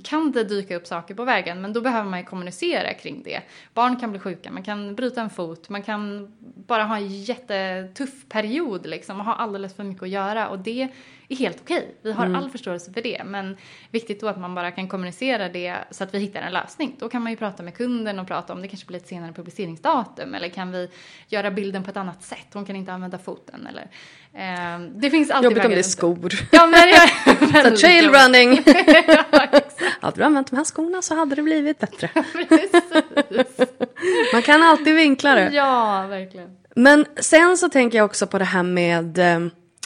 kan 0.04 0.32
det 0.32 0.44
dyka 0.44 0.76
upp 0.76 0.86
saker 0.86 1.14
på 1.14 1.24
vägen, 1.24 1.60
men 1.60 1.72
då 1.72 1.80
behöver 1.80 2.10
man 2.10 2.18
ju 2.18 2.24
kommunicera 2.26 2.94
kring 2.94 3.22
det. 3.22 3.40
Barn 3.74 3.96
kan 3.96 4.10
bli 4.10 4.20
sjuka, 4.20 4.50
man 4.50 4.62
kan 4.62 4.94
bryta 4.94 5.20
en 5.20 5.30
fot, 5.30 5.68
man 5.68 5.82
kan 5.82 6.32
bara 6.66 6.84
ha 6.84 6.96
en 6.96 7.08
jättetuff 7.22 8.28
period 8.28 8.86
liksom 8.86 9.20
och 9.20 9.26
ha 9.26 9.34
alldeles 9.34 9.74
för 9.74 9.84
mycket 9.84 10.02
att 10.02 10.08
göra 10.08 10.48
och 10.48 10.58
det 10.58 10.88
är 11.32 11.36
helt 11.36 11.60
okej. 11.60 11.94
Vi 12.02 12.12
har 12.12 12.34
all 12.34 12.50
förståelse 12.50 12.92
för 12.92 13.02
det, 13.02 13.22
men 13.24 13.56
viktigt 13.90 14.20
då 14.20 14.28
att 14.28 14.40
man 14.40 14.54
bara 14.54 14.70
kan 14.70 14.88
kommunicera 14.88 15.48
det 15.48 15.76
så 15.90 16.04
att 16.04 16.14
vi 16.14 16.18
hittar 16.18 16.40
en 16.40 16.52
lösning. 16.52 16.96
Då 16.98 17.08
kan 17.08 17.22
man 17.22 17.32
ju 17.32 17.36
prata 17.36 17.62
med 17.62 17.76
kunden 17.76 18.18
och 18.18 18.26
prata 18.26 18.52
om 18.52 18.62
det 18.62 18.68
kanske 18.68 18.86
blir 18.86 18.98
ett 18.98 19.08
senare 19.08 19.32
publiceringsdatum 19.32 20.34
eller 20.34 20.48
kan 20.48 20.72
vi 20.72 20.90
göra 21.28 21.50
bilden 21.50 21.84
på 21.84 21.90
ett 21.90 21.96
annat 21.96 22.22
sätt? 22.22 22.46
Hon 22.52 22.64
kan 22.64 22.76
inte 22.76 22.92
använda 22.92 23.18
foten 23.18 23.66
eller 23.66 23.82
eh, 24.32 24.80
det 24.94 25.10
finns 25.10 25.30
alltid 25.30 25.50
Jobbigt 25.50 25.64
om 25.64 25.70
det 25.70 25.78
är 25.78 25.82
skor. 25.82 26.32
Ja, 26.50 26.66
men 26.66 26.80
det 26.80 26.94
är 26.94 27.70
Så 27.70 27.76
trail 27.76 28.10
running. 28.10 28.62
ja. 29.30 29.60
Hade 30.00 30.16
du 30.16 30.22
använt 30.22 30.50
de 30.50 30.56
här 30.56 30.64
skorna 30.64 31.02
så 31.02 31.14
hade 31.14 31.34
det 31.34 31.42
blivit 31.42 31.78
bättre. 31.78 32.10
Man 34.32 34.42
kan 34.42 34.62
alltid 34.62 34.94
vinkla 34.94 35.34
det. 35.34 35.50
Ja, 35.52 36.06
verkligen. 36.08 36.56
Men 36.76 37.06
sen 37.16 37.56
så 37.56 37.68
tänker 37.68 37.98
jag 37.98 38.04
också 38.04 38.26
på 38.26 38.38
det 38.38 38.44
här 38.44 38.62
med 38.62 39.18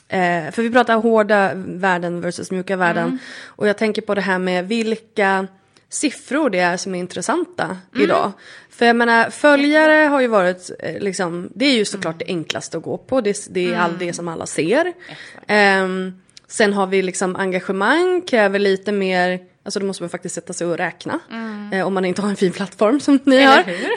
eh, 0.09 0.51
för 0.53 0.62
vi 0.62 0.71
pratar 0.71 0.97
hårda 0.97 1.53
värden 1.55 2.21
versus 2.21 2.51
mjuka 2.51 2.77
värden. 2.77 3.19
Och 3.45 3.69
jag 3.69 3.79
tänker 3.79 4.03
på 4.03 4.14
det 4.14 4.21
här 4.21 4.38
med 4.38 4.69
vilka 4.69 5.47
siffror 5.88 6.51
det 6.51 6.59
är 6.59 6.77
som 6.77 6.95
är 6.95 6.99
intressanta 6.99 7.79
idag. 7.95 8.33
För 8.71 8.87
jag 8.87 8.97
menar 8.97 9.31
följare 9.31 10.07
har 10.07 10.21
ju 10.21 10.29
varit 10.29 10.71
eh, 10.79 10.99
liksom, 10.99 11.49
det 11.55 11.64
är 11.64 11.75
ju 11.75 11.85
såklart 11.85 12.19
det 12.19 12.25
enklaste 12.27 12.77
att 12.77 12.83
gå 12.83 12.99
på. 12.99 13.21
Det, 13.21 13.47
det 13.51 13.73
är 13.73 13.79
all 13.79 13.99
det 13.99 14.12
som 14.12 14.29
alla 14.29 14.47
ser. 14.47 14.92
Ehm, 15.47 16.21
sen 16.49 16.73
har 16.73 16.87
vi 16.87 17.03
liksom 17.03 17.37
engagemang 17.37 18.23
kräver 18.23 18.59
lite 18.59 18.92
mer 18.92 19.40
Alltså 19.62 19.81
då 19.81 19.87
måste 19.87 20.03
man 20.03 20.11
faktiskt 20.11 20.35
sätta 20.35 20.53
sig 20.53 20.66
och 20.66 20.77
räkna. 20.77 21.21
Eh, 21.73 21.87
om 21.87 21.95
man 21.95 22.05
inte 22.05 22.23
har 22.23 22.29
en 22.29 22.37
fin 22.37 22.53
plattform 22.53 23.01
som 23.01 23.19
ni 23.25 23.42
har. 23.42 23.59
Eller 23.59 23.79
hur? 23.79 23.97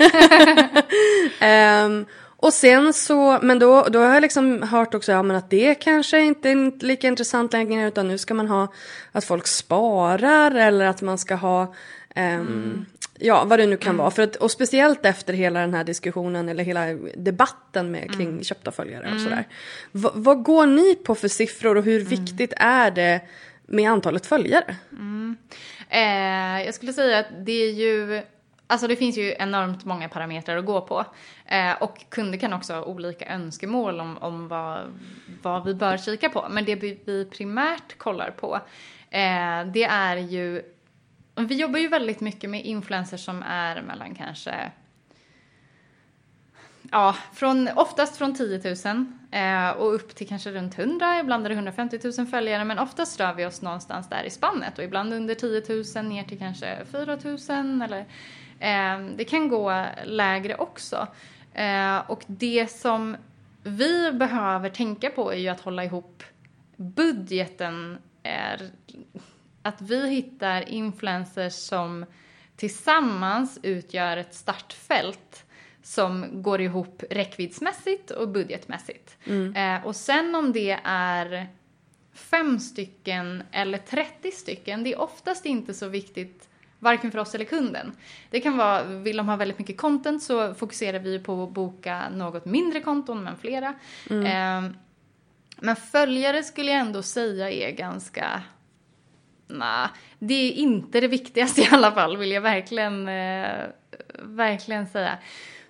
Och 2.41 2.54
sen 2.54 2.93
så, 2.93 3.39
men 3.41 3.60
då, 3.60 3.84
då 3.84 3.99
har 3.99 4.13
jag 4.13 4.21
liksom 4.21 4.63
hört 4.63 4.93
också 4.93 5.12
ja, 5.12 5.23
men 5.23 5.36
att 5.36 5.49
det 5.49 5.75
kanske 5.75 6.19
inte 6.19 6.49
är 6.49 6.84
lika 6.86 7.08
intressant 7.08 7.54
längre 7.54 7.88
utan 7.88 8.08
nu 8.08 8.17
ska 8.17 8.34
man 8.34 8.47
ha 8.47 8.73
att 9.12 9.25
folk 9.25 9.47
sparar 9.47 10.56
eller 10.56 10.86
att 10.86 11.02
man 11.02 11.17
ska 11.17 11.36
ha 11.36 11.73
ehm, 12.15 12.86
Ja, 13.21 13.43
vad 13.45 13.60
det 13.60 13.65
nu 13.65 13.78
kan 13.78 13.97
vara. 13.97 14.12
För 14.12 14.23
att, 14.23 14.36
och 14.36 14.52
speciellt 14.52 15.06
efter 15.06 15.34
hela 15.34 15.60
den 15.60 15.73
här 15.73 15.84
diskussionen 15.84 16.49
eller 16.49 16.63
hela 16.63 16.86
debatten 17.15 17.91
med, 17.91 18.15
kring 18.15 18.43
köpta 18.43 18.71
följare 18.71 19.13
och 19.13 19.21
sådär. 19.21 19.47
V- 19.91 20.10
vad 20.13 20.43
går 20.43 20.65
ni 20.65 20.95
på 20.95 21.15
för 21.15 21.28
siffror 21.28 21.78
och 21.78 21.84
hur 21.84 21.99
viktigt 21.99 22.54
är 22.58 22.91
det 22.91 23.21
med 23.65 23.91
antalet 23.91 24.25
följare? 24.25 24.75
Eh, 25.89 26.65
jag 26.65 26.73
skulle 26.75 26.93
säga 26.93 27.19
att 27.19 27.45
det 27.45 27.52
är 27.52 27.71
ju, 27.71 28.21
alltså 28.70 28.88
det 28.88 28.96
finns 28.96 29.18
ju 29.18 29.36
enormt 29.40 29.86
många 29.86 30.10
parametrar 30.10 30.58
att 30.58 30.66
gå 30.66 30.82
på. 30.82 31.06
Eh, 31.46 31.72
och 31.82 32.10
kunder 32.10 32.38
kan 32.38 32.54
också 32.54 32.74
ha 32.74 32.84
olika 32.84 33.26
önskemål 33.26 34.00
om, 34.00 34.18
om 34.18 34.48
vad, 34.48 35.00
vad 35.42 35.66
vi 35.66 35.74
bör 35.74 35.98
kika 35.98 36.30
på. 36.30 36.48
Men 36.50 36.66
det 36.66 36.76
vi, 36.76 37.26
primärt 37.26 37.98
kollar 37.98 38.32
på, 38.32 38.56
eh, 39.10 39.66
det 39.74 39.84
är 39.84 40.18
ju, 40.18 40.62
vi 41.36 41.56
jobbar 41.56 41.80
ju 41.80 41.88
väldigt 41.88 42.20
mycket 42.20 42.50
med 42.50 42.66
influencers 42.66 43.26
som 43.26 43.44
är 43.44 43.82
mellan 43.82 44.16
kanske 44.16 44.72
ja, 46.92 47.16
från, 47.34 47.70
oftast 47.76 48.18
från 48.18 48.36
10 48.36 48.76
000 48.86 49.06
eh, 49.32 49.70
och 49.70 49.96
upp 49.96 50.16
till 50.16 50.28
kanske 50.28 50.52
runt 50.52 50.80
100, 50.80 51.20
ibland 51.20 51.46
är 51.46 51.50
det 51.50 51.56
150 51.56 52.00
000 52.18 52.28
följare, 52.28 52.66
men 52.66 52.80
oftast 52.80 53.20
rör 53.20 53.34
vi 53.34 53.46
oss 53.46 53.62
någonstans 53.62 54.10
där 54.10 54.24
i 54.24 54.30
spannet 54.30 54.78
och 54.78 54.84
ibland 54.84 55.14
under 55.14 55.36
10 55.36 55.64
000 55.96 56.06
ner 56.06 56.24
till 56.24 56.40
kanske 56.40 56.78
4 56.92 57.18
000 57.24 57.82
eller 57.82 58.06
det 59.17 59.26
kan 59.30 59.48
gå 59.48 59.86
lägre 60.06 60.56
också. 60.56 61.08
Eh, 61.54 61.98
och 61.98 62.24
det 62.28 62.72
som 62.72 63.17
vi 63.63 64.12
behöver 64.12 64.69
tänka 64.69 65.10
på 65.10 65.34
är 65.34 65.38
ju 65.38 65.48
att 65.48 65.62
hålla 65.62 65.84
ihop 65.84 66.24
budgeten 66.76 67.98
är 68.24 68.72
att 69.62 69.82
vi 69.82 70.10
hittar 70.10 70.69
influencers 70.69 71.54
som 71.54 72.06
tillsammans 72.56 73.60
utgör 73.63 74.17
ett 74.17 74.34
startfält 74.34 75.45
som 75.84 76.43
går 76.43 76.62
ihop 76.62 77.04
räckviddsmässigt 77.10 78.12
och 78.12 78.30
budgetmässigt. 78.30 79.17
Eh, 79.56 79.86
och 79.86 79.95
sen 79.95 80.36
om 80.36 80.52
det 80.54 80.80
är 80.84 81.48
fem 82.13 82.60
stycken 82.60 83.43
eller 83.52 83.78
30 83.78 84.32
stycken, 84.32 84.84
det 84.84 84.93
är 84.93 85.00
oftast 85.00 85.45
inte 85.45 85.74
så 85.74 85.88
viktigt 85.88 86.50
varken 86.80 87.12
för 87.12 87.20
oss 87.20 87.36
eller 87.36 87.46
kunden. 87.46 87.92
Det 88.30 88.39
kan 88.39 88.58
vara, 88.58 88.84
vill 88.84 89.18
de 89.18 89.30
ha 89.30 89.36
väldigt 89.36 89.60
mycket 89.60 89.78
content 89.78 90.24
så 90.24 90.54
fokuserar 90.54 91.00
vi 91.00 91.20
på 91.20 91.44
att 91.44 91.50
boka 91.50 92.10
något 92.10 92.46
mindre 92.46 92.82
konton 92.82 93.24
men 93.24 93.38
flera. 93.38 93.74
Eh, 94.10 94.72
men 95.62 95.76
följare 95.76 96.44
skulle 96.44 96.72
jag 96.72 96.80
ändå 96.80 97.02
säga 97.02 97.52
är 97.52 97.72
ganska 97.72 98.44
Nej, 99.52 99.88
det 100.20 100.34
är 100.34 100.52
inte 100.52 101.00
det 101.00 101.08
viktigaste 101.08 101.62
i 101.62 101.68
alla 101.72 101.92
fall 101.92 102.18
vill 102.18 102.32
jag 102.32 102.42
verkligen, 102.42 103.08
eh, 103.08 103.65
verkligen 104.20 104.88
säga. 104.88 105.18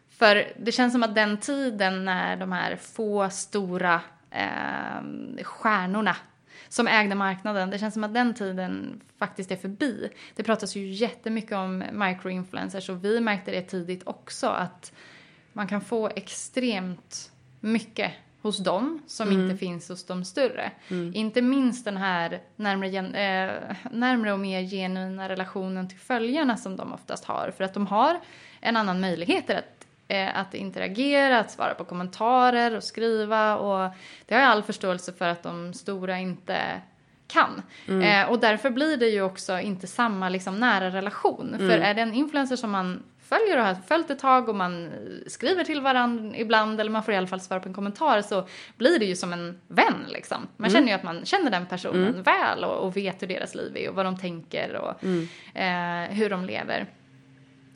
För 0.10 0.54
det 0.60 0.72
känns 0.72 0.94
som 0.94 1.04
att 1.04 1.16
den 1.16 1.38
tiden 1.38 2.06
när 2.06 2.38
de 2.38 2.52
här 2.52 2.76
få 2.76 3.30
stora 3.30 4.02
eh, 4.32 5.44
stjärnorna 5.44 6.16
som 6.70 6.88
ägde 6.88 7.16
marknaden, 7.16 7.70
det 7.70 7.80
känns 7.80 7.94
som 7.94 8.04
att 8.04 8.14
den 8.14 8.34
tiden 8.34 9.02
faktiskt 9.20 9.52
är 9.52 9.56
förbi. 9.56 10.10
Det 10.36 10.44
pratas 10.44 10.76
ju 10.76 10.90
jättemycket 10.90 11.58
om 11.58 11.84
microinfluencers 11.92 12.90
och 12.90 13.06
vi 13.06 13.20
märkte 13.20 13.52
det 13.52 13.62
tidigt 13.62 14.08
också 14.08 14.48
att 14.48 14.94
man 15.54 15.68
kan 15.68 15.82
få 15.82 16.08
extremt 16.16 17.32
mycket 17.60 18.12
hos 18.42 18.58
dem 18.58 19.02
som 19.08 19.32
inte 19.32 19.58
finns 19.58 19.90
hos 19.90 20.06
de 20.06 20.26
större. 20.26 20.72
Inte 21.14 21.42
minst 21.42 21.86
den 21.86 21.98
här 21.98 22.42
närmre, 22.56 22.88
eh, 22.88 23.76
närmre 23.92 24.34
och 24.34 24.40
mer 24.40 24.62
genuina 24.62 25.30
relationen 25.30 25.90
till 25.90 26.00
följarna 26.00 26.58
som 26.58 26.76
de 26.76 26.94
oftast 26.94 27.26
har. 27.26 27.52
För 27.58 27.64
att 27.64 27.74
de 27.74 27.88
har 27.88 28.20
en 28.62 28.76
annan 28.76 29.00
möjlighet 29.00 29.50
att, 29.50 29.88
eh, 30.08 30.40
att 30.40 30.54
interagera, 30.54 31.40
att 31.40 31.52
svara 31.52 31.74
på 31.74 31.84
kommentarer 31.84 32.76
och 32.76 32.84
skriva. 32.84 33.58
Och 33.58 33.94
det 34.26 34.36
har 34.36 34.42
jag 34.42 34.52
all 34.52 34.64
förståelse 34.64 35.14
för 35.14 35.28
att 35.28 35.44
de 35.44 35.74
stora 35.74 36.18
inte 36.18 36.82
kan. 37.30 37.62
Eh, 38.02 38.30
och 38.30 38.40
därför 38.40 38.70
blir 38.70 38.98
det 38.98 39.08
ju 39.08 39.22
också 39.22 39.60
inte 39.60 39.88
samma 39.88 40.30
liksom, 40.30 40.60
nära 40.60 40.90
relation. 40.90 41.56
För 41.58 41.78
är 41.78 41.94
det 41.94 42.02
en 42.02 42.14
influencer 42.14 42.56
som 42.56 42.72
man 42.72 43.04
följer 43.30 43.58
och 43.58 43.66
har 43.66 43.76
följt 43.88 44.10
ett 44.10 44.20
tag 44.20 44.50
och 44.50 44.56
man 44.56 44.92
skriver 45.28 45.64
till 45.64 45.82
varandra 45.82 46.38
ibland 46.38 46.80
eller 46.80 46.92
man 46.92 47.04
får 47.04 47.14
i 47.14 47.18
alla 47.18 47.28
fall 47.28 47.42
svara 47.42 47.60
på 47.60 47.68
en 47.68 47.74
kommentar 47.74 48.22
så 48.22 48.48
blir 48.78 49.00
det 49.00 49.06
ju 49.06 49.16
som 49.16 49.34
en 49.34 49.60
vän 49.68 50.06
liksom. 50.08 50.48
Man 50.58 50.70
känner 50.70 50.88
ju 50.88 50.94
att 50.94 51.04
man 51.04 51.26
känner 51.26 51.52
den 51.52 51.66
personen 51.66 52.24
väl 52.24 52.64
och, 52.64 52.78
och 52.78 52.98
vet 52.98 53.22
hur 53.22 53.28
deras 53.28 53.56
liv 53.56 53.78
är 53.78 53.90
och 53.90 53.96
vad 53.96 54.06
de 54.06 54.18
tänker 54.18 54.76
och 54.76 55.04
eh, 55.60 56.10
hur 56.10 56.30
de 56.30 56.46
lever. 56.46 56.88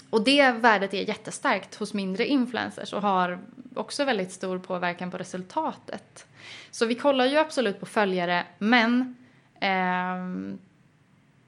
Och 0.09 0.23
det 0.23 0.51
värdet 0.51 0.93
är 0.93 1.07
jättestarkt 1.07 1.75
hos 1.75 1.93
mindre 1.93 2.25
influencers 2.25 2.93
och 2.93 3.01
har 3.01 3.39
också 3.75 4.05
väldigt 4.05 4.31
stor 4.31 4.59
påverkan 4.59 5.11
på 5.11 5.17
resultatet. 5.17 6.27
Så 6.71 6.85
vi 6.85 6.95
kollar 6.95 7.25
ju 7.25 7.37
absolut 7.37 7.79
på 7.79 7.85
följare 7.85 8.43
men 8.57 9.15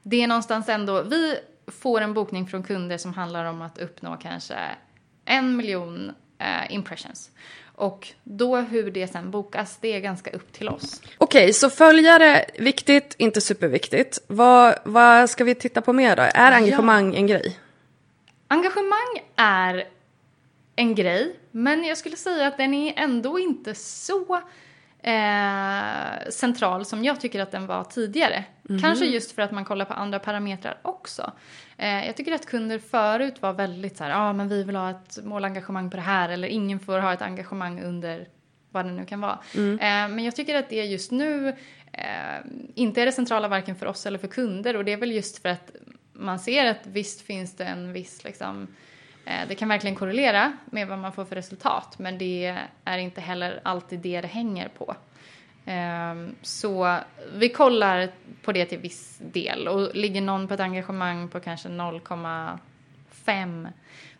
det 0.02 0.22
är 0.22 0.26
någonstans 0.26 0.68
ändå, 0.68 1.02
vi 1.02 1.38
får 1.66 2.00
en 2.00 2.14
bokning 2.14 2.46
från 2.46 2.62
kunder 2.62 2.98
som 2.98 3.14
handlar 3.14 3.44
om 3.44 3.62
att 3.62 3.78
uppnå 3.78 4.16
kanske 4.16 4.56
en 5.24 5.56
miljon 5.56 6.12
eh, 6.38 6.74
impressions. 6.74 7.30
Och 7.74 8.08
då 8.24 8.56
hur 8.56 8.90
det 8.90 9.08
sen 9.08 9.30
bokas, 9.30 9.78
det 9.80 9.92
är 9.92 10.00
ganska 10.00 10.30
upp 10.30 10.52
till 10.52 10.68
oss. 10.68 11.02
Okej, 11.18 11.52
så 11.52 11.70
följare, 11.70 12.44
viktigt, 12.58 13.14
inte 13.18 13.40
superviktigt. 13.40 14.18
Vad, 14.26 14.78
vad 14.84 15.30
ska 15.30 15.44
vi 15.44 15.54
titta 15.54 15.80
på 15.80 15.92
mer 15.92 16.16
då? 16.16 16.22
Är 16.22 16.52
engagemang 16.52 17.14
en 17.14 17.26
grej? 17.26 17.58
Engagemang 18.48 19.22
är 19.36 19.84
en 20.76 20.94
grej, 20.94 21.36
men 21.50 21.84
jag 21.84 21.98
skulle 21.98 22.16
säga 22.16 22.46
att 22.46 22.56
den 22.56 22.74
är 22.74 22.94
ändå 22.96 23.38
inte 23.38 23.74
så 23.74 24.42
eh, 25.06 26.30
central 26.30 26.84
som 26.84 27.04
jag 27.04 27.20
tycker 27.20 27.40
att 27.40 27.50
den 27.50 27.66
var 27.66 27.84
tidigare. 27.84 28.44
Kanske 28.80 29.04
just 29.06 29.32
för 29.32 29.42
att 29.42 29.52
man 29.52 29.64
kollar 29.64 29.84
på 29.84 29.94
andra 29.94 30.18
parametrar 30.18 30.78
också. 30.82 31.32
Eh, 31.76 32.06
jag 32.06 32.16
tycker 32.16 32.32
att 32.32 32.46
kunder 32.46 32.78
förut 32.78 33.42
var 33.42 33.52
väldigt 33.52 33.96
så 33.96 34.04
här, 34.04 34.10
ja 34.10 34.16
ah, 34.16 34.32
men 34.32 34.48
vi 34.48 34.62
vill 34.62 34.76
ha 34.76 34.90
ett 34.90 35.18
målengagemang 35.24 35.90
på 35.90 35.96
det 35.96 36.02
här 36.02 36.28
eller 36.28 36.48
ingen 36.48 36.80
får 36.80 36.98
ha 36.98 37.12
ett 37.12 37.22
engagemang 37.22 37.82
under 37.82 38.28
vad 38.70 38.84
det 38.84 38.92
nu 38.92 39.04
kan 39.04 39.20
vara. 39.20 39.38
Eh, 39.72 40.08
men 40.08 40.24
jag 40.24 40.36
tycker 40.36 40.54
att 40.54 40.68
det 40.68 40.84
just 40.84 41.10
nu 41.10 41.48
eh, 41.92 42.46
inte 42.74 43.02
är 43.02 43.06
det 43.06 43.12
centrala 43.12 43.48
varken 43.48 43.76
för 43.76 43.86
oss 43.86 44.06
eller 44.06 44.18
för 44.18 44.28
kunder 44.28 44.76
och 44.76 44.84
det 44.84 44.92
är 44.92 44.96
väl 44.96 45.12
just 45.12 45.42
för 45.42 45.48
att 45.48 45.70
man 46.12 46.38
ser 46.38 46.66
att 46.66 46.86
visst 46.86 47.20
finns 47.20 47.56
det 47.56 47.64
en 47.64 47.92
viss 47.92 48.24
liksom 48.24 48.68
Eh, 49.26 49.48
det 49.48 49.54
kan 49.54 49.68
verkligen 49.68 49.96
korrelera 49.96 50.52
med 50.66 50.88
vad 50.88 50.98
man 50.98 51.12
får 51.12 51.24
för 51.24 51.36
resultat 51.36 51.98
men 51.98 52.18
det 52.18 52.56
är 52.84 52.98
inte 52.98 53.20
heller 53.20 53.60
alltid 53.62 54.00
det 54.00 54.20
det 54.20 54.28
hänger 54.28 54.68
på. 54.68 54.96
Ehm, 55.64 56.34
så 56.42 56.98
vi 57.34 57.48
kollar 57.48 58.10
på 58.42 58.52
det 58.52 58.64
till 58.64 58.78
viss 58.78 59.18
del 59.18 59.68
och 59.68 59.94
ligger 59.94 60.20
någon 60.20 60.48
på 60.48 60.54
ett 60.54 60.60
engagemang 60.60 61.28
på 61.28 61.40
kanske 61.40 61.68
0,5 63.26 63.68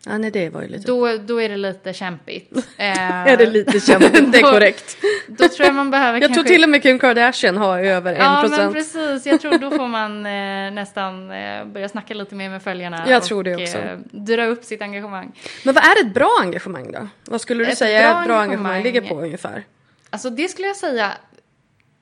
Ja, 0.05 0.17
nej, 0.17 0.31
det 0.31 0.49
var 0.49 0.61
ju 0.61 0.67
lite... 0.67 0.87
då, 0.87 1.17
då 1.17 1.41
är 1.41 1.49
det 1.49 1.57
lite 1.57 1.93
kämpigt. 1.93 2.51
är 2.77 3.37
det 3.37 3.45
lite 3.45 3.79
kämpigt, 3.79 4.13
det 4.31 4.37
är 4.37 4.41
Då- 4.43 4.51
korrekt. 4.51 4.97
Då 5.27 5.47
tror 5.47 5.65
jag 5.65 5.75
man 5.75 5.91
behöver 5.91 6.13
Jag 6.21 6.29
kanske... 6.29 6.43
tror 6.43 6.55
till 6.55 6.63
och 6.63 6.69
med 6.69 6.81
Kim 6.83 6.99
Kardashian 6.99 7.57
har 7.57 7.79
över 7.79 8.13
en 8.13 8.19
Ja, 8.21 8.41
men 8.41 8.49
procent. 8.49 8.73
precis. 8.73 9.25
Jag 9.25 9.41
tror 9.41 9.57
då 9.57 9.71
får 9.71 9.87
man 9.87 10.25
eh, 10.25 10.71
nästan 10.71 11.31
eh, 11.31 11.65
börja 11.65 11.89
snacka 11.89 12.13
lite 12.13 12.35
mer 12.35 12.49
med 12.49 12.61
följarna. 12.63 13.05
Jag 13.09 13.17
och, 13.17 13.23
tror 13.23 13.43
det 13.43 13.55
också. 13.55 13.77
Eh, 13.77 13.97
dra 14.11 14.45
upp 14.45 14.63
sitt 14.63 14.81
engagemang. 14.81 15.31
Men 15.65 15.73
vad 15.75 15.83
är 15.83 16.05
ett 16.05 16.13
bra 16.13 16.37
engagemang 16.41 16.91
då? 16.91 17.07
Vad 17.25 17.41
skulle 17.41 17.63
du 17.65 17.71
Ett 17.71 17.77
säga 17.77 18.11
bra 18.11 18.21
ett 18.21 18.27
bra 18.27 18.39
engagemang 18.41 18.71
engagemang- 18.79 18.83
ligger 18.83 19.01
på 19.01 19.21
ungefär? 19.21 19.63
Alltså 20.09 20.29
det 20.29 20.47
skulle 20.47 20.67
jag 20.67 20.77
säga, 20.77 21.11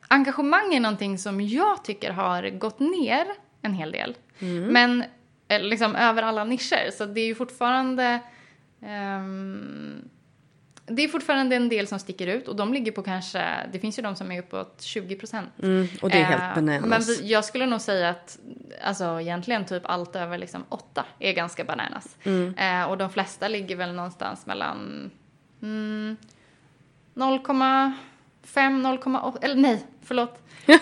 engagemang 0.07 0.73
är 0.73 0.79
någonting 0.79 1.17
som 1.17 1.41
jag 1.41 1.83
tycker 1.83 2.11
har 2.11 2.49
gått 2.49 2.79
ner 2.79 3.25
en 3.61 3.73
hel 3.73 3.91
del. 3.91 4.15
Men 4.71 5.03
eh, 5.47 5.61
liksom 5.61 5.95
över 5.95 6.23
alla 6.23 6.43
nischer. 6.43 6.91
Så 6.91 7.05
det 7.05 7.21
är 7.21 7.25
ju 7.25 7.35
fortfarande 7.35 8.19
ehm, 8.81 10.09
det 10.87 11.03
är 11.03 11.07
fortfarande 11.07 11.55
en 11.55 11.69
del 11.69 11.87
som 11.87 11.99
sticker 11.99 12.27
ut 12.27 12.47
och 12.47 12.55
de 12.55 12.73
ligger 12.73 12.91
på 12.91 13.03
kanske, 13.03 13.67
det 13.71 13.79
finns 13.79 13.99
ju 13.99 14.03
de 14.03 14.15
som 14.15 14.31
är 14.31 14.39
uppåt 14.39 14.81
20 14.81 15.15
procent. 15.15 15.49
Mm, 15.63 15.87
och 16.01 16.09
det 16.09 16.17
är 16.17 16.23
helt 16.23 16.55
bananas. 16.55 17.07
Men 17.19 17.27
jag 17.27 17.45
skulle 17.45 17.65
nog 17.65 17.81
säga 17.81 18.09
att 18.09 18.39
alltså, 18.83 19.21
egentligen 19.21 19.65
typ 19.65 19.83
allt 19.85 20.15
över 20.15 20.37
liksom 20.37 20.63
8 20.69 21.05
är 21.19 21.33
ganska 21.33 21.63
bananas. 21.63 22.17
Mm. 22.23 22.55
Eh, 22.57 22.89
och 22.89 22.97
de 22.97 23.09
flesta 23.09 23.47
ligger 23.47 23.75
väl 23.75 23.93
någonstans 23.93 24.45
mellan 24.45 25.11
mm, 25.61 26.17
0,5, 27.15 27.93
0,8, 28.43 29.37
eller 29.41 29.55
nej, 29.55 29.85
förlåt. 30.01 30.44
1, 30.65 30.79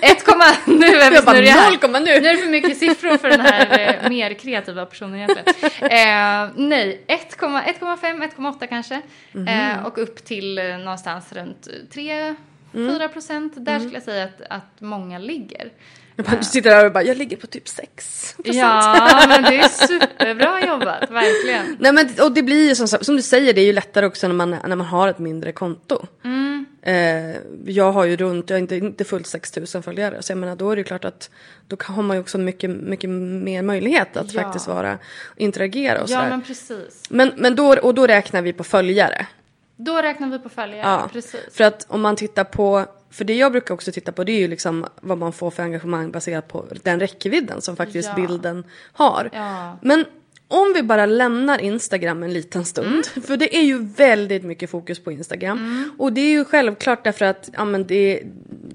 nu 0.65 0.85
är 0.85 1.11
vi 1.11 1.17
snurriga. 1.17 1.55
0, 1.81 1.91
nu. 1.91 1.99
Nu 1.99 2.11
är 2.11 2.33
det 2.35 2.37
för 2.37 2.49
mycket 2.49 2.77
siffror 2.77 3.17
för 3.17 3.29
den 3.29 3.39
här 3.41 3.79
eh, 4.03 4.09
mer 4.09 4.33
kreativa 4.33 4.85
personen 4.85 5.15
egentligen. 5.15 5.45
Eh, 5.81 6.49
nej, 6.55 7.01
1,5, 7.07 8.29
1,8 8.37 8.67
kanske. 8.67 9.01
Mhm. 9.31 9.47
Eh, 9.47 9.85
och 9.85 9.97
upp 9.97 10.25
till 10.25 10.57
eh, 10.57 10.77
någonstans 10.77 11.33
runt 11.33 11.67
3, 11.93 12.35
Mm. 12.75 12.93
4 12.93 13.09
procent. 13.09 13.53
Där 13.55 13.79
skulle 13.79 13.93
jag 13.93 14.03
säga 14.03 14.23
att, 14.23 14.41
att 14.49 14.81
många 14.81 15.17
ligger. 15.19 15.71
Jag 16.15 16.25
bara, 16.25 16.37
du 16.37 16.43
sitter 16.43 16.69
där 16.69 16.85
och 16.85 16.91
bara, 16.91 17.03
jag 17.03 17.17
ligger 17.17 17.37
på 17.37 17.47
typ 17.47 17.67
6 17.67 18.35
Ja, 18.43 19.25
men 19.27 19.43
det 19.43 19.59
är 19.59 19.67
superbra 19.87 20.65
jobbat, 20.67 21.11
verkligen. 21.11 21.77
Nej 21.79 21.93
men 21.93 22.09
och 22.21 22.31
det 22.31 22.43
blir 22.43 22.67
ju 22.69 22.75
som, 22.75 22.87
som 22.87 23.15
du 23.15 23.21
säger, 23.21 23.53
det 23.53 23.61
är 23.61 23.65
ju 23.65 23.73
lättare 23.73 24.05
också 24.05 24.27
när 24.27 24.35
man, 24.35 24.49
när 24.49 24.75
man 24.75 24.87
har 24.87 25.07
ett 25.07 25.19
mindre 25.19 25.51
konto. 25.51 26.05
Mm. 26.23 26.52
Eh, 26.85 27.35
jag 27.65 27.91
har 27.91 28.05
ju 28.05 28.15
runt, 28.15 28.49
jag 28.49 28.57
har 28.57 28.59
inte, 28.61 28.75
inte 28.75 29.03
fullt 29.03 29.27
6000 29.27 29.83
följare. 29.83 30.21
Så 30.21 30.31
jag 30.31 30.37
menar 30.37 30.55
då 30.55 30.71
är 30.71 30.75
det 30.75 30.83
klart 30.83 31.05
att 31.05 31.29
då 31.67 31.77
har 31.85 32.03
man 32.03 32.17
ju 32.17 32.21
också 32.21 32.37
mycket, 32.37 32.69
mycket 32.69 33.09
mer 33.09 33.61
möjlighet 33.61 34.17
att 34.17 34.33
Ja. 34.33 34.41
faktiskt 34.41 34.67
vara, 34.67 34.97
interagera 35.35 36.01
och 36.01 36.09
Ja, 36.09 36.15
sådär. 36.17 36.29
men 36.29 36.41
precis. 36.41 37.03
Men, 37.09 37.31
men 37.37 37.55
då, 37.55 37.75
och 37.79 37.93
då 37.93 38.07
räknar 38.07 38.41
vi 38.41 38.53
på 38.53 38.63
följare. 38.63 39.27
Då 39.75 39.97
räknar 40.01 40.27
vi 40.29 40.39
på 40.39 40.49
följare, 40.49 40.79
Ja, 40.89 41.09
precis. 41.13 41.41
för 41.51 41.63
att 41.63 41.85
om 41.89 42.01
man 42.01 42.15
tittar 42.15 42.43
på, 42.43 42.85
för 43.11 43.25
det 43.25 43.35
jag 43.35 43.51
brukar 43.51 43.73
också 43.73 43.91
titta 43.91 44.11
på 44.11 44.23
det 44.23 44.31
är 44.31 44.39
ju 44.39 44.47
liksom 44.47 44.85
vad 45.01 45.17
man 45.17 45.33
får 45.33 45.51
för 45.51 45.63
engagemang 45.63 46.11
baserat 46.11 46.47
på 46.47 46.65
den 46.83 46.99
räckvidden 46.99 47.61
som 47.61 47.75
faktiskt 47.75 48.09
Ja. 48.09 48.15
bilden 48.27 48.63
har. 48.93 49.29
Ja. 49.33 49.77
Men 49.81 50.05
om 50.53 50.73
vi 50.73 50.83
bara 50.83 51.05
lämnar 51.05 51.61
Instagram 51.61 52.23
en 52.23 52.33
liten 52.33 52.65
stund, 52.65 53.05
för 53.05 53.37
det 53.37 53.57
är 53.57 53.61
ju 53.61 53.85
väldigt 53.85 54.43
mycket 54.43 54.69
fokus 54.69 54.99
på 54.99 55.11
Instagram. 55.11 55.91
Och 55.97 56.13
det 56.13 56.21
är 56.21 56.29
ju 56.29 56.45
självklart 56.45 57.03
därför 57.03 57.25
att 57.25 57.49
ja, 57.53 57.65
men 57.65 57.87
det, 57.87 58.23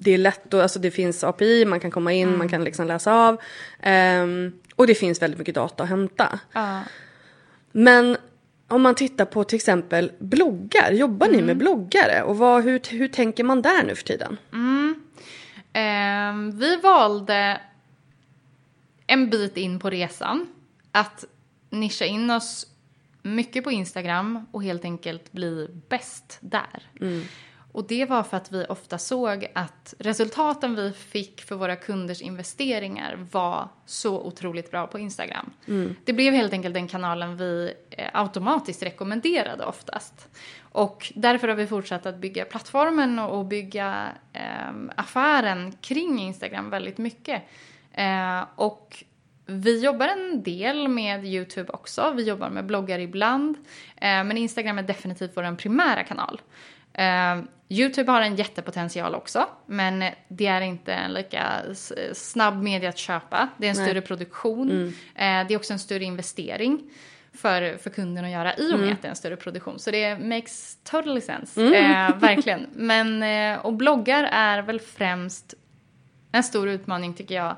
det 0.00 0.14
är 0.14 0.18
lätt, 0.18 0.54
och, 0.54 0.62
alltså 0.62 0.78
det 0.78 0.90
finns 0.90 1.24
API, 1.24 1.64
man 1.64 1.80
kan 1.80 1.90
komma 1.90 2.12
in, 2.12 2.38
man 2.38 2.48
kan 2.48 2.64
liksom 2.64 2.86
läsa 2.86 3.14
av. 3.14 3.40
Ehm, 3.82 4.52
och 4.74 4.86
det 4.86 4.94
finns 4.94 5.22
väldigt 5.22 5.38
mycket 5.38 5.54
data 5.54 5.82
att 5.82 5.88
hämta. 5.88 6.38
Ja. 6.52 6.80
Men 7.72 8.16
om 8.68 8.82
man 8.82 8.94
tittar 8.94 9.24
på 9.24 9.44
till 9.44 9.56
exempel 9.56 10.12
bloggar, 10.18 10.92
jobbar 10.92 11.28
ni 11.28 11.42
med 11.42 11.56
bloggare? 11.56 12.22
Och 12.22 12.38
vad, 12.38 12.64
hur, 12.64 12.80
hur 12.90 13.08
tänker 13.08 13.44
man 13.44 13.62
där 13.62 13.82
nu 13.86 13.94
för 13.94 14.04
tiden? 14.04 14.36
Ehm, 15.72 16.58
vi 16.58 16.76
valde 16.76 17.60
en 19.06 19.30
bit 19.30 19.56
in 19.56 19.80
på 19.80 19.90
resan 19.90 20.46
att 20.92 21.24
nischa 21.70 22.04
in 22.04 22.30
oss 22.30 22.66
mycket 23.22 23.64
på 23.64 23.70
Instagram 23.70 24.46
och 24.50 24.62
helt 24.62 24.84
enkelt 24.84 25.32
bli 25.32 25.68
bäst 25.88 26.38
där. 26.40 26.88
Och 27.72 27.86
det 27.86 28.04
var 28.04 28.22
för 28.22 28.36
att 28.36 28.52
vi 28.52 28.64
ofta 28.68 28.98
såg 28.98 29.46
att 29.54 29.94
resultaten 29.98 30.74
vi 30.74 30.92
fick 30.92 31.40
för 31.40 31.56
våra 31.56 31.76
kunders 31.76 32.20
investeringar 32.20 33.26
var 33.30 33.68
så 33.86 34.20
otroligt 34.20 34.70
bra 34.70 34.86
på 34.86 34.98
Instagram. 34.98 35.52
Det 36.04 36.12
blev 36.12 36.34
helt 36.34 36.52
enkelt 36.52 36.74
den 36.74 36.88
kanalen 36.88 37.36
vi 37.36 37.72
eh, 37.90 38.08
automatiskt 38.12 38.82
rekommenderade 38.82 39.64
oftast. 39.64 40.28
Och 40.60 41.12
därför 41.14 41.48
har 41.48 41.54
vi 41.54 41.66
fortsatt 41.66 42.06
att 42.06 42.18
bygga 42.18 42.44
plattformen 42.44 43.18
och 43.18 43.44
bygga 43.44 44.08
ehm, 44.32 44.90
affären 44.96 45.72
kring 45.80 46.20
Instagram 46.20 46.70
väldigt 46.70 46.98
mycket. 46.98 47.42
Eh, 47.92 48.44
och 48.54 49.04
vi 49.50 49.84
jobbar 49.84 50.08
en 50.08 50.42
del 50.42 50.88
med 50.88 51.24
Youtube 51.24 51.72
också. 51.72 52.12
Vi 52.16 52.22
jobbar 52.22 52.50
med 52.50 52.66
bloggar 52.66 52.98
ibland. 52.98 53.56
Eh, 53.96 54.24
men 54.24 54.36
Instagram 54.36 54.78
är 54.78 54.82
definitivt 54.82 55.30
vår 55.34 55.56
primära 55.56 56.04
kanal. 56.04 56.40
Eh, 56.92 57.38
Youtube 57.68 58.12
har 58.12 58.20
en 58.20 58.36
jättepotential 58.36 59.14
också, 59.14 59.46
men 59.66 60.04
det 60.28 60.46
är 60.46 60.60
inte 60.60 60.92
en 60.92 61.12
lika 61.12 61.62
snabb 62.12 62.62
media 62.62 62.88
att 62.88 62.98
köpa. 62.98 63.48
Det 63.56 63.66
är 63.66 63.70
en 63.70 63.76
större 63.76 64.00
produktion. 64.00 64.70
Eh, 65.14 65.46
det 65.48 65.54
är 65.54 65.56
också 65.56 65.72
en 65.72 65.78
större 65.78 66.04
investering 66.04 66.90
för, 67.32 67.76
för 67.76 67.90
kunden 67.90 68.24
att 68.24 68.30
göra 68.30 68.56
i 68.56 68.74
och 68.74 68.78
med 68.78 68.92
att 68.92 69.02
det 69.02 69.08
är 69.08 69.10
en 69.10 69.16
större 69.16 69.36
produktion. 69.36 69.78
Så 69.78 69.90
det 69.90 70.18
makes 70.18 70.78
totally 70.84 71.20
sense. 71.20 71.76
Eh, 71.76 72.16
verkligen. 72.16 72.66
Men, 72.72 73.22
och 73.60 73.72
bloggar 73.72 74.28
är 74.32 74.62
väl 74.62 74.80
främst 74.80 75.54
en 76.32 76.42
stor 76.42 76.68
utmaning 76.68 77.14
tycker 77.14 77.34
jag 77.34 77.56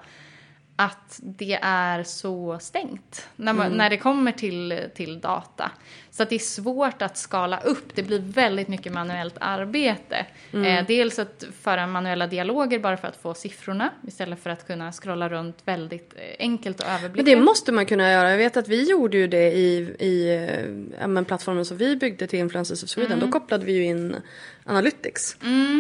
att 0.81 1.21
det 1.23 1.59
är 1.63 2.03
så 2.03 2.59
stängt 2.61 3.29
när, 3.37 3.53
man, 3.53 3.73
när 3.73 3.91
det 3.91 3.97
kommer 3.97 4.33
till, 4.33 4.81
till 4.95 5.21
data. 5.21 5.71
Så 6.11 6.23
att 6.23 6.29
det 6.29 6.35
är 6.35 6.39
svårt 6.39 7.03
att 7.03 7.19
skala 7.19 7.61
upp. 7.61 7.95
Det 7.95 8.03
blir 8.03 8.19
väldigt 8.19 8.69
mycket 8.69 8.93
manuellt 8.93 9.35
arbete. 9.41 10.27
Eh, 10.53 10.87
dels 10.87 11.19
att 11.19 11.45
föra 11.63 11.87
manuella 11.87 12.27
dialoger 12.27 12.79
bara 12.79 12.97
för 12.97 13.09
att 13.09 13.17
få 13.17 13.35
siffrorna 13.35 13.91
istället 14.07 14.43
för 14.43 14.51
att 14.51 14.67
kunna 14.67 14.93
scrolla 14.93 15.29
runt 15.29 15.57
väldigt 15.65 16.15
eh, 16.17 16.37
enkelt 16.39 16.81
och 16.81 16.87
Men 16.87 16.97
överblicka. 16.97 17.31
det 17.31 17.37
måste 17.37 17.73
man 17.73 17.87
kunna 17.87 18.11
göra. 18.11 18.31
Jag 18.31 18.39
vet 18.39 18.57
att 18.57 18.69
vi 18.69 18.91
gjorde 18.91 19.17
ju 19.17 19.27
det 19.27 19.53
i, 19.53 19.77
i 19.99 20.29
eh, 20.35 21.01
ja, 21.01 21.07
men 21.07 21.25
plattformen 21.25 21.65
som 21.65 21.77
vi 21.77 21.97
byggde 21.97 22.27
till 22.27 22.39
Influencers 22.39 22.83
of 22.83 22.89
Sweden. 22.89 23.21
Då 23.21 23.29
kopplade 23.29 23.65
vi 23.65 23.73
ju 23.73 23.85
in 23.85 24.17
Analytics. 24.65 25.37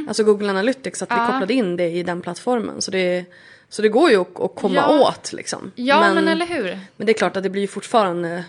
Alltså 0.08 0.24
Google 0.24 0.50
Analytics, 0.50 1.02
att 1.02 1.10
vi 1.10 1.16
kopplade 1.16 1.54
in 1.54 1.76
det 1.76 1.88
i 1.88 2.02
den 2.02 2.20
plattformen. 2.20 2.82
Så 2.82 2.90
det, 2.90 3.24
så 3.70 3.82
det 3.82 3.88
går 3.88 4.10
ju 4.10 4.16
att, 4.20 4.40
att 4.40 4.54
komma 4.54 4.74
Ja. 4.74 5.08
åt 5.08 5.32
liksom. 5.32 5.72
Ja, 5.74 6.14
men, 6.14 6.28
eller 6.28 6.46
hur? 6.46 6.78
men 6.96 7.06
det 7.06 7.12
är 7.12 7.18
klart 7.18 7.36
att 7.36 7.42
det 7.42 7.50
blir 7.50 7.62
ju 7.62 7.68
fortfarande 7.68 8.44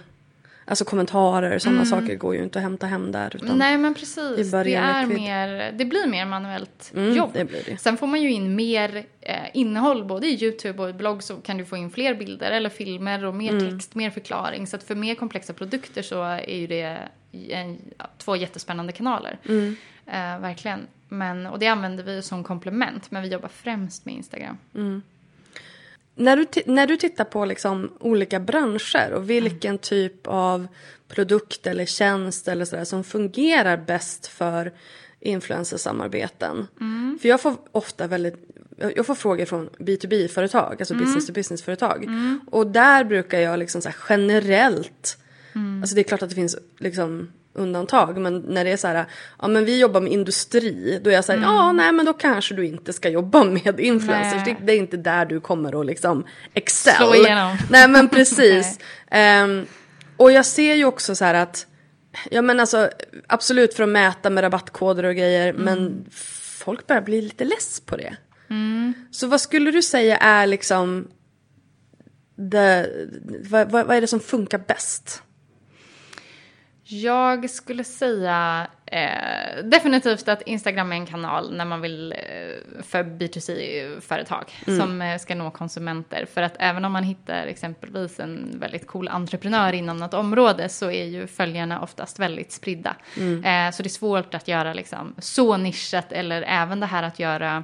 Alltså 0.65 0.86
kommentarer 0.86 1.55
och 1.55 1.62
sådana 1.62 1.86
saker 1.86 2.15
går 2.15 2.36
ju 2.36 2.43
inte 2.43 2.60
att 2.60 2.63
hämta 2.63 2.88
hem 2.88 3.12
där. 3.12 3.36
Utan, 3.36 3.57
Nej 3.57 3.77
men 3.77 3.93
precis, 3.93 4.51
det, 4.51 4.75
är 4.75 5.05
mer, 5.05 5.71
det 5.71 5.86
blir 5.86 6.07
mer 6.07 6.25
manuellt 6.25 6.91
Mm, 6.95 7.15
jobb. 7.15 7.29
det 7.34 7.45
blir 7.45 7.63
det. 7.65 7.77
Sen 7.77 7.97
får 7.97 8.07
man 8.07 8.21
ju 8.21 8.31
in 8.31 8.55
mer 8.55 9.05
eh, 9.21 9.36
innehåll, 9.53 10.03
både 10.05 10.27
i 10.27 10.43
Youtube 10.43 10.84
och 10.84 10.89
i 10.89 10.93
blogg 10.93 11.23
så 11.23 11.36
kan 11.36 11.57
du 11.57 11.65
få 11.65 11.77
in 11.77 11.91
fler 11.91 12.13
bilder 12.15 12.51
eller 12.51 12.69
filmer 12.69 13.25
och 13.25 13.34
mer 13.36 13.51
Mm. 13.51 13.71
text, 13.71 13.95
mer 13.95 14.10
förklaring. 14.10 14.67
Så 14.67 14.75
att 14.75 14.84
för 14.84 14.95
mer 14.95 15.15
komplexa 15.15 15.53
produkter 15.53 16.01
så 16.01 16.23
är 16.23 16.55
ju 16.57 16.67
det 16.67 16.97
en, 17.49 17.77
två 18.17 18.36
jättespännande 18.36 18.91
kanaler. 18.93 19.38
Mm. 19.49 19.75
Eh, 20.07 20.39
verkligen. 20.41 20.79
Men, 21.12 21.45
och 21.45 21.60
det 21.60 21.67
använder 21.67 22.04
vi 22.04 22.21
som 22.21 22.43
komplement, 22.43 23.12
men 23.12 23.21
vi 23.21 23.28
jobbar 23.28 23.50
främst 23.50 24.06
med 24.06 24.15
Instagram. 24.15 24.58
När 26.15 26.38
du, 26.38 26.45
när 26.65 26.88
du 26.88 26.97
tittar 26.97 27.24
på 27.24 27.45
liksom 27.45 27.91
olika 28.00 28.39
branscher 28.39 29.12
och 29.12 29.30
vilken 29.30 29.78
typ 29.78 30.28
av 30.28 30.67
produkt 31.08 31.67
eller 31.67 31.86
tjänst 31.86 32.47
eller 32.47 32.65
sådär 32.65 32.84
som 32.84 33.04
fungerar 33.04 33.78
bäst 33.78 34.28
för 34.28 34.71
influencersamarbeten. 35.19 36.67
För 37.21 37.30
jag 37.30 37.41
får 37.41 37.56
ofta 37.71 38.08
väldigt, 38.08 38.36
jag 38.78 39.06
får 39.06 39.15
frågor 39.15 39.45
från 39.45 39.69
B2B-företag, 39.69 40.76
alltså 40.80 40.95
business 40.95 41.28
to 41.28 41.34
business-företag. 41.34 42.08
Och 42.47 42.67
där 42.67 43.04
brukar 43.04 43.39
jag 43.39 43.60
liksom 43.60 43.82
så 43.82 43.89
generellt, 44.10 45.17
alltså 45.82 45.95
det 45.95 46.02
är 46.02 46.04
klart 46.04 46.21
att 46.21 46.30
det 46.30 46.36
finns 46.36 46.58
liksom 46.78 47.28
undantag 47.53 48.17
men 48.17 48.39
när 48.39 48.63
det 48.63 48.71
är 48.71 48.77
så 48.77 48.87
här, 48.87 49.05
ja 49.41 49.47
men 49.47 49.65
vi 49.65 49.79
jobbar 49.79 50.01
med 50.01 50.11
industri, 50.11 50.99
då 51.03 51.09
är 51.09 51.13
jag 51.13 51.25
så 51.25 51.31
här, 51.31 51.39
ja 51.39 51.71
nej 51.71 51.91
men 51.91 52.05
då 52.05 52.13
kanske 52.13 52.55
du 52.55 52.65
inte 52.65 52.93
ska 52.93 53.09
jobba 53.09 53.43
med 53.63 53.79
influencers, 53.79 54.43
det, 54.45 54.53
Nej. 54.53 54.61
det 54.63 54.73
är 54.73 54.77
inte 54.77 54.97
där 54.97 55.25
du 55.25 55.39
kommer 55.39 55.79
att 55.79 55.85
liksom 55.85 56.25
excel. 56.53 56.95
Slå 56.95 57.15
igenom. 57.15 57.57
Nej 57.69 57.87
men 57.87 58.09
precis. 58.09 58.79
Ehm, 59.11 59.65
och 60.17 60.31
jag 60.31 60.45
ser 60.45 60.73
ju 60.73 60.85
också 60.85 61.15
så 61.15 61.25
här 61.25 61.33
att, 61.33 61.67
ja 62.31 62.41
men 62.41 62.59
alltså 62.59 62.89
absolut 63.27 63.73
för 63.73 63.83
att 63.83 63.89
mäta 63.89 64.29
med 64.29 64.43
rabattkoder 64.43 65.03
och 65.03 65.15
grejer 65.15 65.53
men 65.53 66.05
folk 66.59 66.87
börjar 66.87 67.01
bli 67.01 67.21
lite 67.21 67.45
less 67.45 67.79
på 67.79 67.97
det. 67.97 68.15
Så 69.11 69.27
vad 69.27 69.41
skulle 69.41 69.71
du 69.71 69.81
säga 69.81 70.17
är 70.17 70.47
liksom, 70.47 71.07
vad, 73.49 73.71
vad, 73.71 73.87
vad 73.87 73.97
är 73.97 74.01
det 74.01 74.07
som 74.07 74.19
funkar 74.19 74.57
bäst? 74.57 75.23
Jag 76.91 77.49
skulle 77.49 77.84
säga 77.84 78.67
eh, 78.86 79.63
definitivt 79.63 80.27
att 80.27 80.41
Instagram 80.41 80.91
är 80.91 80.95
en 80.95 81.06
kanal 81.06 81.54
när 81.54 81.65
man 81.65 81.82
vill 81.82 82.12
eh, 82.12 82.84
för 82.84 83.04
B2C-företag 83.04 84.43
som 84.65 85.01
eh, 85.01 85.17
ska 85.17 85.36
nå 85.36 85.51
konsumenter. 85.51 86.25
För 86.34 86.41
att 86.41 86.56
även 86.60 86.86
om 86.86 86.91
man 86.91 87.04
hittar 87.04 87.47
exempelvis 87.47 88.19
en 88.19 88.60
väldigt 88.60 88.88
cool 88.88 89.08
entreprenör 89.08 89.73
inom 89.73 89.97
något 89.97 90.13
område 90.13 90.69
så 90.69 90.91
är 90.91 91.06
ju 91.06 91.27
följarna 91.27 91.82
oftast 91.82 92.19
väldigt 92.19 92.51
spridda. 92.51 92.95
Eh, 93.17 93.71
så 93.71 93.84
det 93.84 93.88
är 93.88 93.89
svårt 93.89 94.34
att 94.34 94.47
göra 94.47 94.73
liksom, 94.73 95.15
så 95.17 95.58
nischat 95.58 96.12
eller 96.12 96.41
även 96.41 96.80
det 96.80 96.86
här 96.86 97.04
att 97.04 97.19
göra 97.19 97.63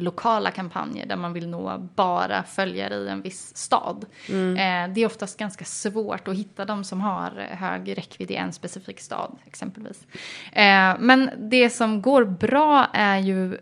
lokala 0.00 0.50
kampanjer 0.50 1.06
där 1.06 1.16
man 1.16 1.32
vill 1.32 1.48
nå 1.48 1.78
bara 1.94 2.42
följare 2.42 2.94
i 2.94 3.08
en 3.08 3.22
viss 3.22 3.56
stad. 3.56 4.04
Eh, 4.28 4.92
det 4.94 5.00
är 5.00 5.06
oftast 5.06 5.38
ganska 5.38 5.64
svårt 5.64 6.28
att 6.28 6.36
hitta 6.36 6.64
de 6.64 6.84
som 6.84 7.00
har 7.00 7.30
hög 7.50 7.98
räckvidd 7.98 8.30
i 8.30 8.34
en 8.34 8.52
specifik 8.52 9.00
stad 9.00 9.38
exempelvis. 9.46 10.06
Eh, 10.52 10.94
men 10.98 11.30
det 11.38 11.70
som 11.70 12.02
går 12.02 12.24
bra 12.24 12.86
är 12.92 13.18
ju 13.18 13.58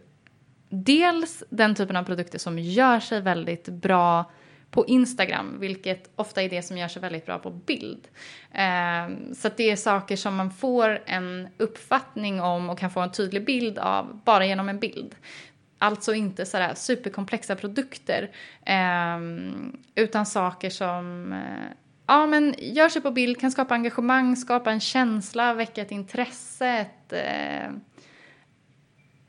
dels 0.68 1.44
den 1.50 1.74
typen 1.74 1.96
av 1.96 2.02
produkter 2.02 2.38
som 2.38 2.58
gör 2.58 3.00
sig 3.00 3.20
väldigt 3.20 3.68
bra 3.68 4.30
på 4.70 4.86
Instagram, 4.86 5.56
vilket 5.60 6.10
ofta 6.16 6.42
är 6.42 6.48
det 6.48 6.62
som 6.62 6.78
gör 6.78 6.88
sig 6.88 7.02
väldigt 7.02 7.26
bra 7.26 7.38
på 7.38 7.50
bild. 7.50 8.08
Eh, 8.52 9.34
så 9.34 9.50
det 9.56 9.70
är 9.70 9.76
saker 9.76 10.16
som 10.16 10.36
man 10.36 10.50
får 10.50 11.02
en 11.06 11.48
uppfattning 11.56 12.40
om 12.40 12.70
och 12.70 12.78
kan 12.78 12.90
få 12.90 13.00
en 13.00 13.12
tydlig 13.12 13.44
bild 13.44 13.78
av 13.78 14.20
bara 14.24 14.46
genom 14.46 14.68
en 14.68 14.78
bild. 14.78 15.14
Alltså 15.78 16.14
inte 16.14 16.46
sådär 16.46 16.74
superkomplexa 16.74 17.56
produkter, 17.56 18.30
eh, 18.66 19.18
utan 19.94 20.26
saker 20.26 20.70
som 20.70 21.32
eh, 21.32 21.72
ja, 22.06 22.26
men 22.26 22.54
gör 22.58 22.88
sig 22.88 23.02
på 23.02 23.10
bild, 23.10 23.40
kan 23.40 23.50
skapa 23.50 23.74
engagemang, 23.74 24.36
skapa 24.36 24.70
en 24.72 24.80
känsla, 24.80 25.54
väcka 25.54 25.82
ett 25.82 25.90
intresse, 25.90 26.68
ett, 26.68 27.12
eh, 27.12 27.70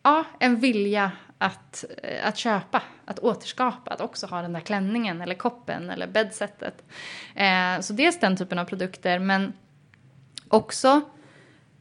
ja, 0.04 0.26
en 0.40 0.56
vilja 0.56 1.12
att, 1.38 1.86
eh, 2.04 2.28
att 2.28 2.38
köpa, 2.38 2.82
att 3.06 3.20
återskapa, 3.20 3.92
att 3.92 4.02
också 4.02 4.28
ha 4.28 4.42
den 4.42 4.54
där 4.54 4.60
klänningen 4.60 5.22
eller 5.22 5.36
koppen 5.36 5.90
eller 5.90 6.08
bedsetet. 6.08 6.84
Eh, 7.36 7.80
så 7.82 7.94
dels 7.94 8.20
den 8.20 8.38
typen 8.38 8.60
av 8.60 8.66
produkter, 8.66 9.20
men 9.20 9.54
också, 10.48 11.02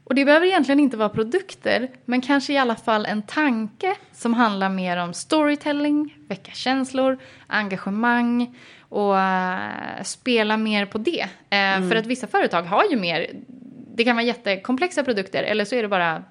och 0.08 0.14
det 0.14 0.24
behöver 0.24 0.46
egentligen 0.46 0.80
inte 0.80 0.96
vara 0.96 1.08
produkter, 1.08 1.88
men 2.04 2.20
kanske 2.20 2.52
i 2.52 2.58
alla 2.58 2.76
fall 2.76 3.06
en 3.06 3.22
tanke 3.22 3.96
som 4.12 4.34
handlar 4.34 4.68
mer 4.68 4.96
om 4.96 5.14
storytelling, 5.14 6.14
väcka 6.28 6.52
känslor, 6.52 7.18
engagemang 7.46 8.56
och 8.80 9.18
eh, 9.18 10.02
spela 10.02 10.56
mer 10.56 10.86
på 10.86 10.98
det. 10.98 11.20
Eh, 11.50 11.88
För 11.88 11.94
att 11.94 12.06
vissa 12.06 12.26
företag 12.26 12.62
har 12.62 12.84
ju 12.84 12.96
mer, 12.96 13.30
det 13.96 14.04
kan 14.04 14.16
vara 14.16 14.26
jättekomplexa 14.26 15.04
produkter 15.04 15.42
eller 15.42 15.64
så 15.64 15.74
är 15.74 15.82
det 15.82 15.88
bara 15.88 16.24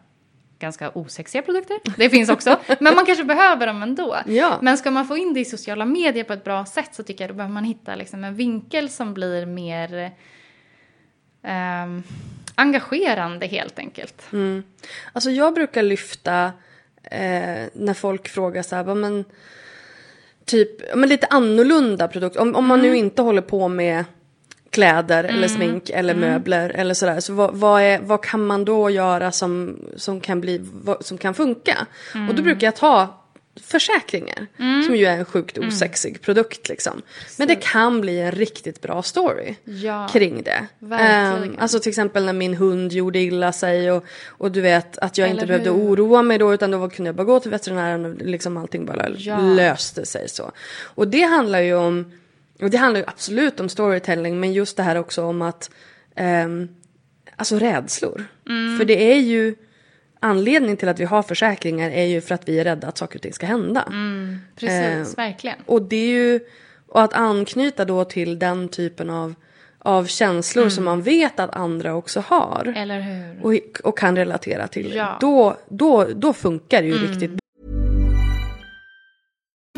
ganska 0.59 0.91
osexiga 0.93 1.41
produkter. 1.41 1.77
Det 1.97 2.09
finns 2.09 2.29
också. 2.29 2.59
men 2.79 2.95
man 2.95 3.05
kanske 3.05 3.23
behöver 3.23 3.67
dem 3.67 3.83
ändå. 3.83 4.17
Ja. 4.25 4.57
Men 4.61 4.77
ska 4.77 4.91
man 4.91 5.07
få 5.07 5.17
in 5.17 5.33
det 5.33 5.39
i 5.39 5.45
sociala 5.45 5.85
medier 5.85 6.23
på 6.23 6.33
ett 6.33 6.43
bra 6.43 6.65
sätt 6.65 6.95
så 6.95 7.03
tycker 7.03 7.23
jag 7.23 7.31
då 7.31 7.35
behöver 7.35 7.53
man 7.53 7.63
hitta 7.63 7.95
liksom 7.95 8.23
en 8.23 8.35
vinkel 8.35 8.89
som 8.89 9.13
blir 9.13 9.45
mer 9.45 10.11
ehm, 11.43 12.03
engagerande 12.57 13.47
helt 13.47 13.79
enkelt. 13.79 14.21
Alltså 15.13 15.29
jag 15.29 15.53
brukar 15.53 15.83
lyfta 15.83 16.45
eh, 17.03 17.65
när 17.73 17.93
folk 17.93 18.27
frågar 18.27 18.63
så 18.63 18.75
här, 18.75 18.95
men 18.95 19.25
typ, 20.45 20.95
men 20.95 21.09
lite 21.09 21.27
annorlunda 21.29 22.07
produkter. 22.07 22.41
Om, 22.41 22.55
om 22.55 22.67
man 22.67 22.81
nu 22.81 22.97
inte 22.97 23.21
håller 23.21 23.41
på 23.41 23.67
med 23.67 24.05
kläder 24.69 25.23
eller 25.23 25.47
smink 25.47 25.89
eller 25.89 26.15
möbler 26.15 26.69
eller 26.69 26.93
sådär. 26.93 27.19
Så 27.19 27.33
vad, 27.33 27.55
vad, 27.55 27.81
är, 27.81 27.99
vad 27.99 28.23
kan 28.23 28.45
man 28.45 28.65
då 28.65 28.89
göra 28.89 29.31
som, 29.31 29.79
som, 29.95 30.21
kan, 30.21 30.41
bli, 30.41 30.65
som 30.99 31.17
kan 31.17 31.33
funka? 31.33 31.87
Och 32.29 32.35
då 32.35 32.43
brukar 32.43 32.67
jag 32.67 32.75
ta 32.75 33.23
försäkringar. 33.61 34.47
Som 34.85 34.95
ju 34.95 35.05
är 35.05 35.17
en 35.17 35.25
sjukt 35.25 35.57
osexig 35.57 36.21
produkt 36.21 36.69
liksom. 36.69 37.01
Men 37.37 37.47
det 37.47 37.55
kan 37.55 38.01
bli 38.01 38.19
en 38.19 38.31
riktigt 38.31 38.81
bra 38.81 39.03
story 39.03 39.55
Ja, 39.63 40.09
kring 40.13 40.43
det. 40.43 40.67
Ehm, 40.95 41.55
alltså 41.59 41.79
till 41.79 41.89
exempel 41.89 42.25
när 42.25 42.33
min 42.33 42.53
hund 42.53 42.91
gjorde 42.93 43.19
illa 43.19 43.51
sig 43.51 43.91
och, 43.91 44.05
och 44.27 44.51
du 44.51 44.61
vet 44.61 44.97
att 44.97 45.17
jag 45.17 45.29
inte 45.29 45.37
Eller 45.43 45.47
behövde 45.59 45.69
hur? 45.69 45.93
oroa 45.93 46.21
mig 46.21 46.37
då 46.37 46.53
utan 46.53 46.71
då 46.71 46.89
kunde 46.89 47.09
jag 47.09 47.15
bara 47.15 47.23
gå 47.23 47.39
till 47.39 47.51
veterinären 47.51 48.05
och 48.05 48.21
liksom 48.21 48.57
allting 48.57 48.85
bara 48.85 49.09
Ja. 49.17 49.39
löste 49.39 50.05
sig 50.05 50.29
så. 50.29 50.51
Och 50.81 51.07
det 51.07 51.21
handlar 51.21 51.59
ju 51.61 51.75
om, 51.75 52.11
och 52.61 52.69
det 52.69 52.77
handlar 52.77 52.99
ju 52.99 53.05
absolut 53.07 53.59
om 53.59 53.69
storytelling 53.69 54.39
men 54.39 54.53
just 54.53 54.77
det 54.77 54.83
här 54.83 54.95
också 54.97 55.23
om 55.23 55.41
att, 55.41 55.69
ehm, 56.15 56.69
alltså 57.35 57.59
rädslor. 57.59 58.25
Mm. 58.49 58.77
För 58.77 58.85
det 58.85 59.13
är 59.13 59.19
ju, 59.19 59.55
anledningen 60.27 60.77
till 60.77 60.89
att 60.89 60.99
vi 60.99 61.05
har 61.05 61.23
försäkringar 61.23 61.91
är 61.91 62.03
ju 62.05 62.21
för 62.21 62.35
att 62.35 62.49
vi 62.49 62.59
är 62.59 62.63
rädda 62.63 62.87
att 62.87 62.97
saker 62.97 63.17
och 63.17 63.21
ting 63.21 63.33
ska 63.33 63.45
hända. 63.45 63.83
Mm. 63.87 64.39
Precis, 64.55 65.17
Eh, 65.17 65.25
verkligen. 65.25 65.57
Och 65.65 65.81
det 65.81 65.95
är 65.95 66.07
ju, 66.07 66.39
och 66.87 67.01
att 67.01 67.13
anknyta 67.13 67.85
då 67.85 68.05
till 68.05 68.39
den 68.39 68.69
typen 68.69 69.09
av, 69.09 69.33
av 69.79 70.05
känslor 70.05 70.69
som 70.69 70.83
man 70.85 71.01
vet 71.01 71.39
att 71.39 71.55
andra 71.55 71.95
också 71.95 72.23
har. 72.27 72.61
Mm. 72.65 72.81
Eller 72.81 72.99
hur? 72.99 73.45
Och, 73.45 73.81
och 73.83 73.97
kan 73.97 74.15
relatera 74.15 74.67
till. 74.67 74.93
Ja. 74.95 75.07
Mm. 75.07 75.17
Då, 75.19 75.57
då, 75.69 76.07
då 76.15 76.33
funkar 76.33 76.81
det 76.81 76.87
ju 76.87 77.07
riktigt 77.07 77.31
bra. 77.31 77.39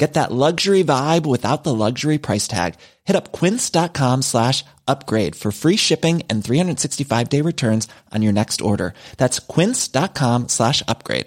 Get 0.00 0.14
that 0.14 0.32
luxury 0.32 0.82
vibe 0.82 1.26
without 1.26 1.62
the 1.62 1.74
luxury 1.74 2.16
price 2.16 2.48
tag. 2.48 2.74
Hit 3.04 3.16
up 3.16 3.32
quince.com 3.32 4.22
slash 4.22 4.64
upgrade 4.88 5.36
for 5.36 5.52
free 5.52 5.76
shipping 5.76 6.22
and 6.30 6.42
365 6.42 7.28
day 7.28 7.42
returns 7.42 7.86
on 8.14 8.22
your 8.22 8.32
next 8.32 8.62
order. 8.62 8.94
That's 9.18 9.38
quince.com 9.38 10.48
slash 10.48 10.82
upgrade. 10.88 11.26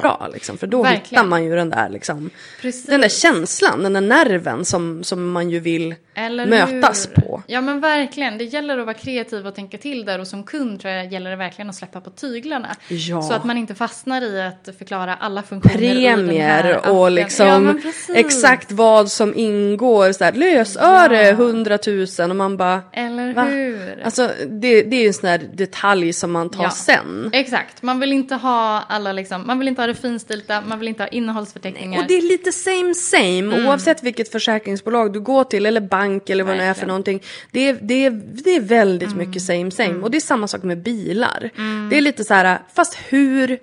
bra 0.00 0.30
liksom. 0.32 0.58
För 0.58 0.66
då 0.66 0.82
Verkligen. 0.82 1.04
hittar 1.04 1.24
man 1.24 1.44
ju 1.44 1.56
den 1.56 1.70
där 1.70 1.88
liksom. 1.88 2.30
Precis. 2.60 2.86
Den 2.86 3.00
där 3.00 3.08
känslan, 3.08 3.82
den 3.82 3.92
där 3.92 4.00
nerven 4.00 4.64
som, 4.64 5.04
som 5.04 5.30
man 5.30 5.50
ju 5.50 5.60
vill 5.60 5.94
Eller 6.14 6.46
mötas 6.46 7.08
hur? 7.08 7.22
på. 7.22 7.42
Ja 7.46 7.60
men 7.60 7.80
verkligen, 7.80 8.38
det 8.38 8.44
gäller 8.44 8.78
att 8.78 8.86
vara 8.86 8.94
kreativ 8.96 9.46
och 9.46 9.54
tänka 9.54 9.78
till 9.78 10.04
där 10.04 10.18
och 10.18 10.26
som 10.26 10.44
kund 10.44 10.80
tror 10.80 10.92
jag 10.94 11.12
gäller 11.12 11.30
det 11.30 11.36
verkligen 11.36 11.68
att 11.68 11.74
släppa 11.76 12.00
på 12.00 12.10
tyglarna. 12.10 12.68
Ja. 12.88 13.22
Så 13.22 13.32
att 13.34 13.44
man 13.44 13.56
inte 13.58 13.74
fastnar 13.74 14.22
i 14.22 14.42
att 14.42 14.68
förklara 14.78 15.14
alla 15.14 15.42
funktioner 15.42 15.78
Premier 15.78 16.76
och 16.76 16.86
Ja, 16.96 17.08
liksom 17.08 17.80
precis. 17.82 18.10
exakt 18.16 18.72
vad 18.72 19.10
som 19.10 19.34
ingår. 19.36 20.12
Så 20.12 20.24
här, 20.24 20.32
lösöre, 20.32 21.22
Ja. 21.26 21.30
100 21.30 21.78
000 22.18 22.30
och 22.30 22.36
man 22.36 22.56
bara... 22.56 22.82
Eller 22.92 23.34
Va? 23.34 23.42
hur? 23.44 24.02
Alltså 24.04 24.30
det, 24.48 24.82
det 24.82 24.96
är 24.96 25.00
ju 25.00 25.06
en 25.06 25.14
sån 25.14 25.28
här 25.30 25.40
detalj 25.54 26.12
som 26.12 26.32
man 26.32 26.50
tar 26.50 26.62
Ja. 26.62 26.70
sen. 26.70 27.30
Exakt, 27.32 27.82
man 27.82 28.00
vill 28.00 28.12
inte 28.12 28.34
ha 28.34 28.82
alla 28.88 29.12
liksom, 29.12 29.46
man 29.46 29.58
vill 29.58 29.68
inte 29.68 29.82
ha 29.82 29.86
det 29.86 29.94
finstilta, 29.94 30.60
man 30.60 30.78
vill 30.78 30.88
inte 30.88 31.02
ha 31.02 31.08
innehållsförteckningar. 31.08 32.00
Och 32.00 32.06
det 32.08 32.14
är 32.14 32.22
lite 32.22 32.52
same 32.52 32.94
same 32.94 33.30
Mm. 33.40 33.66
oavsett 33.66 34.02
vilket 34.02 34.32
försäkringsbolag 34.32 35.12
du 35.12 35.20
går 35.20 35.44
till 35.44 35.66
eller 35.66 35.80
bank 35.80 35.99
eller 36.04 36.44
vad 36.44 36.56
det 36.56 36.64
är 36.64 36.74
för 36.74 36.86
någonting. 36.86 37.22
Det 37.50 37.68
är, 37.68 37.78
det 37.82 38.06
är, 38.06 38.10
det 38.44 38.50
är 38.56 38.60
väldigt 38.60 39.12
Mm. 39.12 39.28
mycket 39.28 39.42
same 39.42 39.70
same. 39.70 39.94
Och 40.02 40.10
det 40.10 40.18
är 40.18 40.20
samma 40.20 40.48
sak 40.48 40.62
med 40.62 40.78
bilar. 40.82 41.50
Det 41.90 41.96
är 41.96 42.00
lite 42.00 42.24
så 42.24 42.34
här, 42.34 42.58
fast 42.74 42.98
hur, 43.08 43.58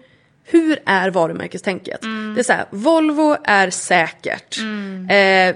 hur 0.45 0.79
är 0.85 1.09
varumärkestänket? 1.09 2.03
Mm. 2.03 2.33
Det 2.35 2.41
är 2.41 2.43
så 2.43 2.53
här, 2.53 2.65
Volvo 2.69 3.37
är 3.43 3.69
säkert. 3.69 4.57
Eh, 5.09 5.55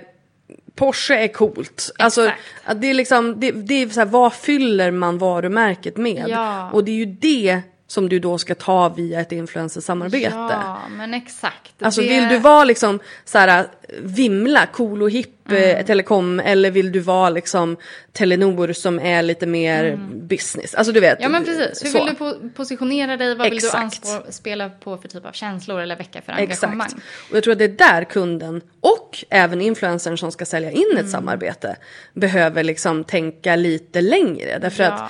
Porsche 0.75 1.15
är 1.15 1.27
coolt. 1.27 1.91
Alltså, 1.99 2.21
Exakt. 2.25 2.81
det 2.81 2.87
är 2.89 2.93
liksom, 2.93 3.39
det, 3.39 3.51
det 3.51 3.73
är 3.73 3.89
så 3.89 3.99
här, 3.99 4.07
vad 4.07 4.33
fyller 4.33 4.91
man 4.91 5.17
varumärket 5.17 5.97
med? 5.97 6.25
Ja. 6.27 6.71
Och 6.71 6.83
det 6.83 6.91
är 6.91 6.95
ju 6.95 7.05
det 7.05 7.61
som 7.91 8.09
du 8.09 8.19
då 8.19 8.37
ska 8.37 8.55
ta 8.55 8.89
via 8.89 9.21
ett 9.21 9.31
influencersamarbete. 9.31 10.31
Ja, 10.35 10.77
men 10.89 11.13
exakt. 11.13 11.71
Alltså 11.83 12.01
Det- 12.01 12.07
vill 12.07 12.27
du 12.29 12.37
vara 12.37 12.63
liksom 12.63 12.99
så 13.25 13.37
här 13.37 13.65
vimla, 14.01 14.65
cool 14.65 15.01
och 15.03 15.11
hipp 15.11 15.37
Mm. 15.51 15.77
eh, 15.77 15.85
telekom 15.85 16.39
eller 16.39 16.71
vill 16.71 16.91
du 16.91 16.99
vara 16.99 17.29
liksom 17.29 17.77
Telenor 18.13 18.73
som 18.73 18.99
är 18.99 19.21
lite 19.23 19.45
mer 19.47 19.99
business? 20.13 20.75
Alltså 20.75 20.93
du 20.93 20.99
vet. 20.99 21.19
Mm. 21.19 21.23
Ja 21.23 21.29
men 21.29 21.45
precis, 21.45 21.85
hur 21.85 21.89
så. 21.89 21.97
vill 22.05 22.13
du 22.13 22.19
po- 22.25 22.49
positionera 22.53 23.17
dig, 23.17 23.35
vad 23.35 23.49
vill 23.49 23.59
du 23.59 23.67
Exakt. 23.67 24.05
anspå- 24.05 24.31
spela 24.31 24.69
på 24.69 24.97
för 24.97 25.07
typ 25.07 25.25
av 25.25 25.31
känslor 25.31 25.79
eller 25.81 25.95
väcka 25.95 26.21
för 26.21 26.31
engagemang? 26.33 26.81
Exakt. 26.87 27.03
Och 27.29 27.35
jag 27.37 27.43
tror 27.43 27.51
att 27.51 27.57
det 27.59 27.65
är 27.65 27.91
där 27.91 28.03
kunden 28.03 28.61
och 28.81 29.23
även 29.29 29.61
influencern 29.61 30.17
som 30.17 30.31
ska 30.31 30.45
sälja 30.45 30.71
in 30.71 30.85
Mm. 30.91 31.05
ett 31.05 31.11
samarbete 31.11 31.75
behöver 32.13 32.63
liksom 32.63 33.03
tänka 33.03 33.55
lite 33.55 34.01
längre. 34.01 34.59
Därför 34.61 34.83
Ja. 34.83 34.89
att 34.91 35.09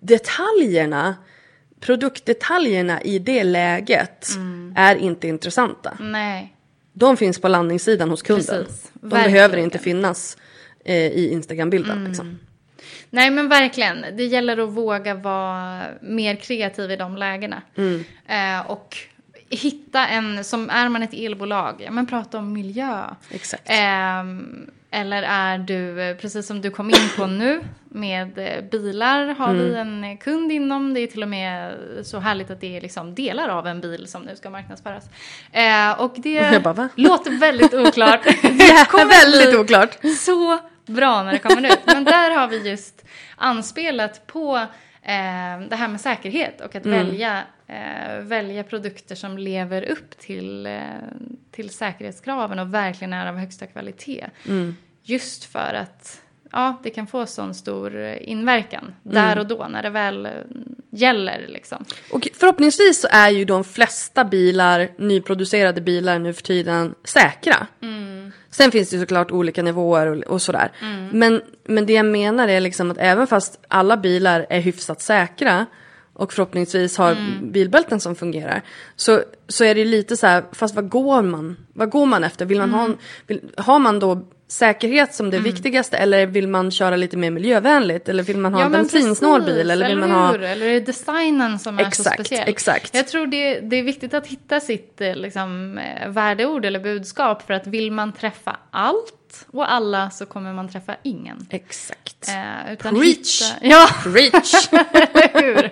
detaljerna, 0.00 1.14
produktdetaljerna 1.86 3.02
i 3.02 3.18
det 3.18 3.44
läget 3.44 4.28
Mm. 4.36 4.72
är 4.76 4.96
inte 4.96 5.28
intressanta. 5.28 5.96
Nej, 6.00 6.52
De 6.92 7.16
finns 7.16 7.40
på 7.40 7.48
landningssidan 7.48 8.10
hos 8.10 8.22
kunden. 8.22 8.64
Precis. 8.64 8.90
De 8.94 9.08
Verkligen. 9.08 9.32
behöver 9.32 9.56
inte 9.56 9.78
finnas 9.78 10.36
eh, 10.84 10.94
i 10.96 11.30
Instagram-bilden. 11.32 11.96
Mm. 11.96 12.06
Liksom. 12.08 12.38
Nej 13.10 13.30
men 13.30 13.48
verkligen, 13.48 14.04
det 14.16 14.24
gäller 14.24 14.58
att 14.58 14.68
våga 14.70 15.14
vara 15.14 15.82
mer 16.02 16.36
kreativ 16.36 16.90
i 16.90 16.96
de 16.96 17.16
lägena. 17.16 17.62
Mm. 17.76 18.04
Eh, 18.26 18.70
och 18.70 18.96
hitta 19.50 20.06
en, 20.06 20.44
som 20.44 20.70
är 20.70 20.88
man 20.88 21.02
ett 21.02 21.14
elbolag, 21.14 21.82
ja 21.84 21.90
men 21.90 22.06
prata 22.06 22.38
om 22.38 22.52
miljö. 22.52 23.04
Exakt. 23.30 23.62
Ehm, 23.66 24.70
Eller 24.96 25.22
är 25.22 25.58
du, 25.58 26.02
eh, 26.02 26.16
precis 26.16 26.46
som 26.46 26.60
du 26.60 26.70
kom 26.70 26.90
in 26.90 27.08
på 27.16 27.26
nu, 27.42 27.60
med 27.88 28.38
eh, 28.38 28.64
bilar 28.70 29.26
har 29.26 29.54
vi 29.54 29.74
Mm. 29.74 30.04
en 30.04 30.16
kund 30.18 30.52
inom. 30.52 30.94
Det 30.94 31.00
är 31.00 31.06
till 31.06 31.22
och 31.22 31.28
med 31.28 31.74
så 32.02 32.18
härligt 32.18 32.50
att 32.50 32.60
det 32.60 32.76
är 32.76 32.80
liksom 32.80 33.14
delar 33.14 33.48
av 33.48 33.66
en 33.66 33.80
bil 33.80 34.06
som 34.06 34.22
nu 34.22 34.36
ska 34.36 34.50
marknadsföras. 34.50 35.04
Eh, 35.52 36.00
och 36.00 36.14
det 36.16 36.62
bara, 36.62 36.88
låter 36.94 37.30
väldigt 37.40 37.74
oklart. 37.86 38.20
Ja, 38.42 38.84
Kommer 38.88 39.06
väldigt 39.24 39.54
oklart. 39.60 39.98
Så 40.18 40.58
bra 40.86 41.22
när 41.22 41.32
det 41.32 41.38
kommer 41.38 41.68
ut. 41.72 41.80
Men 41.86 42.04
där 42.04 42.30
har 42.30 42.48
vi 42.48 42.68
just 42.70 43.04
anspelat 43.36 44.26
på 44.26 44.56
eh, 45.02 45.60
det 45.68 45.76
här 45.76 45.88
med 45.88 46.00
säkerhet 46.00 46.60
och 46.60 46.74
att 46.76 46.86
välja, 46.86 47.42
eh, 47.66 48.18
välja 48.20 48.62
produkter 48.64 49.14
som 49.14 49.38
lever 49.38 49.82
upp 49.90 50.18
till, 50.18 50.66
eh, 50.66 50.80
till 51.50 51.70
säkerhetskraven 51.70 52.58
och 52.58 52.74
verkligen 52.74 53.12
är 53.12 53.26
av 53.28 53.36
högsta 53.36 53.66
kvalitet. 53.66 54.26
Just 55.08 55.44
för 55.44 55.74
att 55.74 56.20
ja, 56.52 56.80
det 56.82 56.90
kan 56.90 57.06
få 57.06 57.26
sån 57.26 57.54
stor 57.54 57.96
inverkan 58.20 58.94
där 59.02 59.38
och 59.38 59.46
då 59.46 59.66
när 59.70 59.82
det 59.82 59.90
väl 59.90 60.26
eh, 60.26 60.32
gäller. 60.90 61.44
Liksom. 61.48 61.84
Och 62.12 62.28
förhoppningsvis 62.34 63.00
så 63.00 63.08
är 63.10 63.30
ju 63.30 63.44
de 63.44 63.64
flesta 63.64 64.24
bilar, 64.24 64.88
nyproducerade 64.98 65.80
bilar 65.80 66.18
nu 66.18 66.32
för 66.32 66.42
tiden, 66.42 66.94
säkra. 67.04 67.66
Sen 68.50 68.70
finns 68.70 68.90
det 68.90 68.98
såklart 69.00 69.30
olika 69.30 69.62
nivåer 69.62 70.06
och, 70.06 70.22
och 70.24 70.42
sådär. 70.42 70.72
Men, 71.12 71.42
men 71.64 71.86
det 71.86 71.92
jag 71.92 72.06
menar 72.06 72.48
är 72.48 72.60
liksom 72.60 72.90
att 72.90 72.98
även 72.98 73.26
fast 73.26 73.60
alla 73.68 73.96
bilar 73.96 74.46
är 74.50 74.60
hyfsat 74.60 75.00
säkra 75.00 75.66
och 76.12 76.32
förhoppningsvis 76.32 76.98
har 76.98 77.16
bilbälten 77.42 78.00
som 78.00 78.14
fungerar. 78.16 78.62
Så, 78.96 79.22
så 79.48 79.64
är 79.64 79.74
det 79.74 79.84
lite 79.84 80.16
så 80.16 80.26
här, 80.26 80.44
fast 80.52 80.74
vad 80.74 80.88
går 80.88 81.22
man? 81.22 81.56
Vad 81.72 81.90
går 81.90 82.06
man 82.06 82.24
efter? 82.24 82.44
Vill 82.44 82.58
man 82.58 82.70
ha, 82.70 82.84
en- 82.84 82.98
vill, 83.26 83.40
har 83.56 83.78
man 83.78 83.98
då 83.98 84.26
säkerhet 84.48 85.14
som 85.14 85.30
det 85.30 85.38
viktigaste 85.38 85.96
eller 85.96 86.26
vill 86.26 86.48
man 86.48 86.70
köra 86.70 86.96
lite 86.96 87.16
mer 87.16 87.30
miljövänligt? 87.30 88.08
Eller 88.08 88.22
vill 88.22 88.38
man 88.38 88.54
ha 88.54 88.64
en 88.64 88.72
men 88.72 88.82
bensinsnål 88.82 89.42
bil? 89.42 89.70
Eller 89.70 89.88
vill 89.88 89.98
man 89.98 90.10
ha... 90.10 90.34
Eller 90.34 90.66
är 90.66 90.72
det 90.72 90.80
designen 90.80 91.58
som 91.58 91.78
är 91.78 91.82
så 91.82 91.88
Exakt, 91.88 92.14
speciell? 92.14 92.48
exakt. 92.48 92.94
Jag 92.94 93.08
tror 93.08 93.26
det, 93.26 93.60
det 93.60 93.76
är 93.76 93.82
viktigt 93.82 94.14
att 94.14 94.26
hitta 94.26 94.60
sitt 94.60 95.00
eh, 95.00 95.14
liksom, 95.14 95.78
eh, 95.78 96.08
värdeord 96.08 96.64
eller 96.64 96.80
budskap. 96.80 97.46
För 97.46 97.54
att 97.54 97.66
vill 97.66 97.92
man 97.92 98.12
träffa 98.12 98.56
allt 98.70 99.46
och 99.50 99.72
alla 99.72 100.10
så 100.10 100.26
kommer 100.26 100.52
man 100.52 100.68
träffa 100.68 100.96
ingen. 101.02 101.46
Exakt. 101.50 102.28
Eh, 102.28 102.72
utan 102.72 102.94
Preach. 102.94 103.42
Hitta, 103.42 103.66
ja, 103.66 103.88
Preach! 104.02 104.68
hur? 105.32 105.70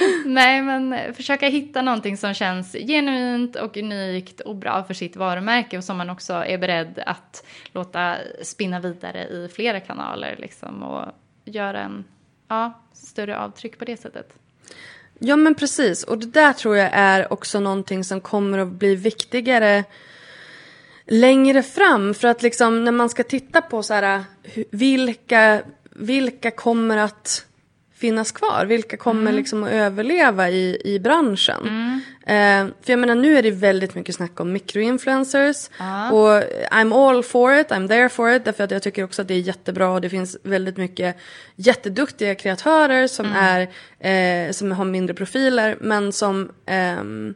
Nej, 0.24 0.62
men 0.62 0.92
eh, 0.92 1.12
försöka 1.12 1.48
hitta 1.48 1.82
någonting 1.82 2.16
som 2.16 2.34
känns 2.34 2.72
genuint 2.72 3.56
och 3.56 3.76
unikt 3.76 4.40
och 4.40 4.56
bra 4.56 4.84
för 4.84 4.94
sitt 4.94 5.16
varumärke 5.16 5.78
och 5.78 5.84
som 5.84 5.96
man 5.96 6.10
också 6.10 6.32
är 6.32 6.58
beredd 6.58 7.02
att 7.06 7.46
låta 7.72 8.16
spinna 8.42 8.80
vidare 8.80 9.24
i 9.24 9.48
flera 9.54 9.80
kanaler 9.80 10.36
liksom 10.38 10.82
och 10.82 11.04
göra 11.44 11.80
en 11.80 12.04
ja, 12.48 12.80
större 12.92 13.38
avtryck 13.38 13.78
på 13.78 13.84
det 13.84 13.96
sättet. 13.96 14.34
Ja 15.18 15.36
men 15.36 15.54
precis 15.54 16.04
och 16.04 16.18
det 16.18 16.26
där 16.26 16.52
tror 16.52 16.76
jag 16.76 16.90
är 16.92 17.32
också 17.32 17.60
någonting 17.60 18.04
som 18.04 18.20
kommer 18.20 18.58
att 18.58 18.68
bli 18.68 18.94
viktigare 18.94 19.84
längre 21.06 21.62
fram. 21.62 22.14
För 22.14 22.28
att 22.28 22.42
liksom 22.42 22.84
när 22.84 22.92
man 22.92 23.08
ska 23.08 23.22
titta 23.22 23.62
på 23.62 23.82
så 23.82 23.94
här, 23.94 24.24
vilka, 24.70 25.62
vilka 25.90 26.50
kommer 26.50 26.96
att 26.96 27.46
finnas 27.96 28.32
kvar? 28.32 28.66
Vilka 28.66 28.96
kommer 28.96 29.32
liksom 29.32 29.64
att 29.64 29.70
överleva 29.70 30.50
i, 30.50 30.80
i 30.84 30.98
branschen? 30.98 31.66
Eh, 32.26 32.66
för 32.82 32.92
jag 32.92 32.98
menar 32.98 33.14
nu 33.14 33.38
är 33.38 33.42
det 33.42 33.50
väldigt 33.50 33.94
mycket 33.94 34.14
snack 34.14 34.40
om 34.40 34.52
microinfluencers. 34.52 35.70
Och 36.12 36.42
I'm 36.70 37.08
all 37.08 37.22
for 37.22 37.54
it, 37.54 37.68
I'm 37.68 37.88
there 37.88 38.08
for 38.08 38.30
it. 38.30 38.44
Därför 38.44 38.64
att 38.64 38.70
jag 38.70 38.82
tycker 38.82 39.04
också 39.04 39.22
att 39.22 39.28
det 39.28 39.34
är 39.34 39.40
jättebra 39.40 39.90
och 39.90 40.00
det 40.00 40.08
finns 40.08 40.36
väldigt 40.42 40.76
mycket 40.76 41.16
jätteduktiga 41.56 42.34
kreatörer 42.34 43.06
som, 43.06 43.26
är, 43.32 43.60
eh, 43.98 44.52
som 44.52 44.72
har 44.72 44.84
mindre 44.84 45.14
profiler 45.14 45.76
men 45.80 46.12
som 46.12 46.52
ehm, 46.66 47.34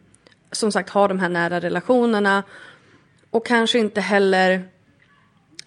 som 0.53 0.73
sagt 0.73 0.91
har 0.91 1.09
de 1.09 1.19
här 1.19 1.29
nära 1.29 1.61
relationerna. 1.61 2.43
Och 3.31 3.47
kanske 3.47 3.79
inte 3.79 4.01
heller 4.01 4.63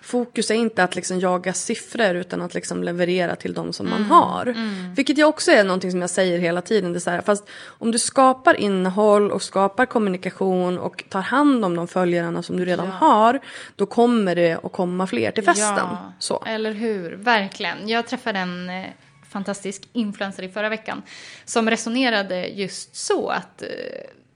Fokus 0.03 0.51
är 0.51 0.55
inte 0.55 0.83
att 0.83 0.95
liksom 0.95 1.19
jaga 1.19 1.53
siffror 1.53 2.15
utan 2.15 2.41
att 2.41 2.53
liksom 2.53 2.83
leverera 2.83 3.35
till 3.35 3.53
de 3.53 3.73
som 3.73 3.89
man 3.89 4.03
har. 4.03 4.55
Vilket 4.95 5.17
jag 5.17 5.29
också 5.29 5.51
är 5.51 5.63
någonting 5.63 5.91
som 5.91 6.01
jag 6.01 6.09
säger 6.09 6.39
hela 6.39 6.61
tiden. 6.61 6.93
Det 6.93 6.97
är 6.97 6.99
så 6.99 7.09
här, 7.09 7.21
fast 7.21 7.49
om 7.65 7.91
du 7.91 7.99
skapar 7.99 8.53
innehåll 8.59 9.31
och 9.31 9.41
skapar 9.41 9.85
kommunikation 9.85 10.79
och 10.79 11.03
tar 11.09 11.21
hand 11.21 11.65
om 11.65 11.75
de 11.75 11.87
följarna 11.87 12.43
som 12.43 12.57
du 12.57 12.65
redan 12.65 12.87
har. 12.87 13.39
Då 13.75 13.85
kommer 13.85 14.35
det 14.35 14.57
att 14.63 14.71
komma 14.71 15.07
fler 15.07 15.31
till 15.31 15.43
festen. 15.43 15.75
Ja, 15.77 16.13
Så. 16.19 16.43
eller 16.45 16.71
hur. 16.71 17.11
Verkligen. 17.11 17.89
Jag 17.89 18.07
träffade 18.07 18.39
en 18.39 18.69
eh, 18.69 18.85
fantastisk 19.29 19.89
influencer 19.93 20.43
i 20.43 20.49
förra 20.49 20.69
veckan 20.69 21.01
som 21.45 21.69
resonerade 21.69 22.47
just 22.47 22.95
så 22.95 23.29
att 23.29 23.61
eh, 23.61 23.67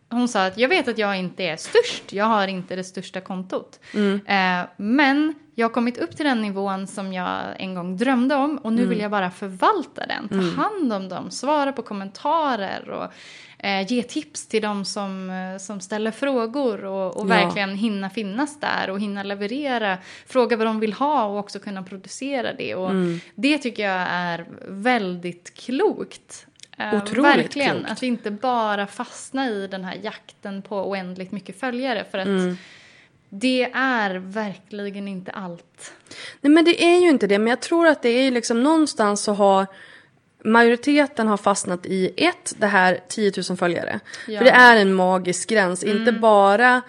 hon 0.10 0.28
sa 0.28 0.46
att 0.46 0.58
jag 0.58 0.70
vet 0.70 0.88
att 0.88 0.98
jag 0.98 1.18
inte 1.20 1.44
är 1.44 1.58
störst, 1.58 2.14
jag 2.14 2.26
har 2.26 2.48
inte 2.48 2.76
det 2.76 2.84
största 2.84 3.22
kontot. 3.22 3.80
Eh, 4.26 4.68
men 4.78 5.34
jag 5.56 5.68
har 5.68 5.74
kommit 5.74 5.98
upp 5.98 6.16
till 6.16 6.26
den 6.26 6.42
nivån 6.42 6.88
som 6.88 7.14
jag 7.14 7.40
en 7.60 7.76
gång 7.76 7.98
drömde 7.98 8.36
om 8.36 8.58
och 8.58 8.74
nu 8.74 8.86
vill 8.86 9.00
jag 9.00 9.12
bara 9.12 9.32
förvalta 9.32 10.06
den, 10.06 10.30
ta 10.30 10.62
hand 10.62 10.94
om 10.94 11.10
dem, 11.10 11.32
svara 11.32 11.72
på 11.72 11.82
kommentarer 11.82 12.90
och 12.90 13.12
eh, 13.66 13.92
ge 13.94 14.04
tips 14.04 14.48
till 14.48 14.62
dem 14.62 14.86
som, 14.86 15.30
eh, 15.30 15.58
som 15.60 15.80
ställer 15.80 16.12
frågor 16.12 16.86
och, 16.86 17.18
och 17.18 17.24
Ja. 17.26 17.28
verkligen 17.30 17.76
hinna 17.76 18.10
finnas 18.10 18.60
där 18.60 18.90
och 18.90 19.00
hinna 19.00 19.24
leverera, 19.24 19.98
fråga 20.28 20.58
vad 20.58 20.68
de 20.68 20.80
vill 20.80 20.94
ha 20.94 21.26
och 21.26 21.40
också 21.40 21.60
kunna 21.60 21.84
producera 21.84 22.54
det. 22.54 22.76
Och 22.76 22.90
Mm. 22.90 23.20
Det 23.36 23.58
tycker 23.58 23.84
jag 23.84 24.08
är 24.10 24.46
väldigt 24.68 25.54
klokt. 25.54 26.47
Eh, 26.78 26.96
Otroligt 26.96 27.26
verkligen, 27.26 27.76
klokt. 27.78 27.92
att 27.92 28.04
inte 28.04 28.32
bara 28.32 28.88
fastna 28.88 29.50
i 29.50 29.68
den 29.68 29.84
här 29.84 30.00
jakten 30.04 30.62
på 30.62 30.90
oändligt 30.90 31.32
mycket 31.32 31.60
följare. 31.60 32.06
För 32.12 32.18
att 32.18 32.28
Mm. 32.28 32.58
det 33.30 33.64
är 33.74 34.16
verkligen 34.16 35.08
inte 35.08 35.32
allt. 35.32 35.94
Nej 36.42 36.52
men 36.52 36.66
det 36.66 36.84
är 36.84 37.00
ju 37.00 37.10
inte 37.10 37.28
det. 37.28 37.40
Men 37.40 37.48
jag 37.48 37.60
tror 37.60 37.88
att 37.88 38.02
det 38.02 38.10
är 38.10 38.24
ju 38.24 38.32
liksom 38.32 38.64
någonstans 38.64 39.22
så 39.24 39.34
har 39.34 39.66
majoriteten 40.44 41.28
har 41.28 41.38
fastnat 41.38 41.86
i 41.86 42.12
ett, 42.18 42.54
det 42.58 42.68
här 42.68 43.00
10 43.08 43.32
000 43.50 43.58
följare. 43.58 44.00
Ja. 44.28 44.32
Mm. 44.32 44.38
För 44.38 44.46
det 44.46 44.52
är 44.58 44.76
en 44.76 44.94
magisk 44.94 45.50
gräns. 45.50 45.84
Inte 45.84 46.12
bara 46.12 46.82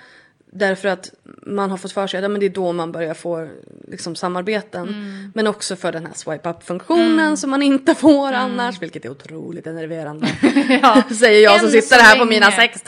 därför 0.53 0.89
att 0.89 1.11
man 1.47 1.70
har 1.70 1.76
fått 1.79 1.93
för 1.93 2.07
sig 2.07 2.18
att 2.18 2.22
ja, 2.22 2.29
men 2.29 2.41
det 2.41 2.47
är 2.47 2.51
då 2.51 2.72
man 2.72 2.93
börjar 2.93 3.14
få 3.14 3.49
liksom, 3.89 4.16
samarbeten. 4.16 4.89
Mm. 4.89 5.33
Men 5.35 5.47
också 5.47 5.76
för 5.76 5.93
den 5.93 6.07
här 6.07 6.14
swipe 6.14 6.49
up-funktionen 6.51 7.37
som 7.37 7.51
man 7.51 7.62
inte 7.62 7.95
får 7.95 8.33
annars. 8.33 8.83
Vilket 8.83 9.05
är 9.05 9.11
otroligt 9.11 9.66
enerverande. 9.66 10.29
Ja. 10.83 11.03
Säger 11.14 11.43
jag 11.45 11.57
som 11.61 11.66
Än 11.66 11.72
sitter 11.72 11.97
så 11.97 12.03
här 12.03 12.18
på 12.18 12.24
länge. 12.24 12.31
mina 12.31 12.51
6 12.51 12.87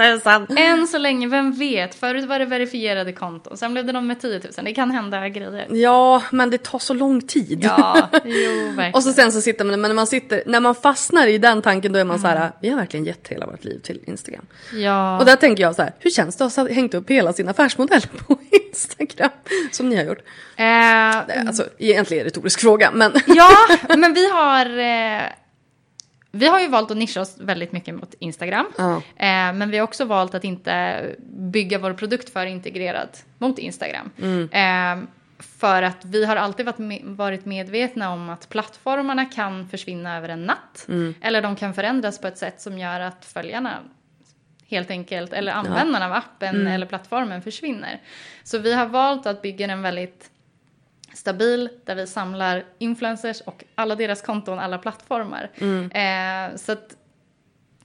000. 0.49 0.59
Än 0.59 0.87
så 0.87 0.99
länge, 0.99 1.29
vem 1.29 1.53
vet? 1.53 1.95
Förut 1.95 2.25
var 2.25 2.39
det 2.39 2.45
verifierade 2.45 3.13
konton, 3.13 3.57
sen 3.57 3.73
blev 3.73 3.87
det 3.87 3.93
de 3.93 4.07
med 4.07 4.21
10 4.21 4.31
000. 4.31 4.41
Det 4.65 4.73
kan 4.75 4.91
hända 4.91 5.29
grejer. 5.29 5.67
Ja, 5.71 6.23
men 6.31 6.51
det 6.51 6.63
tar 6.63 6.79
så 6.79 6.95
lång 6.95 7.21
tid. 7.23 7.61
Ja, 7.65 8.09
jo, 8.25 8.31
verkligen. 8.67 8.95
Och 8.95 9.03
så 9.03 9.13
sen 9.13 9.33
så 9.33 9.41
sitter 9.41 9.65
man, 9.65 9.81
men 9.81 9.89
när 9.89 9.95
man 9.95 10.07
sitter, 10.07 10.43
när 10.47 10.61
man 10.61 10.75
fastnar 10.75 11.27
i 11.27 11.39
den 11.39 11.63
tanken 11.63 11.93
då 11.93 11.99
är 11.99 12.05
man 12.05 12.19
så 12.19 12.27
här, 12.27 12.53
vi 12.61 12.69
har 12.69 12.77
verkligen 12.77 13.07
gett 13.07 13.29
hela 13.29 13.47
vårt 13.47 13.65
liv 13.65 13.79
till 13.79 14.01
Instagram. 14.05 14.47
ja. 14.73 15.19
Och 15.19 15.25
där 15.25 15.37
tänker 15.37 15.63
jag 15.63 15.75
så 15.75 15.83
här, 15.83 15.93
hur 15.99 16.11
känns 16.11 16.37
det 16.37 16.45
att 16.45 16.57
ha 16.57 16.69
hängt 16.69 16.95
upp 16.95 17.11
hela 17.11 17.33
sin 17.33 17.49
affärsmodell 17.49 18.03
på 18.27 18.30
Instagram? 18.69 19.31
Som 19.73 19.89
ni 19.89 19.97
har 19.97 20.05
gjort. 20.05 20.23
Eh, 20.57 21.47
Alltså 21.49 21.65
egentligen 21.79 22.21
är 22.21 22.25
det 22.25 22.29
en 22.29 22.35
retorisk 22.35 22.61
fråga, 22.61 22.91
men 22.95 23.13
Ja, 23.27 23.49
men 23.97 24.15
vi 24.15 24.31
har... 24.31 24.67
Eh, 24.79 25.23
vi 26.33 26.47
har 26.47 26.61
ju 26.61 26.69
valt 26.69 26.91
att 26.91 26.97
nischa 26.97 27.21
oss 27.21 27.37
väldigt 27.41 27.73
mycket 27.73 27.95
mot 27.95 28.15
Instagram. 28.19 28.67
Ja. 28.79 28.97
Eh, 28.97 29.53
men 29.53 29.71
vi 29.71 29.79
har 29.79 29.85
också 29.85 30.05
valt 30.05 30.35
att 30.35 30.45
inte 30.45 31.03
bygga 31.29 31.79
vår 31.79 31.93
produkt 31.93 32.33
för 32.33 32.47
integrerad 32.47 33.09
mot 33.39 33.59
Instagram. 33.59 34.11
Eh, 34.53 35.05
för 35.61 35.83
att 35.83 36.05
vi 36.05 36.25
har 36.25 36.37
alltid 36.37 36.67
varit, 36.67 36.77
me- 36.79 37.17
varit 37.17 37.45
medvetna 37.45 38.11
om 38.13 38.31
att 38.31 38.49
plattformarna 38.49 39.25
kan 39.25 39.69
försvinna 39.69 40.17
över 40.17 40.29
en 40.29 40.45
natt. 40.47 40.87
Eller 41.21 41.43
de 41.43 41.57
kan 41.57 41.75
förändras 41.75 42.19
på 42.21 42.27
ett 42.27 42.39
sätt 42.39 42.61
som 42.61 42.79
gör 42.79 43.01
att 43.01 43.25
följarna 43.25 43.79
helt 44.71 44.91
enkelt, 44.91 45.33
eller 45.33 45.53
användarna 45.53 46.07
av 46.07 46.13
appen 46.13 46.67
eller 46.67 46.87
plattformen 46.87 47.43
försvinner. 47.43 48.01
Så 48.45 48.59
vi 48.59 48.73
har 48.73 48.87
valt 48.87 49.27
att 49.27 49.43
bygga 49.43 49.67
den 49.67 49.83
väldigt 49.83 50.31
stabil 51.15 51.69
där 51.85 51.95
vi 51.95 52.07
samlar 52.07 52.65
influencers 52.79 53.41
och 53.41 53.65
alla 53.75 53.95
deras 53.95 54.23
konton, 54.23 54.59
alla 54.59 54.79
plattformar. 54.79 55.51
Eh, 55.95 56.57
så 56.57 56.73
att 56.73 56.97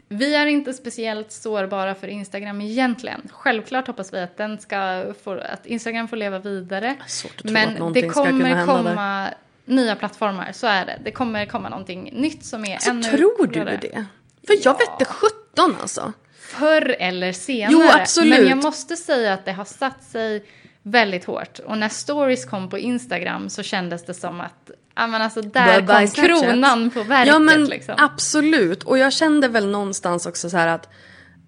vi 0.08 0.36
är 0.36 0.46
inte 0.46 0.74
speciellt 0.74 1.32
sårbara 1.32 1.96
för 1.96 2.08
Instagram 2.08 2.62
egentligen. 2.62 3.22
Självklart 3.32 3.88
hoppas 3.88 4.14
vi 4.14 4.20
att, 4.20 4.38
den 4.38 4.60
ska 4.60 5.06
få, 5.24 5.32
att 5.32 5.66
Instagram 5.66 6.08
får 6.08 6.18
leva 6.18 6.40
vidare. 6.40 6.96
Men 7.44 7.94
det 7.94 8.10
kommer 8.10 8.46
hända 8.46 8.56
där. 8.56 8.84
komma 8.84 9.30
nya 9.66 9.96
plattformar, 9.96 10.52
så 10.52 10.68
är 10.68 10.86
det. 10.86 11.00
Det 11.04 11.12
kommer 11.12 11.46
komma 11.46 11.70
någonting 11.70 12.10
nytt 12.14 12.46
som 12.46 12.66
är 12.66 12.78
så 12.78 12.90
ännu 12.90 13.04
tror 13.04 13.48
du 13.48 13.64
det? 13.64 14.06
För 14.48 14.56
jag 14.64 14.74
vet 14.78 15.00
det 15.00 15.06
17 15.06 15.76
alltså. 15.82 16.14
Förr 16.60 16.96
eller 17.00 17.32
senare. 17.32 17.72
Jo, 17.72 17.82
absolut. 17.94 18.40
Men 18.40 18.48
jag 18.50 18.64
måste 18.64 18.96
säga 18.96 19.34
att 19.34 19.46
det 19.46 19.52
har 19.52 19.66
satt 19.66 20.04
sig 20.04 20.44
väldigt 20.84 21.26
hårt. 21.26 21.60
Och 21.60 21.78
när 21.78 21.90
stories 21.90 22.46
kom 22.46 22.70
på 22.70 22.78
Instagram 22.78 23.50
så 23.50 23.64
kändes 23.64 24.06
det 24.06 24.14
som 24.14 24.42
att, 24.42 24.72
ja 24.96 25.08
men 25.08 25.22
alltså 25.22 25.42
där 25.42 25.82
Bye 25.82 25.96
kom 25.98 26.08
Snapchat. 26.08 26.44
kronan 26.44 26.92
på 26.92 27.04
verket 27.04 27.34
Ja 27.34 27.40
men 27.40 27.66
liksom. 27.66 27.96
absolut. 27.98 28.84
Och 28.84 28.98
jag 28.98 29.14
kände 29.14 29.48
väl 29.48 29.68
någonstans 29.68 30.26
också 30.26 30.50
så 30.50 30.58
här 30.58 30.68
att 30.68 30.90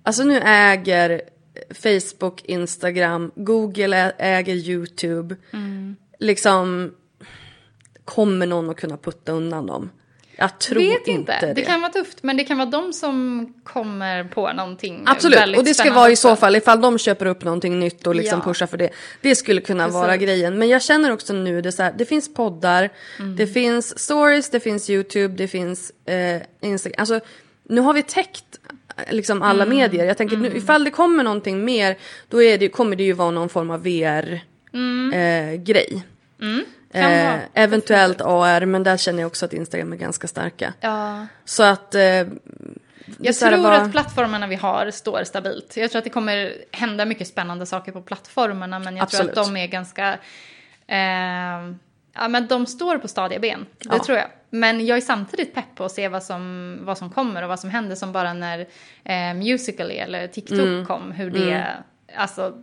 alltså 0.04 0.24
nu 0.24 0.40
äger 0.40 1.22
Facebook, 1.74 2.42
Instagram, 2.46 3.32
Google 3.36 4.12
äger 4.18 4.56
YouTube. 4.56 5.36
Mm. 5.54 5.96
Liksom 6.20 6.92
kommer 8.06 8.46
någon 8.46 8.70
att 8.70 8.78
kunna 8.78 8.98
putta 8.98 9.32
undan 9.32 9.66
dem? 9.66 9.90
Jag 10.40 10.60
tror 10.60 10.80
Vet 10.80 10.98
inte, 11.08 11.12
inte. 11.12 11.40
det. 11.48 11.54
Det 11.54 11.62
kan 11.62 11.82
vara 11.82 11.92
tufft, 11.92 12.24
men 12.24 12.38
det 12.38 12.44
kan 12.44 12.58
vara 12.58 12.70
de 12.70 12.94
som 12.94 13.54
kommer 13.64 14.24
på 14.24 14.54
någonting 14.54 15.04
Absolut, 15.06 15.40
väldigt 15.40 15.60
och 15.60 15.66
det 15.66 15.74
ska 15.74 15.94
vara 15.94 16.10
i 16.12 16.16
så 16.16 16.36
fall 16.36 16.56
ifall 16.56 16.82
de 16.82 16.98
köper 16.98 17.26
upp 17.26 17.44
någonting 17.44 17.80
nytt 17.80 18.08
och 18.08 18.16
liksom 18.16 18.40
Ja. 18.40 18.44
pushar 18.52 18.68
för 18.68 18.78
det. 18.78 18.90
Det 19.22 19.36
skulle 19.36 19.62
kunna 19.62 19.84
Precis. 19.84 19.96
vara 20.02 20.18
grejen. 20.18 20.58
Men 20.60 20.70
jag 20.70 20.82
känner 20.82 21.12
också 21.12 21.34
nu, 21.34 21.62
det, 21.62 21.72
så 21.72 21.84
här, 21.84 21.94
det 21.98 22.06
finns 22.06 22.34
poddar, 22.34 22.90
Mm. 23.20 23.36
det 23.36 23.48
finns 23.48 24.00
stories, 24.00 24.50
det 24.50 24.60
finns 24.60 24.90
YouTube, 24.90 25.36
det 25.38 25.48
finns 25.48 25.92
eh, 26.06 26.42
Instagram. 26.62 26.96
Alltså, 27.00 27.20
nu 27.64 27.82
har 27.82 27.94
vi 27.94 28.04
täckt 28.04 28.46
eh, 28.98 29.14
liksom 29.14 29.42
alla 29.42 29.64
Mm. 29.64 29.78
medier. 29.78 30.06
Jag 30.06 30.18
tänker 30.18 30.38
nu, 30.38 30.58
ifall 30.58 30.84
det 30.84 30.92
kommer 30.92 31.24
någonting 31.24 31.66
mer, 31.66 31.98
då 32.30 32.44
är 32.44 32.58
det, 32.58 32.70
kommer 32.70 32.96
det 32.96 33.04
ju 33.04 33.14
vara 33.14 33.32
någon 33.32 33.50
form 33.50 33.72
av 33.72 33.84
VR-grej. 33.84 34.44
Mm. 36.42 36.42
Vara. 36.42 36.64
Eh, 37.02 37.40
eventuellt 37.54 38.22
AR, 38.22 38.66
men 38.66 38.84
där 38.84 38.98
känner 38.98 39.20
jag 39.20 39.28
också 39.28 39.46
att 39.46 39.54
Instagram 39.54 39.94
är 39.94 39.98
ganska 39.98 40.28
starka. 40.28 40.74
Ja. 40.82 41.28
Så 41.46 41.64
att... 41.64 41.96
Eh, 41.96 42.02
Jag 43.20 43.36
tror 43.36 43.58
var- 43.58 43.72
att 43.72 43.92
plattformarna 43.92 44.48
vi 44.48 44.56
har 44.56 44.92
står 44.92 45.24
stabilt. 45.24 45.78
Jag 45.78 45.92
tror 45.92 45.98
att 45.98 46.04
det 46.04 46.10
kommer 46.10 46.54
hända 46.72 47.06
mycket 47.06 47.28
spännande 47.28 47.66
saker 47.66 47.92
på 47.92 48.02
plattformarna, 48.02 48.80
men 48.80 48.98
jag 48.98 49.10
tror 49.10 49.20
Absolut. 49.22 49.38
att 49.38 49.46
de 49.54 49.58
är 49.58 49.68
ganska... 49.68 50.18
Eh, 50.88 51.74
ja, 52.14 52.28
men 52.30 52.48
de 52.48 52.66
står 52.66 52.98
på 52.98 53.08
stadiga 53.08 53.40
ben, 53.40 53.66
det 53.80 53.90
Ja. 53.92 54.04
tror 54.04 54.18
jag. 54.18 54.28
Men 54.50 54.86
jag 54.86 54.98
är 54.98 55.02
samtidigt 55.02 55.54
pepp 55.56 55.76
på 55.76 55.86
att 55.86 55.92
se 55.92 56.08
vad 56.08 56.24
som, 56.24 56.78
vad 56.82 56.98
som 56.98 57.10
kommer 57.10 57.42
och 57.42 57.50
vad 57.50 57.60
som 57.60 57.70
händer 57.70 57.96
som 57.96 58.12
bara 58.12 58.34
när 58.34 58.60
eh, 59.04 59.34
Musical.ly 59.34 59.94
eller 59.96 60.28
TikTok 60.28 60.60
Mm. 60.60 60.86
kom. 60.86 61.12
Hur 61.12 61.32
det, 61.32 61.68
alltså, 62.16 62.54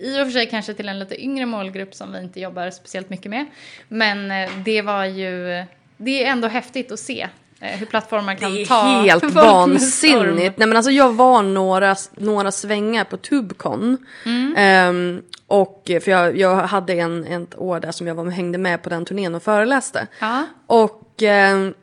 i 0.00 0.22
och 0.22 0.26
för 0.26 0.30
sig 0.30 0.46
kanske 0.46 0.74
till 0.74 0.88
en 0.88 0.98
lite 0.98 1.22
yngre 1.22 1.46
målgrupp 1.46 1.94
som 1.94 2.12
vi 2.12 2.18
inte 2.18 2.40
jobbar 2.40 2.70
speciellt 2.70 3.10
mycket 3.10 3.30
med. 3.30 3.46
Men 3.88 4.30
eh, 4.30 4.50
det 4.64 4.82
var 4.82 5.04
ju, 5.04 5.64
det 5.96 6.24
är 6.24 6.30
ändå 6.30 6.48
häftigt 6.48 6.92
att 6.92 6.98
se 6.98 7.28
eh, 7.60 7.78
hur 7.78 7.86
plattformar 7.86 8.34
kan 8.34 8.54
Det 8.54 8.62
är 8.62 8.66
ta 8.66 8.82
helt 8.82 9.24
vansinnigt. 9.34 10.58
Nej 10.58 10.68
men 10.68 10.76
alltså 10.76 10.90
jag 10.90 11.12
var 11.12 11.42
några, 11.42 11.96
några 12.14 12.52
svängar 12.52 13.04
på 13.04 13.16
Tubecon. 13.16 14.06
Mm. 14.24 14.54
Ehm, 14.56 15.22
och 15.46 15.82
för 15.86 16.10
jag, 16.10 16.36
jag 16.36 16.56
hade 16.56 16.92
en, 16.92 17.24
ett 17.24 17.58
år 17.58 17.80
där 17.80 17.92
som 17.92 18.06
jag 18.06 18.14
var 18.14 18.30
hängde 18.30 18.58
med 18.58 18.82
på 18.82 18.90
den 18.90 19.04
turnén 19.04 19.34
och 19.34 19.42
föreläste. 19.42 20.06
Ja. 20.20 20.46
Och, 20.66 21.22
ehm, 21.22 21.74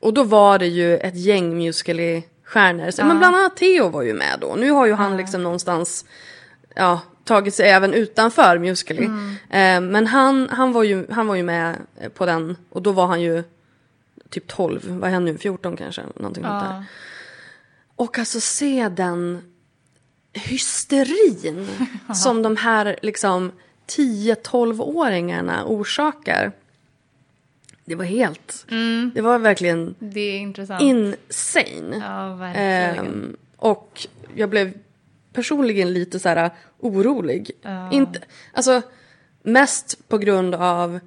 och 0.00 0.14
då 0.14 0.24
var 0.24 0.58
det 0.58 0.66
ju 0.66 0.96
ett 0.96 1.16
gäng 1.16 1.56
Musical.ly-stjärnor. 1.56 2.90
Så, 2.90 3.04
Men 3.04 3.18
bland 3.18 3.36
annat 3.36 3.56
Theo 3.56 3.88
var 3.88 4.02
ju 4.02 4.14
med 4.14 4.38
då. 4.40 4.54
Nu 4.54 4.70
har 4.70 4.86
ju 4.86 4.92
han 4.92 5.16
liksom 5.16 5.42
någonstans 5.42 6.04
ja, 6.74 7.00
tagit 7.26 7.54
sig 7.54 7.68
även 7.68 7.94
utanför 7.94 8.58
Musical.ly. 8.58 9.04
Mm. 9.04 9.34
Ehm, 9.50 9.86
men 9.86 10.06
han, 10.06 10.48
han, 10.48 10.72
var 10.72 10.82
ju, 10.82 11.06
han 11.12 11.26
var 11.26 11.34
ju 11.34 11.42
med 11.42 11.76
på 12.14 12.26
den 12.26 12.56
och 12.70 12.82
då 12.82 12.92
var 12.92 13.06
han 13.06 13.20
ju 13.20 13.44
typ 14.30 14.46
12, 14.46 14.80
vad 14.88 15.10
är 15.10 15.14
han 15.14 15.24
nu, 15.24 15.38
14 15.38 15.76
kanske? 15.76 16.02
Någonting 16.16 16.44
sånt 16.44 16.64
där. 16.64 16.70
Ja. 16.74 16.84
Och 17.96 18.18
alltså 18.18 18.40
se 18.40 18.88
den 18.88 19.42
hysterin 20.32 21.68
som 22.14 22.42
de 22.42 22.56
här 22.56 22.96
liksom 23.02 23.52
10-12-åringarna 23.88 25.64
orsakar. 25.66 26.52
Det 27.84 27.94
var 27.94 28.04
helt, 28.04 28.66
det 29.14 29.20
var 29.20 29.38
verkligen 29.38 29.94
Det 29.98 30.20
är 30.20 30.38
intressant. 30.38 30.82
insane. 30.82 32.02
ja, 32.06 32.34
verkligen. 32.34 33.06
Ehm, 33.06 33.36
och 33.56 34.06
jag 34.34 34.50
blev 34.50 34.72
personligen 35.36 35.92
lite 35.92 36.18
så 36.18 36.28
här 36.28 36.50
orolig. 36.80 37.50
Inte, 37.92 38.20
alltså 38.52 38.82
mest 39.42 40.08
på 40.08 40.18
grund 40.18 40.54
av, 40.54 41.00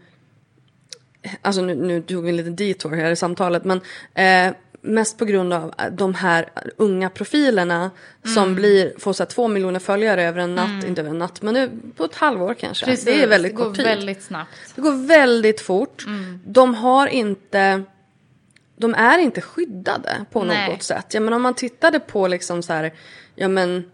alltså 1.42 1.62
nu, 1.62 1.76
nu 1.76 2.02
tog 2.02 2.24
vi 2.24 2.30
en 2.30 2.36
liten 2.38 2.56
detour 2.56 2.96
här 2.96 3.12
i 3.12 3.16
samtalet, 3.16 3.64
men 3.64 3.82
eh, 4.14 4.56
mest 4.82 5.18
på 5.18 5.26
grund 5.26 5.54
av 5.54 5.74
de 5.92 6.14
här 6.14 6.50
unga 6.78 7.10
profilerna 7.10 7.92
Mm. 8.24 8.36
som 8.36 8.56
blir, 8.56 8.94
får 9.00 9.14
så 9.14 9.26
två 9.26 9.48
miljoner 9.48 9.80
följare 9.80 10.24
över 10.24 10.40
en 10.42 10.56
natt, 10.56 10.84
inte 10.88 11.02
över 11.02 11.10
en 11.12 11.18
natt, 11.20 11.42
men 11.42 11.54
det, 11.54 11.70
på 11.96 12.04
ett 12.06 12.16
halvår 12.16 12.54
kanske. 12.54 12.86
Precis, 12.86 13.06
det 13.06 13.24
är 13.24 13.28
väldigt 13.28 13.52
det 13.52 13.58
kort 13.58 13.68
går 13.68 13.74
tid. 13.74 13.86
väldigt 13.86 14.24
snabbt. 14.24 14.52
Det 14.76 14.82
går 14.82 15.08
väldigt 15.08 15.62
fort. 15.62 16.04
Mm. 16.08 16.40
De 16.46 16.76
har 16.76 17.08
inte... 17.08 17.84
De 18.78 18.94
är 18.94 19.18
inte 19.18 19.42
skyddade 19.42 20.26
på 20.32 20.44
Nej. 20.44 20.70
något 20.72 20.84
sätt. 20.84 21.14
Ja, 21.14 21.20
men 21.20 21.34
om 21.34 21.42
man 21.42 21.54
tittade 21.54 22.00
på 22.00 22.28
liksom 22.28 22.64
så 22.64 22.74
här, 22.74 22.94
ja 23.36 23.48
men 23.48 23.92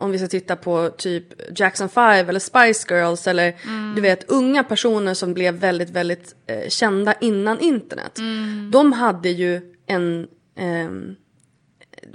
om 0.00 0.10
vi 0.10 0.18
ska 0.18 0.26
titta 0.28 0.56
på 0.56 0.90
typ 0.96 1.24
Jackson 1.58 1.88
5 1.88 2.28
eller 2.28 2.40
Spice 2.40 2.94
Girls 2.94 3.26
eller 3.26 3.56
Mm. 3.66 3.94
du 3.94 4.00
vet 4.00 4.30
unga 4.30 4.64
personer 4.64 5.14
som 5.14 5.34
blev 5.34 5.54
väldigt 5.54 5.90
väldigt 5.90 6.34
eh, 6.46 6.68
kända 6.68 7.14
innan 7.20 7.60
internet. 7.60 8.18
Mm. 8.18 8.70
De 8.72 8.92
hade 8.92 9.28
ju 9.28 9.60
en 9.86 10.26
ehm, 10.58 11.16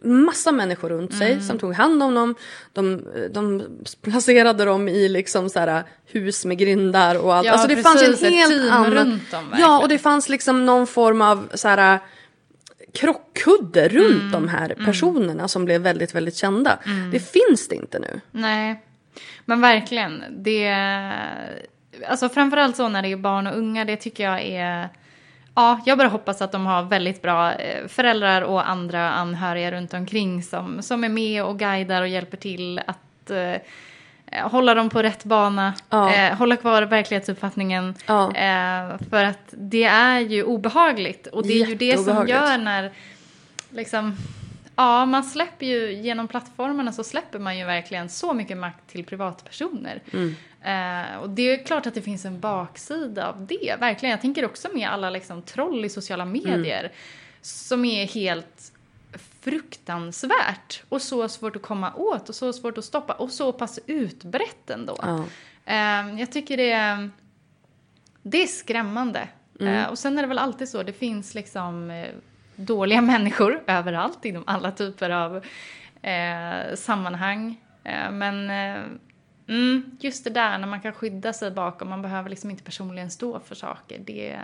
massa 0.03 0.51
människor 0.51 0.89
runt 0.89 1.17
sig 1.17 1.31
Mm. 1.31 1.43
som 1.43 1.59
tog 1.59 1.73
hand 1.73 2.03
om 2.03 2.13
dem. 2.15 2.35
De, 2.73 3.03
de 3.33 3.63
placerade 4.01 4.65
dem 4.65 4.87
i 4.87 5.09
liksom 5.09 5.49
så 5.49 5.59
här 5.59 5.83
hus 6.05 6.45
med 6.45 6.57
grindar 6.57 7.15
och 7.19 7.35
allt. 7.35 7.45
Ja, 7.45 7.51
alltså 7.51 7.67
det 7.67 7.75
precis, 7.75 8.01
fanns 8.01 8.23
en 8.23 8.33
helt 8.33 8.71
annan... 8.71 8.93
runt 8.93 9.31
dem, 9.31 9.43
ja, 9.43 9.49
verkligen. 9.49 9.81
och 9.81 9.89
det 9.89 9.97
fanns 9.99 10.29
liksom 10.29 10.65
någon 10.65 10.87
form 10.87 11.21
av 11.21 11.47
så 11.53 11.67
här 11.67 11.99
krockkudde 12.95 13.87
runt 13.87 14.21
Mm. 14.21 14.31
de 14.31 14.47
här 14.47 14.75
personerna 14.85 15.47
som 15.47 15.65
blev 15.65 15.81
väldigt, 15.81 16.15
väldigt 16.15 16.35
kända. 16.35 16.79
Det 17.11 17.19
finns 17.19 17.67
det 17.67 17.75
inte 17.75 17.99
nu. 17.99 18.21
Nej, 18.31 18.81
men 19.45 19.61
verkligen. 19.61 20.23
Det, 20.29 20.73
alltså 22.07 22.29
framförallt 22.29 22.75
så 22.75 22.87
när 22.89 23.01
det 23.01 23.11
är 23.11 23.17
barn 23.17 23.47
och 23.47 23.57
unga, 23.57 23.85
det 23.85 23.95
tycker 23.95 24.23
jag 24.23 24.41
är... 24.41 24.89
Ja, 25.55 25.81
jag 25.85 25.97
bara 25.97 26.07
hoppas 26.07 26.41
att 26.41 26.51
de 26.51 26.65
har 26.65 26.83
väldigt 26.83 27.21
bra 27.21 27.53
eh, 27.53 27.87
föräldrar 27.87 28.41
och 28.41 28.69
andra 28.69 29.11
anhöriga 29.11 29.71
runt 29.71 29.93
omkring 29.93 30.43
som, 30.43 30.81
som 30.81 31.03
är 31.03 31.09
med 31.09 31.43
och 31.43 31.59
guidar 31.59 32.01
och 32.01 32.07
hjälper 32.07 32.37
till 32.37 32.79
att 32.87 33.29
eh, 33.29 33.53
hålla 34.43 34.73
dem 34.73 34.89
på 34.89 35.01
rätt 35.03 35.23
bana, 35.23 35.73
Ja. 35.89 36.13
eh, 36.13 36.35
hålla 36.37 36.55
kvar 36.57 36.81
verklighetsuppfattningen. 36.81 37.95
Ja. 38.05 38.35
Eh, 38.35 38.97
för 39.09 39.23
att 39.23 39.47
det 39.49 39.83
är 39.83 40.19
ju 40.19 40.43
obehagligt 40.43 41.27
och 41.27 41.47
det 41.47 41.61
är 41.61 41.65
ju 41.65 41.75
det 41.75 41.97
som 41.97 42.27
gör 42.27 42.57
när 42.57 42.91
liksom 43.69 44.15
Ja, 44.77 45.05
man 45.05 45.23
släpper 45.23 45.65
ju 45.65 45.91
genom 45.93 46.27
plattformarna 46.27 46.91
så 46.91 47.03
släpper 47.03 47.39
man 47.39 47.57
ju 47.57 47.65
verkligen 47.65 48.09
så 48.09 48.33
mycket 48.33 48.57
makt 48.57 48.87
till 48.87 49.05
privatpersoner. 49.05 50.01
Eh, 50.63 51.17
och 51.21 51.29
det 51.29 51.41
är 51.41 51.65
klart 51.65 51.85
att 51.85 51.93
det 51.93 52.01
finns 52.01 52.25
en 52.25 52.39
baksida 52.39 53.27
av 53.27 53.45
det, 53.45 53.75
verkligen. 53.79 54.11
Jag 54.11 54.21
tänker 54.21 54.45
också 54.45 54.67
med 54.73 54.89
alla 54.89 55.09
liksom 55.09 55.41
troll 55.41 55.85
i 55.85 55.89
sociala 55.89 56.25
medier 56.25 56.91
som 57.41 57.85
är 57.85 58.05
helt 58.07 58.71
fruktansvärt 59.45 60.83
och 60.89 61.01
så 61.01 61.29
svårt 61.29 61.55
att 61.55 61.61
komma 61.61 61.93
åt 61.93 62.29
och 62.29 62.35
så 62.35 62.53
svårt 62.53 62.77
att 62.77 62.85
stoppa 62.85 63.13
och 63.13 63.31
så 63.31 63.51
pass 63.51 63.79
utbrett 63.85 64.69
ändå. 64.69 64.97
Ja. 65.01 65.25
Eh, 65.65 66.19
jag 66.19 66.31
tycker 66.31 66.57
det 66.57 66.71
är, 66.71 67.09
det 68.21 68.43
är 68.43 68.47
skrämmande. 68.47 69.27
Eh, 69.59 69.85
och 69.87 69.99
sen 69.99 70.17
är 70.17 70.21
det 70.21 70.27
väl 70.27 70.39
alltid 70.39 70.69
så, 70.69 70.83
det 70.83 70.93
finns 70.93 71.35
liksom 71.35 71.91
eh, 71.91 72.09
dåliga 72.55 73.01
människor 73.11 73.63
överallt 73.67 74.25
inom 74.25 74.43
alla 74.47 74.71
typer 74.71 75.09
av 75.09 75.45
eh, 76.01 76.75
sammanhang. 76.75 77.61
Eh, 77.83 78.11
men 78.11 78.49
eh, 78.49 78.83
mm, 79.47 79.97
just 79.99 80.23
det 80.23 80.29
där 80.29 80.57
när 80.57 80.67
man 80.67 80.81
kan 80.81 80.93
skydda 80.93 81.33
sig 81.33 81.51
bakom, 81.51 81.89
man 81.89 82.01
behöver 82.01 82.29
liksom 82.29 82.49
inte 82.49 82.63
personligen 82.63 83.11
stå 83.11 83.39
för 83.39 83.55
saker. 83.55 84.01
Det, 84.05 84.39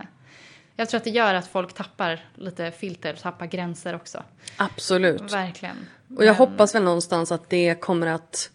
jag 0.76 0.90
tror 0.90 0.98
att 0.98 1.04
det 1.04 1.10
gör 1.10 1.34
att 1.34 1.48
folk 1.48 1.74
tappar 1.74 2.26
lite 2.36 2.72
filter, 2.72 3.14
tappar 3.14 3.46
gränser 3.46 3.96
också. 3.96 4.24
Absolut. 4.58 5.34
Verkligen. 5.34 5.78
Och 6.18 6.26
jag 6.26 6.38
Men- 6.40 6.50
hoppas 6.50 6.76
väl 6.76 6.84
någonstans 6.84 7.32
att 7.32 7.50
det 7.50 7.76
kommer 7.82 8.08
att 8.08 8.52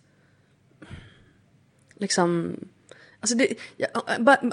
liksom 1.95 2.57
Alltså 3.21 3.37
det, 3.37 3.47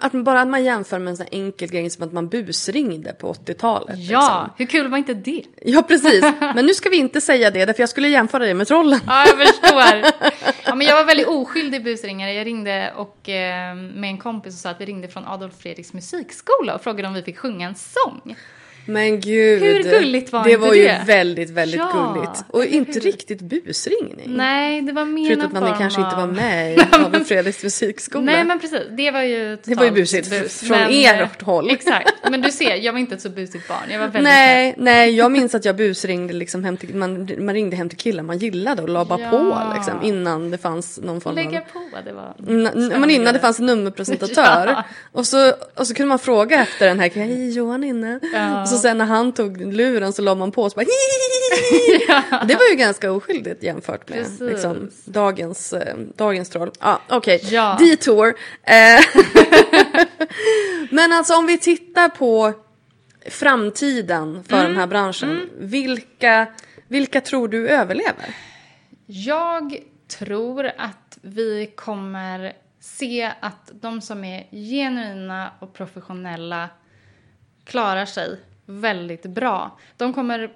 att, 0.01 0.11
bara 0.13 0.41
att 0.41 0.47
man 0.47 0.63
jämför 0.63 0.99
med 0.99 1.11
en 1.11 1.17
sån 1.17 1.25
enkel 1.31 1.69
grej 1.69 1.89
som 1.89 2.03
att 2.03 2.13
man 2.13 2.29
busringde 2.29 3.13
på 3.13 3.33
80-talet. 3.33 3.95
Ja, 3.99 4.19
Liksom. 4.19 4.49
hur 4.57 4.65
kul 4.65 4.87
var 4.91 4.97
inte 4.97 5.13
det? 5.13 5.43
ja, 5.61 5.81
precis. 5.81 6.21
Men 6.39 6.65
nu 6.65 6.73
ska 6.73 6.89
vi 6.89 6.97
inte 6.97 7.21
säga 7.21 7.51
det, 7.51 7.65
därför 7.65 7.81
jag 7.81 7.89
skulle 7.89 8.07
jämföra 8.09 8.45
det 8.45 8.53
med 8.53 8.67
trollen. 8.67 8.99
Ja, 9.07 9.25
jag 9.27 9.47
förstår. 9.47 10.11
Ja, 10.65 10.75
men 10.75 10.87
jag 10.87 10.95
var 10.95 11.05
väldigt 11.05 11.27
oskyldig 11.27 11.83
busringare. 11.83 12.33
Jag 12.33 12.45
ringde 12.47 12.93
och, 12.95 13.29
eh, 13.29 13.75
med 13.75 14.09
en 14.09 14.17
kompis 14.17 14.53
och 14.53 14.59
sa 14.59 14.69
att 14.69 14.81
vi 14.81 14.85
ringde 14.85 15.07
från 15.07 15.27
Adolf 15.27 15.53
Fredriks 15.59 15.93
musikskola 15.93 16.75
och 16.75 16.83
frågade 16.83 17.07
om 17.07 17.13
vi 17.13 17.21
fick 17.21 17.37
sjunga 17.37 17.67
en 17.67 17.75
sång. 17.75 18.35
Men 18.85 19.19
gud. 19.19 19.61
Hur 19.61 19.83
gulligt 19.83 20.31
var 20.33 20.43
det? 20.43 20.51
inte 20.51 20.61
var 20.67 20.73
ju 20.73 20.83
det? 20.83 21.01
väldigt, 21.05 21.49
väldigt 21.49 21.79
Ja, 21.79 22.13
gulligt. 22.15 22.43
Och 22.49 22.65
inte 22.65 22.99
riktigt 22.99 23.41
busringning. 23.41 24.25
Nej, 24.37 24.81
det 24.81 24.91
var 24.91 25.05
mer 25.05 25.25
Förutom 25.35 25.45
att 25.57 25.63
man 25.69 25.77
kanske 25.77 26.01
inte 26.01 26.15
var 26.15 26.23
av- 26.23 26.33
med 26.33 26.73
i 26.77 26.81
Adolf 26.91 27.27
Fredriks 27.27 27.63
musikskola. 27.63 28.23
Nej 28.25 28.43
men 28.45 28.59
precis, 28.59 28.79
det 28.97 29.11
var 29.11 29.21
ju 29.21 29.57
Det 29.63 29.75
var 29.75 29.83
ju 29.83 29.89
totalt 29.89 29.95
busigt 29.95 30.29
bus. 30.29 30.59
från 30.59 30.77
Men, 30.77 30.91
ert 30.91 31.41
håll. 31.41 31.69
Exakt, 31.69 32.13
men 32.31 32.41
du 32.41 32.51
ser, 32.51 32.75
jag 32.75 32.93
var 32.93 32.99
inte 32.99 33.15
ett 33.15 33.21
så 33.21 33.29
busigt 33.29 33.67
barn. 33.67 33.77
Jag 33.91 33.99
var 33.99 34.05
väldigt 34.07 34.23
Nej, 34.23 34.73
nej, 34.77 35.15
jag 35.15 35.31
minns 35.31 35.55
att 35.55 35.65
jag 35.65 35.75
busringde 35.75 36.33
liksom 36.33 36.63
hem 36.63 36.77
till, 36.77 36.95
man, 36.95 37.29
man 37.39 37.53
ringde 37.55 37.75
hem 37.75 37.89
till 37.89 37.97
killar 37.97 38.23
man 38.23 38.37
gillade 38.37 38.81
och 38.81 38.89
la 38.89 39.05
bara 39.05 39.19
Ja. 39.21 39.29
på 39.29 39.73
liksom, 39.75 39.93
innan 40.03 40.51
det 40.51 40.57
fanns 40.57 40.99
någon 41.03 41.21
form 41.21 41.35
Lägga 41.35 41.59
av... 41.59 41.63
på, 41.73 41.79
det 42.05 42.13
var... 42.13 42.33
N- 42.49 42.93
men 42.99 43.09
innan 43.09 43.33
det 43.33 43.39
fanns 43.39 43.59
en 43.59 43.65
nummerpresentatör. 43.65 44.67
Ja. 44.73 44.83
Och, 45.11 45.25
så, 45.27 45.53
och 45.75 45.87
så 45.87 45.93
kunde 45.93 46.09
man 46.09 46.19
fråga 46.19 46.61
efter 46.61 46.87
den 46.87 46.99
här, 46.99 47.09
hej 47.15 47.49
Johan 47.57 47.83
inne? 47.83 48.19
Ja. 48.33 48.65
Så 48.73 48.79
sen 48.81 48.97
när 48.97 49.05
han 49.05 49.31
tog 49.33 49.61
luren 49.73 50.13
så 50.13 50.21
la 50.21 50.35
man 50.35 50.51
på 50.51 50.63
och 50.63 50.71
så 50.71 50.75
bara, 50.75 50.85
Det 52.47 52.55
var 52.55 52.69
ju 52.69 52.75
ganska 52.75 53.11
oskyldigt 53.11 53.63
jämfört 53.63 54.09
med 54.09 54.25
liksom, 54.39 54.89
dagens, 55.05 55.73
eh, 55.73 55.95
dagens 56.15 56.49
troll. 56.49 56.71
Ah, 56.79 56.97
Okej, 57.09 57.41
Ja. 57.51 57.77
detour. 57.79 58.35
Eh, 58.63 59.03
Men 60.89 61.13
alltså 61.13 61.35
om 61.35 61.45
vi 61.47 61.57
tittar 61.57 62.09
på 62.09 62.53
framtiden 63.29 64.43
för 64.43 64.55
Mm. 64.57 64.67
den 64.67 64.77
här 64.79 64.87
branschen. 64.87 65.49
Vilka, 65.59 66.47
vilka 66.87 67.21
tror 67.21 67.47
du 67.47 67.69
överlever? 67.69 68.35
Jag 69.05 69.77
tror 70.19 70.65
att 70.77 71.17
vi 71.21 71.71
kommer 71.75 72.53
se 72.79 73.31
att 73.39 73.71
de 73.81 74.01
som 74.01 74.23
är 74.23 74.47
genuina 74.51 75.51
och 75.59 75.73
professionella 75.73 76.69
klarar 77.65 78.05
sig 78.05 78.39
väldigt 78.65 79.25
bra. 79.25 79.77
De 79.97 80.13
kommer 80.13 80.53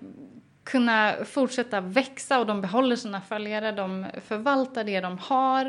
kunna 0.64 1.14
fortsätta 1.26 1.82
växa 1.82 2.40
och 2.40 2.46
de 2.46 2.62
behåller 2.62 2.96
sina 2.96 3.22
följare, 3.22 3.72
de 3.72 4.06
förvaltar 4.28 4.84
det 4.84 5.02
de 5.02 5.18
har. 5.18 5.66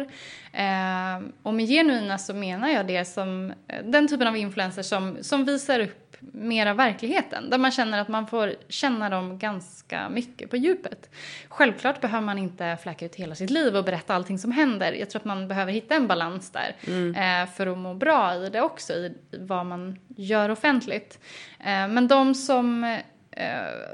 Eh, 0.52 1.28
och 1.42 1.54
med 1.54 1.68
genuina 1.68 2.18
så 2.18 2.34
menar 2.34 2.68
jag 2.68 2.86
det 2.86 3.04
som 3.04 3.52
eh, 3.68 3.84
den 3.84 4.08
typen 4.08 4.26
av 4.26 4.36
influencers 4.36 4.86
som, 4.86 5.18
som 5.20 5.44
visar 5.44 5.80
upp 5.80 6.07
mer 6.20 6.66
av 6.66 6.76
verkligheten. 6.76 7.50
Där 7.50 7.58
man 7.58 7.70
känner 7.70 8.00
att 8.00 8.08
man 8.08 8.26
får 8.26 8.54
känna 8.68 9.08
dem 9.08 9.38
ganska 9.38 10.08
mycket 10.08 10.50
på 10.50 10.56
djupet. 10.56 11.10
Självklart 11.48 12.00
behöver 12.00 12.26
man 12.26 12.38
inte 12.38 12.78
fläcka 12.82 13.06
ut 13.06 13.14
hela 13.14 13.34
sitt 13.34 13.50
liv 13.50 13.76
och 13.76 13.84
berätta 13.84 14.14
allting 14.14 14.38
som 14.38 14.52
händer. 14.52 14.92
Jag 14.92 15.10
tror 15.10 15.20
att 15.20 15.24
man 15.24 15.48
behöver 15.48 15.72
hitta 15.72 15.94
en 15.94 16.06
balans 16.06 16.50
där. 16.50 16.76
Eh, 17.16 17.48
för 17.50 17.66
att 17.66 17.78
må 17.78 17.94
bra 17.94 18.34
i 18.34 18.50
det 18.50 18.60
också, 18.60 18.92
i 18.92 19.14
vad 19.38 19.66
man 19.66 19.98
gör 20.16 20.48
offentligt. 20.48 21.18
Eh, 21.60 21.88
men 21.88 22.08
de 22.08 22.34
som 22.34 22.84
eh, 22.84 22.98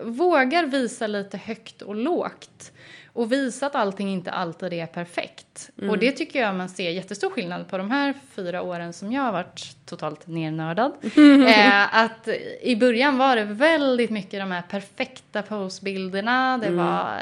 vågar 0.03 0.67
visa 0.67 1.07
lite 1.07 1.39
högt 1.39 1.83
och 1.83 1.95
lågt 1.95 2.73
och 3.15 3.33
visa 3.33 3.67
att 3.67 3.75
allting 3.75 4.09
inte 4.09 4.31
alltid 4.31 4.73
är 4.73 4.87
perfekt. 4.87 5.71
Och 5.89 5.99
det 5.99 6.13
tycker 6.13 6.41
jag 6.41 6.55
man 6.55 6.69
ser 6.69 6.91
jättestor 6.91 7.31
skillnad 7.31 7.69
på 7.69 7.79
de 7.79 7.91
här 7.91 8.15
fyra 8.35 8.63
åren 8.63 8.93
som 8.93 9.13
jag 9.13 9.23
har 9.23 9.33
varit 9.33 9.77
totalt 9.87 10.27
nernördad. 10.27 10.93
eh, 11.49 11.99
att 11.99 12.29
i 12.63 12.77
början 12.77 13.19
var 13.19 13.37
det 13.37 13.45
väldigt 13.45 14.11
mycket 14.11 14.41
de 14.41 14.51
här 14.51 14.63
perfekta 14.63 15.43
posbilderna. 15.43 16.59
Det 16.59 16.71
var 16.71 17.19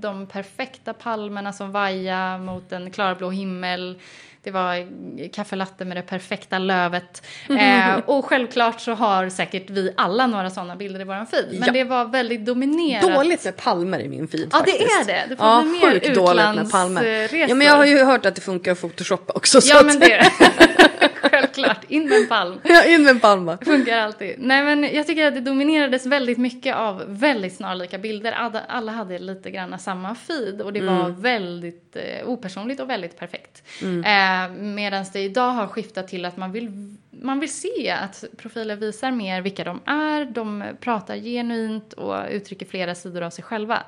de 0.00 0.26
perfekta 0.26 0.92
palmerna 0.92 1.52
som 1.52 1.72
vaja 1.72 2.38
mot 2.38 2.72
en 2.72 2.90
klarblå 2.90 3.30
himmel. 3.30 3.98
Det 4.44 4.50
var 4.50 4.86
kaffelatte 5.32 5.84
med 5.84 5.96
det 5.96 6.02
perfekta 6.02 6.58
lövet. 6.58 7.22
Eh, 7.50 7.96
och 8.06 8.24
självklart 8.24 8.80
så 8.80 8.92
har 8.94 9.28
säkert 9.28 9.70
vi 9.70 9.92
alla 9.96 10.26
några 10.26 10.50
sådana 10.50 10.76
bilder 10.76 11.00
i 11.00 11.04
våran 11.04 11.26
feed. 11.26 11.46
Men 11.50 11.62
Ja. 11.66 11.72
det 11.72 11.84
var 11.84 12.04
väldigt 12.04 12.46
dominerat. 12.46 13.14
Dåligt 13.14 13.44
med 13.44 13.56
palmer 13.56 14.00
i 14.00 14.08
min 14.08 14.28
feed 14.28 14.48
Ja, 14.52 14.62
det 14.66 14.70
faktiskt. 14.72 15.00
är 15.00 15.04
det. 15.04 15.24
Det 15.28 15.36
får 15.36 15.46
ja, 15.46 15.62
bli 15.62 15.70
mer 15.88 15.94
utlandsresor. 16.10 17.38
Ja, 17.48 17.54
men 17.54 17.66
jag 17.66 17.76
har 17.76 17.84
ju 17.84 18.04
hört 18.04 18.26
att 18.26 18.34
det 18.34 18.40
funkar 18.40 18.72
att 18.72 18.80
photoshoppa 18.80 19.32
också. 19.32 19.60
så 19.60 19.74
Ja 19.74 19.82
men 19.82 19.98
det 20.00 20.12
är 20.12 20.18
det. 20.18 20.88
Självklart, 21.54 21.90
in 21.90 22.08
med 22.08 22.18
en 22.18 22.28
palm. 22.28 22.60
Ja, 22.64 22.84
in 22.84 23.02
med 23.02 23.10
en 23.10 23.20
palm 23.20 23.44
bara. 23.46 23.58
Funkar 23.58 23.98
alltid. 23.98 24.34
Nej 24.38 24.64
men 24.64 24.94
jag 24.94 25.06
tycker 25.06 25.26
att 25.26 25.34
det 25.34 25.40
dominerades 25.40 26.06
väldigt 26.06 26.38
mycket 26.38 26.76
av 26.76 27.02
väldigt 27.06 27.56
snarlika 27.56 27.98
bilder. 27.98 28.32
Alla, 28.68 28.92
hade 28.92 29.18
lite 29.18 29.50
grann 29.50 29.78
samma 29.78 30.14
feed 30.14 30.62
och 30.62 30.72
det 30.72 30.80
var 30.80 31.08
väldigt 31.08 31.96
eh, 31.96 32.28
opersonligt 32.28 32.80
och 32.80 32.90
väldigt 32.90 33.18
perfekt. 33.18 33.62
Eh, 33.82 34.50
Medan 34.56 35.04
det 35.12 35.20
idag 35.20 35.50
har 35.50 35.66
skiftat 35.66 36.08
till 36.08 36.24
att 36.24 36.36
man 36.36 36.52
vill, 36.52 36.96
man 37.10 37.40
vill 37.40 37.52
se 37.52 37.90
att 37.90 38.24
profiler 38.36 38.76
visar 38.76 39.10
mer 39.10 39.40
vilka 39.40 39.64
de 39.64 39.80
är, 39.86 40.24
de 40.24 40.64
pratar 40.80 41.16
genuint 41.16 41.92
och 41.92 42.16
uttrycker 42.30 42.66
flera 42.66 42.94
sidor 42.94 43.22
av 43.22 43.30
sig 43.30 43.44
själva. 43.44 43.82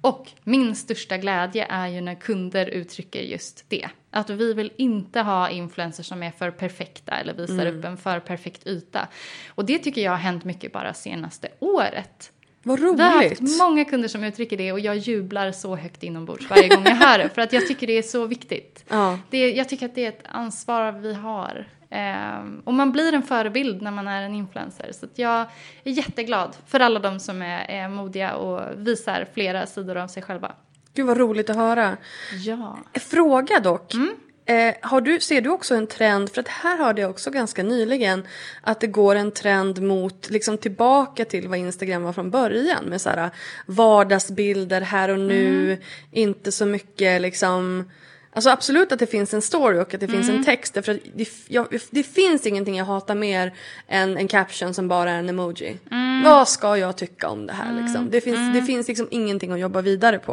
Och 0.00 0.30
min 0.44 0.76
största 0.76 1.16
glädje 1.16 1.66
är 1.70 1.88
ju 1.88 2.00
när 2.00 2.14
kunder 2.14 2.66
uttrycker 2.66 3.20
just 3.20 3.64
det. 3.68 3.88
Att 4.14 4.30
vi 4.30 4.54
vill 4.54 4.72
inte 4.76 5.20
ha 5.20 5.50
influencers 5.50 6.06
som 6.06 6.22
är 6.22 6.30
för 6.30 6.50
perfekta 6.50 7.12
eller 7.12 7.34
visar 7.34 7.66
upp 7.66 7.84
en 7.84 7.96
för 7.96 8.20
perfekt 8.20 8.66
yta. 8.66 9.08
Och 9.48 9.64
det 9.64 9.78
tycker 9.78 10.00
jag 10.00 10.10
har 10.10 10.18
hänt 10.18 10.44
mycket 10.44 10.72
bara 10.72 10.94
senaste 10.94 11.48
året. 11.58 12.32
Vad 12.62 12.80
Vi 12.80 12.86
har 12.86 12.92
roligt. 12.92 13.40
haft 13.40 13.58
många 13.58 13.84
kunder 13.84 14.08
som 14.08 14.24
uttrycker 14.24 14.56
det 14.56 14.72
och 14.72 14.80
jag 14.80 14.96
jublar 14.96 15.52
så 15.52 15.76
högt 15.76 16.02
inombords 16.02 16.50
varje 16.50 16.68
gång 16.68 16.84
jag 16.84 16.94
hör 16.94 17.18
det. 17.18 17.28
För 17.28 17.42
att 17.42 17.52
jag 17.52 17.66
tycker 17.66 17.86
det 17.86 17.98
är 17.98 18.02
så 18.02 18.26
viktigt. 18.26 18.84
Ja. 18.88 19.18
Det, 19.30 19.52
jag 19.52 19.68
tycker 19.68 19.86
att 19.86 19.94
det 19.94 20.04
är 20.04 20.08
ett 20.08 20.24
ansvar 20.28 20.92
vi 20.92 21.14
har. 21.14 21.66
Ehm, 21.90 22.62
och 22.64 22.74
man 22.74 22.92
blir 22.92 23.14
en 23.14 23.22
förebild 23.22 23.82
när 23.82 23.90
man 23.90 24.08
är 24.08 24.22
en 24.22 24.34
influencer. 24.34 24.92
Så 24.92 25.06
jag 25.14 25.40
är 25.84 25.92
jätteglad 25.92 26.56
för 26.66 26.80
alla 26.80 27.00
de 27.00 27.20
som 27.20 27.42
är, 27.42 27.70
är 27.70 27.88
modiga 27.88 28.34
och 28.34 28.86
visar 28.86 29.26
flera 29.34 29.66
sidor 29.66 29.96
av 29.96 30.08
sig 30.08 30.22
själva. 30.22 30.52
Gud 30.94 31.06
vad 31.06 31.16
roligt 31.16 31.50
att 31.50 31.56
höra. 31.56 31.96
Ja. 32.44 32.78
Fråga 32.94 33.60
dock. 33.60 33.94
Mm. 33.94 34.14
Eh, 34.44 34.74
har 34.80 35.00
du, 35.00 35.20
ser 35.20 35.40
du 35.40 35.50
också 35.50 35.74
en 35.74 35.86
trend, 35.86 36.30
för 36.30 36.40
att 36.40 36.48
här 36.48 36.78
hörde 36.78 37.00
jag 37.00 37.10
också 37.10 37.30
ganska 37.30 37.62
nyligen 37.62 38.26
att 38.60 38.80
det 38.80 38.86
går 38.86 39.14
en 39.14 39.30
trend 39.30 39.82
mot, 39.82 40.30
liksom 40.30 40.58
tillbaka 40.58 41.24
till 41.24 41.48
vad 41.48 41.58
Instagram 41.58 42.02
var 42.02 42.12
från 42.12 42.30
början 42.30 42.84
med 42.84 43.00
så 43.00 43.08
här 43.10 43.30
vardagsbilder 43.66 44.80
här 44.80 45.08
och 45.08 45.18
nu, 45.20 45.64
Mm. 45.72 45.78
inte 46.10 46.52
så 46.52 46.66
mycket 46.66 47.22
liksom 47.22 47.90
Alltså 48.34 48.50
absolut 48.50 48.92
att 48.92 48.98
det 48.98 49.06
finns 49.06 49.34
en 49.34 49.42
story 49.42 49.78
och 49.78 49.94
att 49.94 50.00
det 50.00 50.08
finns 50.08 50.28
Mm. 50.28 50.36
en 50.38 50.44
text. 50.44 50.74
Därför 50.74 50.92
att 50.92 50.98
det, 51.14 51.28
jag, 51.48 51.66
det 51.90 52.02
finns 52.02 52.46
ingenting 52.46 52.76
jag 52.76 52.84
hatar 52.84 53.14
mer 53.14 53.52
än 53.88 54.16
en 54.16 54.28
caption 54.28 54.74
som 54.74 54.88
bara 54.88 55.10
är 55.10 55.18
en 55.18 55.28
emoji. 55.28 55.78
Mm. 55.90 56.22
Vad 56.22 56.48
ska 56.48 56.76
jag 56.76 56.96
tycka 56.96 57.28
om 57.28 57.46
det 57.46 57.52
här 57.52 57.82
liksom? 57.82 58.10
Det 58.10 58.20
finns, 58.20 58.54
det 58.54 58.62
finns 58.62 58.88
liksom 58.88 59.08
ingenting 59.10 59.52
att 59.52 59.60
jobba 59.60 59.80
vidare 59.80 60.18
på. 60.18 60.32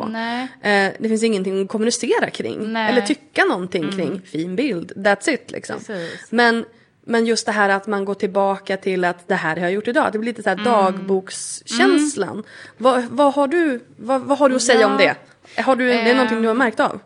Eh, 0.62 0.92
det 1.00 1.10
finns 1.10 1.24
ingenting 1.24 1.62
att 1.62 1.70
kommunicera 1.70 2.30
kring. 2.30 2.74
Nej. 2.74 2.92
Eller 2.92 3.02
tycka 3.02 3.46
någonting 3.46 3.92
kring. 3.92 4.22
Fin 4.26 4.56
bild, 4.56 4.92
that's 4.96 5.30
it 5.30 5.52
liksom. 5.52 5.76
Precis. 5.78 6.28
Men, 6.30 6.66
men 7.06 7.26
just 7.26 7.46
det 7.46 7.52
här 7.52 7.70
att 7.70 7.88
man 7.88 8.06
går 8.06 8.14
tillbaka 8.16 8.78
till 8.78 9.06
att 9.06 9.28
det 9.28 9.36
här 9.36 9.56
har 9.56 9.64
jag 9.64 9.72
gjort 9.72 9.88
idag. 9.88 10.10
Det 10.12 10.20
blir 10.20 10.30
lite 10.30 10.44
så 10.44 10.50
här 10.50 10.58
dagbokskänslan. 10.66 12.44
Vad, 12.78 13.04
vad, 13.04 13.34
har 13.34 13.48
du, 13.48 13.80
vad, 13.98 14.22
vad 14.22 14.38
har 14.38 14.50
du 14.50 14.56
att 14.56 14.62
säga 14.62 14.88
om 14.88 14.98
det? 14.98 15.16
Har 15.62 15.76
du, 15.76 15.88
det 15.88 15.94
är 16.10 16.14
någonting 16.14 16.42
du 16.42 16.48
har 16.48 16.56
märkt 16.56 16.80
av? 16.80 17.00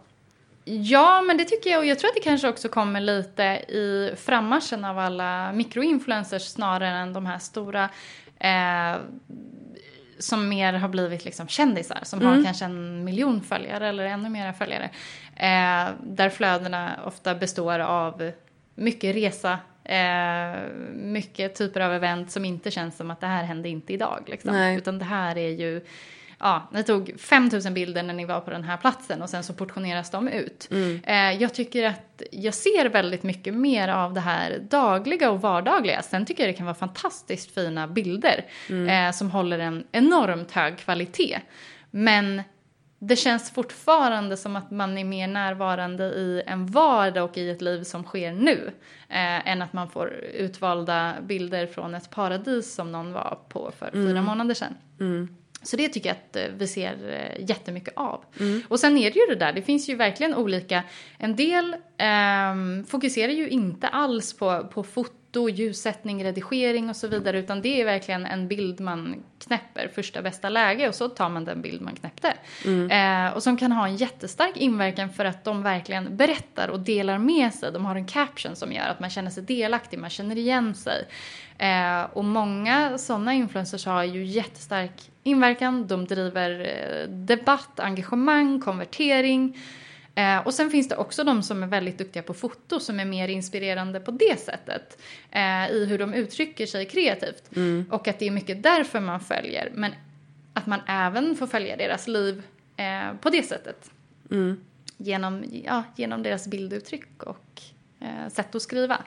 Ja, 0.66 1.22
men 1.22 1.38
det 1.38 1.46
tycker 1.46 1.70
jag. 1.70 1.80
Och 1.80 1.86
jag 1.86 2.00
tror 2.00 2.10
att 2.10 2.16
det 2.16 2.22
kanske 2.22 2.50
också 2.50 2.70
kommer 2.70 3.00
lite 3.00 3.44
i 3.68 4.14
frammarschen 4.18 4.86
av 4.86 5.00
alla 5.00 5.52
mikroinfluencers 5.52 6.44
snarare 6.44 6.98
än 6.98 7.14
de 7.14 7.26
här 7.26 7.40
stora 7.40 7.90
eh, 8.40 9.02
som 10.20 10.50
mer 10.50 10.74
har 10.74 10.90
blivit 10.90 11.26
liksom 11.26 11.48
kändisar. 11.48 12.00
Som 12.04 12.22
har 12.22 12.44
kanske 12.44 12.66
en 12.66 13.04
miljon 13.04 13.42
följare 13.42 13.88
eller 13.88 14.06
ännu 14.06 14.30
mera 14.30 14.54
följare. 14.54 14.90
Eh, 15.36 15.94
där 16.04 16.30
flödena 16.30 17.00
ofta 17.06 17.36
består 17.36 17.80
av 17.80 18.32
mycket 18.76 19.16
resa, 19.16 19.60
eh, 19.84 20.62
mycket 20.94 21.56
typer 21.56 21.80
av 21.80 21.94
event 21.94 22.32
som 22.32 22.46
inte 22.46 22.72
känns 22.72 22.98
som 22.98 23.12
att 23.12 23.22
det 23.22 23.28
här 23.28 23.44
hände 23.44 23.70
inte 23.70 23.94
idag. 23.94 24.24
Liksom. 24.28 24.56
Utan 24.56 25.00
det 25.00 25.06
här 25.06 25.38
är 25.38 25.50
ju 25.50 25.82
Ja, 26.44 26.68
ni 26.72 26.84
tog 26.84 27.14
5000 27.20 27.74
bilder 27.74 28.04
när 28.04 28.14
ni 28.14 28.26
var 28.26 28.40
på 28.40 28.52
den 28.52 28.64
här 28.64 28.78
platsen 28.78 29.22
och 29.22 29.30
sen 29.30 29.44
så 29.44 29.54
portioneras 29.54 30.10
de 30.12 30.28
ut. 30.28 30.68
Eh, 31.04 31.42
jag 31.42 31.54
tycker 31.54 31.84
att 31.84 32.22
jag 32.32 32.54
ser 32.54 32.90
väldigt 32.90 33.24
mycket 33.24 33.54
mer 33.54 33.88
av 33.88 34.14
det 34.14 34.20
här 34.20 34.60
dagliga 34.70 35.32
och 35.32 35.42
vardagliga. 35.42 36.02
Sen 36.02 36.26
tycker 36.26 36.44
jag 36.44 36.54
det 36.54 36.58
kan 36.58 36.66
vara 36.66 36.76
fantastiskt 36.76 37.56
fina 37.56 37.88
bilder 37.88 38.46
eh, 38.88 39.12
som 39.12 39.32
håller 39.32 39.60
en 39.60 39.84
enormt 39.92 40.52
hög 40.52 40.78
kvalitet. 40.78 41.40
Men 41.92 42.42
det 43.00 43.16
känns 43.16 43.52
fortfarande 43.52 44.38
som 44.38 44.56
att 44.56 44.72
man 44.72 44.98
är 44.98 45.04
mer 45.04 45.28
närvarande 45.28 46.04
i 46.04 46.44
en 46.46 46.66
vardag 46.66 47.24
och 47.24 47.38
i 47.38 47.50
ett 47.50 47.62
liv 47.62 47.84
som 47.84 48.04
sker 48.04 48.32
nu. 48.32 48.72
Eh, 49.10 49.50
än 49.50 49.62
att 49.62 49.74
man 49.74 49.90
får 49.90 50.14
utvalda 50.34 51.14
bilder 51.22 51.68
från 51.68 51.96
ett 51.96 52.10
paradis 52.10 52.74
som 52.76 52.92
någon 52.92 53.14
var 53.14 53.40
på 53.50 53.72
för 53.80 53.90
fyra 53.92 54.22
månader 54.22 54.54
sedan. 54.54 54.76
Så 55.64 55.78
det 55.78 55.90
tycker 55.90 56.10
jag 56.10 56.18
att 56.18 56.36
eh, 56.36 56.56
vi 56.58 56.68
ser 56.68 57.10
eh, 57.10 57.50
jättemycket 57.50 57.94
av. 57.96 58.26
Och 58.68 58.80
sen 58.80 58.98
är 58.98 59.12
det 59.12 59.20
ju 59.20 59.26
det 59.26 59.36
där, 59.36 59.54
det 59.54 59.62
finns 59.62 59.90
ju 59.90 59.96
verkligen 59.96 60.36
olika. 60.36 60.84
En 61.18 61.36
del 61.36 61.76
ehm, 61.98 62.86
fokuserar 62.86 63.32
ju 63.32 63.50
inte 63.50 63.88
alls 63.88 64.34
på, 64.34 64.68
på 64.74 64.84
foto 64.84 65.23
foto, 65.34 65.50
ljussättning, 65.50 66.24
redigering 66.24 66.90
och 66.90 66.96
så 66.96 67.08
vidare. 67.08 67.40
Utan 67.40 67.62
det 67.62 67.82
är 67.82 67.86
verkligen 67.86 68.26
en 68.26 68.48
bild 68.48 68.80
man 68.80 69.24
knäpper 69.40 69.88
första 69.96 70.22
bästa 70.22 70.50
läge 70.50 70.88
och 70.88 70.96
så 70.96 71.10
tar 71.10 71.30
man 71.30 71.46
den 71.46 71.62
bild 71.62 71.82
man 71.82 71.96
knäppte. 71.96 72.34
Eh, 72.90 73.34
och 73.36 73.44
som 73.44 73.58
kan 73.58 73.72
ha 73.72 73.88
en 73.88 73.96
jättestark 73.96 74.58
inverkan 74.58 75.10
för 75.10 75.26
att 75.26 75.44
de 75.44 75.64
verkligen 75.64 76.18
berättar 76.18 76.68
och 76.68 76.80
delar 76.80 77.18
med 77.18 77.54
sig. 77.54 77.72
De 77.72 77.86
har 77.86 77.96
en 77.96 78.06
caption 78.06 78.56
som 78.56 78.72
gör 78.72 78.88
att 78.88 79.00
man 79.00 79.10
känner 79.10 79.30
sig 79.30 79.44
delaktig, 79.44 80.00
man 80.00 80.10
känner 80.10 80.38
igen 80.38 80.76
sig. 80.76 81.06
Eh, 81.58 82.04
och 82.14 82.26
många 82.26 82.98
sådana 82.98 83.34
influencers 83.34 83.86
har 83.86 84.04
ju 84.04 84.26
jättestark 84.26 85.12
inverkan. 85.24 85.88
De 85.88 86.06
driver 86.06 86.52
eh, 86.60 87.10
debatt, 87.10 87.80
engagemang, 87.80 88.62
konvertering. 88.62 89.58
Eh, 90.16 90.38
och 90.38 90.54
sen 90.54 90.70
finns 90.70 90.90
det 90.90 90.96
också 90.96 91.24
de 91.24 91.44
som 91.44 91.64
är 91.64 91.68
väldigt 91.68 91.98
duktiga 91.98 92.24
på 92.24 92.34
foto 92.34 92.80
som 92.80 93.00
är 93.00 93.06
mer 93.06 93.28
inspirerande 93.28 94.00
på 94.00 94.12
det 94.12 94.40
sättet. 94.40 95.02
Eh, 95.32 95.72
I 95.72 95.86
hur 95.90 95.98
de 95.98 96.14
uttrycker 96.14 96.66
sig 96.66 96.86
kreativt. 96.86 97.50
Och 97.90 98.08
att 98.08 98.20
det 98.20 98.28
är 98.28 98.32
mycket 98.32 98.64
därför 98.64 99.00
man 99.00 99.20
följer. 99.20 99.72
Men 99.74 99.92
att 100.54 100.66
man 100.66 100.80
även 100.88 101.36
får 101.36 101.48
följa 101.48 101.78
deras 101.78 102.08
liv 102.08 102.44
eh, 102.78 103.18
på 103.22 103.30
det 103.30 103.44
sättet. 103.44 103.92
Genom, 104.98 105.44
ja, 105.66 105.84
genom 105.96 106.24
deras 106.24 106.48
bilduttryck 106.48 107.24
och 107.24 107.62
eh, 108.00 108.30
sätt 108.30 108.56
att 108.56 108.62
skriva. 108.62 108.98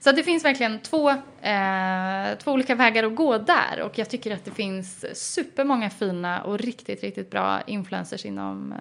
Så 0.00 0.10
att 0.10 0.16
det 0.16 0.22
finns 0.22 0.44
verkligen 0.44 0.78
två, 0.80 1.10
eh, 1.10 2.38
två 2.38 2.52
olika 2.52 2.74
vägar 2.74 3.04
att 3.04 3.14
gå 3.14 3.38
där. 3.38 3.80
Och 3.82 3.98
jag 3.98 4.10
tycker 4.10 4.34
att 4.34 4.44
det 4.44 4.50
finns 4.50 5.04
supermånga 5.34 5.90
fina 5.90 6.42
och 6.42 6.58
riktigt, 6.58 7.02
riktigt 7.02 7.30
bra 7.30 7.62
influencers 7.66 8.24
inom 8.24 8.72
eh, 8.72 8.78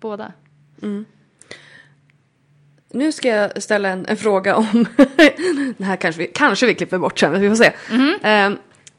båda. 0.00 0.32
Nu 2.90 3.12
ska 3.12 3.28
jag 3.28 3.62
ställa 3.62 3.88
en, 3.88 4.06
en 4.06 4.16
fråga 4.16 4.56
om, 4.56 4.86
det 5.76 5.84
här 5.84 5.96
kanske 5.96 6.22
vi, 6.22 6.26
kanske 6.26 6.66
vi 6.66 6.74
klipper 6.74 6.98
bort 6.98 7.18
sen, 7.18 7.40
vi 7.40 7.48
får 7.48 7.56
se. 7.56 7.72
Eh, 8.28 8.50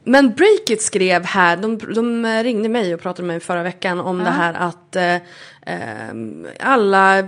men 0.04 0.34
Breakit 0.34 0.82
skrev 0.82 1.26
här, 1.26 1.58
de, 1.58 1.78
de 1.78 2.26
ringde 2.44 2.70
mig 2.70 2.94
och 2.94 3.02
pratade 3.02 3.28
med 3.28 3.34
mig 3.34 3.40
förra 3.40 3.64
veckan 3.64 4.00
om 4.00 4.18
det 4.24 4.30
här 4.30 4.54
att 4.54 4.96
eh, 4.96 5.16
eh, 5.62 6.16
alla 6.60 7.28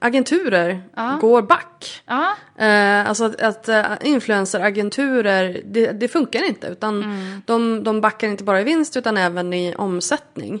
agenturer 0.00 0.82
går 1.20 1.42
back. 1.42 2.02
Ja, 2.06 2.34
Eh, 2.58 3.08
alltså 3.08 3.24
att, 3.24 3.42
att 3.42 3.68
uh, 3.68 4.08
influenceragenturer, 4.08 5.60
det, 5.64 5.92
det 5.92 6.08
funkar 6.08 6.48
inte. 6.48 6.66
Utan 6.66 7.04
de, 7.46 7.84
de 7.84 8.00
backar 8.00 8.28
inte 8.28 8.44
bara 8.44 8.60
i 8.60 8.64
vinst 8.64 8.96
utan 8.96 9.16
även 9.16 9.52
i 9.52 9.74
omsättning. 9.74 10.60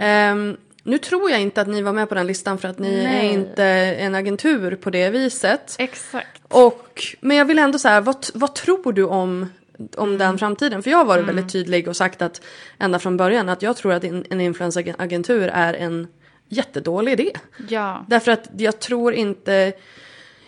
Ehm, 0.00 0.56
nu 0.88 0.98
tror 0.98 1.30
jag 1.30 1.40
inte 1.40 1.60
att 1.60 1.68
ni 1.68 1.82
var 1.82 1.92
med 1.92 2.08
på 2.08 2.14
den 2.14 2.26
listan 2.26 2.58
för 2.58 2.68
att 2.68 2.78
ni 2.78 3.04
Nej. 3.04 3.26
är 3.26 3.32
inte 3.32 3.64
en 3.64 4.14
agentur 4.14 4.76
på 4.76 4.90
det 4.90 5.10
viset. 5.10 5.76
exakt. 5.78 6.42
Och, 6.48 7.02
men 7.20 7.36
jag 7.36 7.44
vill 7.44 7.58
ändå 7.58 7.78
säga, 7.78 8.00
vad, 8.00 8.26
vad 8.34 8.54
tror 8.54 8.92
du 8.92 9.04
om, 9.04 9.52
om 9.96 10.18
den 10.18 10.38
framtiden? 10.38 10.82
För 10.82 10.90
jag 10.90 10.98
har 10.98 11.04
varit 11.04 11.28
väldigt 11.28 11.52
tydlig 11.52 11.88
och 11.88 11.96
sagt 11.96 12.22
att 12.22 12.40
ända 12.78 12.98
från 12.98 13.16
början 13.16 13.48
att 13.48 13.62
jag 13.62 13.76
tror 13.76 13.92
att 13.92 14.04
en, 14.04 14.24
en 14.30 14.40
influenceragentur 14.40 15.48
är 15.48 15.74
en 15.74 16.08
jättedålig 16.48 17.12
idé. 17.12 17.30
Ja. 17.68 18.04
Därför 18.08 18.32
att 18.32 18.48
jag 18.56 18.80
tror 18.80 19.14
inte... 19.14 19.72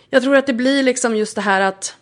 Jag 0.09 0.23
tror 0.23 0.35
att 0.35 0.47
det 0.47 0.53
blir 0.53 0.83
liksom 0.83 1.15
just 1.15 1.35
det 1.35 1.41
här 1.41 1.61
att... 1.61 1.95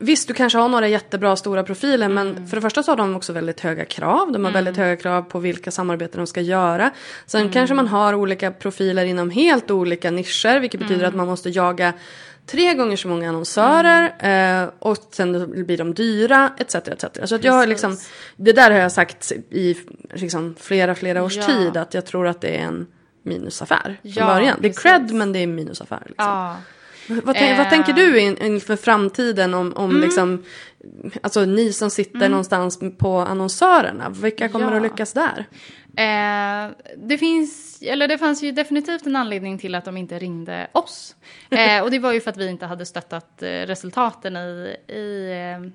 Visst, 0.00 0.28
du 0.28 0.34
kanske 0.34 0.58
har 0.58 0.68
några 0.68 0.88
jättebra 0.88 1.36
stora 1.36 1.62
profiler 1.62 2.08
men 2.08 2.46
för 2.48 2.56
det 2.56 2.60
första 2.60 2.82
så 2.82 2.90
har 2.92 2.96
de 2.96 3.16
också 3.16 3.32
väldigt 3.32 3.60
höga 3.60 3.84
krav. 3.84 4.32
De 4.32 4.44
har 4.44 4.52
väldigt 4.52 4.76
höga 4.76 4.96
krav 4.96 5.22
på 5.22 5.38
vilka 5.38 5.70
samarbeten 5.70 6.18
de 6.18 6.26
ska 6.26 6.40
göra. 6.40 6.90
Sen 7.26 7.50
kanske 7.50 7.74
man 7.74 7.88
har 7.88 8.14
olika 8.14 8.50
profiler 8.50 9.04
inom 9.04 9.30
helt 9.30 9.70
olika 9.70 10.10
nischer 10.10 10.60
vilket 10.60 10.80
betyder 10.80 11.06
att 11.06 11.14
man 11.14 11.26
måste 11.26 11.50
jaga 11.50 11.92
tre 12.46 12.74
gånger 12.74 12.96
så 12.96 13.08
många 13.08 13.28
annonsörer 13.28 14.04
eh, 14.62 14.68
och 14.78 14.96
sen 15.10 15.64
blir 15.66 15.78
de 15.78 15.94
dyra 15.94 16.52
etc. 16.58 16.74
etc. 16.74 17.04
Så 17.24 17.34
att 17.34 17.44
jag 17.44 17.52
har 17.52 17.66
liksom, 17.66 17.96
det 18.36 18.52
där 18.52 18.70
har 18.70 18.78
jag 18.78 18.92
sagt 18.92 19.32
i 19.50 19.76
liksom, 20.14 20.54
flera, 20.60 20.94
flera 20.94 21.22
års 21.22 21.36
Ja. 21.36 21.42
tid 21.46 21.76
att 21.76 21.94
jag 21.94 22.06
tror 22.06 22.26
att 22.26 22.40
det 22.40 22.48
är 22.48 22.62
en 22.62 22.86
minusaffär 23.22 23.98
från 24.02 24.12
Ja, 24.12 24.26
början. 24.26 24.58
Det 24.60 24.68
är 24.68 24.70
precis. 24.70 24.82
cred 24.82 25.12
men 25.12 25.32
det 25.32 25.38
är 25.38 25.46
minusaffär. 25.46 26.02
Liksom. 26.06 26.26
Ja. 26.26 26.56
Vad, 27.08 27.34
tänk, 27.36 27.58
vad 27.58 27.66
Eh. 27.66 27.70
tänker 27.70 27.92
du 27.92 28.20
in- 28.20 28.38
inför 28.42 28.76
framtiden 28.76 29.54
om, 29.54 29.72
om 29.76 29.90
Mm. 29.90 30.02
liksom, 30.02 30.44
alltså 31.22 31.44
ni 31.44 31.72
som 31.72 31.90
sitter 31.90 32.28
någonstans 32.28 32.78
på 32.98 33.18
annonsörerna, 33.18 34.08
vilka 34.10 34.48
kommer 34.48 34.70
Ja. 34.70 34.76
att 34.76 34.82
lyckas 34.82 35.12
där? 35.12 35.44
Eh, 35.98 36.70
det 36.96 37.18
finns, 37.18 37.82
eller 37.82 38.08
det 38.08 38.18
fanns 38.18 38.42
ju 38.42 38.52
definitivt 38.52 39.06
en 39.06 39.16
anledning 39.16 39.58
till 39.58 39.74
att 39.74 39.84
de 39.84 39.96
inte 39.96 40.18
ringde 40.18 40.66
oss. 40.72 41.16
Eh, 41.50 41.82
och 41.82 41.90
det 41.90 41.98
var 41.98 42.12
ju 42.12 42.20
för 42.20 42.30
att 42.30 42.36
vi 42.36 42.48
inte 42.48 42.66
hade 42.66 42.86
stöttat 42.86 43.42
eh, 43.42 43.46
resultaten 43.48 44.36
i, 44.36 44.76
i 44.88 45.30
eh, 45.32 45.70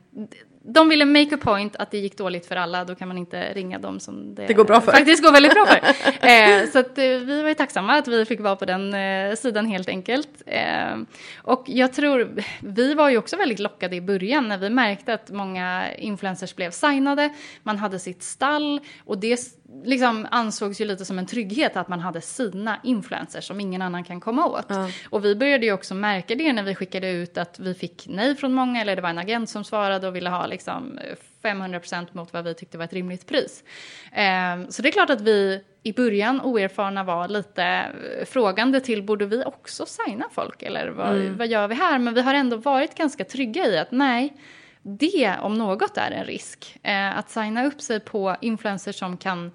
de 0.63 0.89
ville 0.89 1.05
make 1.05 1.35
a 1.35 1.37
point 1.41 1.75
att 1.75 1.91
det 1.91 1.97
gick 1.97 2.17
dåligt 2.17 2.45
för 2.45 2.55
alla, 2.55 2.85
då 2.85 2.95
kan 2.95 3.07
man 3.07 3.17
inte 3.17 3.53
ringa 3.53 3.79
dem 3.79 3.99
som 3.99 4.35
det, 4.35 4.47
Det 4.47 4.53
går 4.53 4.65
bra 4.65 4.81
för. 4.81 4.91
faktiskt 4.91 5.23
går 5.23 5.31
väldigt 5.31 5.53
bra 5.53 5.65
för. 5.65 5.81
Eh, 6.27 6.69
så 6.69 6.79
att, 6.79 6.97
eh, 6.97 7.03
vi 7.03 7.41
var 7.41 7.49
ju 7.49 7.55
tacksamma 7.55 7.93
att 7.93 8.07
vi 8.07 8.25
fick 8.25 8.39
vara 8.39 8.55
på 8.55 8.65
den 8.65 8.93
eh, 8.93 9.35
sidan 9.35 9.65
helt 9.65 9.89
enkelt. 9.89 10.29
Eh, 10.45 10.97
och 11.43 11.63
jag 11.67 11.93
tror, 11.93 12.43
vi 12.59 12.93
var 12.93 13.09
ju 13.09 13.17
också 13.17 13.37
väldigt 13.37 13.59
lockade 13.59 13.95
i 13.95 14.01
början 14.01 14.47
när 14.47 14.57
vi 14.57 14.69
märkte 14.69 15.13
att 15.13 15.29
många 15.31 15.95
influencers 15.95 16.55
blev 16.55 16.71
signade, 16.71 17.29
man 17.63 17.77
hade 17.77 17.99
sitt 17.99 18.23
stall 18.23 18.79
och 19.05 19.17
det 19.17 19.37
liksom 19.83 20.27
ansågs 20.31 20.81
ju 20.81 20.85
lite 20.85 21.05
som 21.05 21.19
en 21.19 21.25
trygghet 21.25 21.77
att 21.77 21.87
man 21.87 21.99
hade 21.99 22.21
sina 22.21 22.79
influencers 22.83 23.47
som 23.47 23.59
ingen 23.59 23.81
annan 23.81 24.03
kan 24.03 24.19
komma 24.19 24.45
åt. 24.45 24.65
Och 25.09 25.25
vi 25.25 25.35
började 25.35 25.65
ju 25.65 25.73
också 25.73 25.93
märka 25.93 26.35
det 26.35 26.53
när 26.53 26.63
vi 26.63 26.75
skickade 26.75 27.11
ut 27.11 27.37
att 27.37 27.59
vi 27.59 27.73
fick 27.73 28.05
nej 28.09 28.35
från 28.35 28.53
många 28.53 28.81
eller 28.81 28.95
det 28.95 29.01
var 29.01 29.09
en 29.09 29.17
agent 29.17 29.49
som 29.49 29.63
svarade 29.63 30.07
och 30.07 30.15
ville 30.15 30.29
ha 30.29 30.45
liksom 30.45 30.97
eh, 30.97 31.15
500% 31.43 32.07
mot 32.11 32.33
vad 32.33 32.43
vi 32.43 32.53
tyckte 32.53 32.77
var 32.77 32.85
ett 32.85 32.93
rimligt 32.93 33.27
pris. 33.27 33.63
Eh, 34.11 34.69
så 34.69 34.81
det 34.81 34.89
är 34.89 34.91
klart 34.91 35.09
att 35.09 35.21
vi 35.21 35.63
i 35.83 35.93
början 35.93 36.41
oerfarna 36.41 37.03
var 37.03 37.27
lite 37.27 37.63
eh, 37.63 38.25
frågande 38.25 38.79
till 38.79 39.03
borde 39.03 39.25
vi 39.25 39.43
också 39.45 39.85
signa 39.85 40.25
folk 40.31 40.63
eller 40.63 40.87
vad, 40.87 41.17
vad 41.17 41.47
gör 41.47 41.67
vi 41.67 41.75
här? 41.75 41.99
Men 41.99 42.13
vi 42.13 42.21
har 42.21 42.33
ändå 42.33 42.57
varit 42.57 42.95
ganska 42.95 43.23
trygga 43.23 43.67
i 43.67 43.77
att 43.77 43.91
nej, 43.91 44.33
det 44.81 45.35
om 45.41 45.53
något 45.53 45.97
är 45.97 46.11
en 46.11 46.25
risk. 46.25 46.79
Eh, 46.83 47.17
att 47.17 47.29
signa 47.29 47.65
upp 47.65 47.81
sig 47.81 47.99
på 47.99 48.35
influencers 48.41 48.99
som 48.99 49.17
kan 49.17 49.51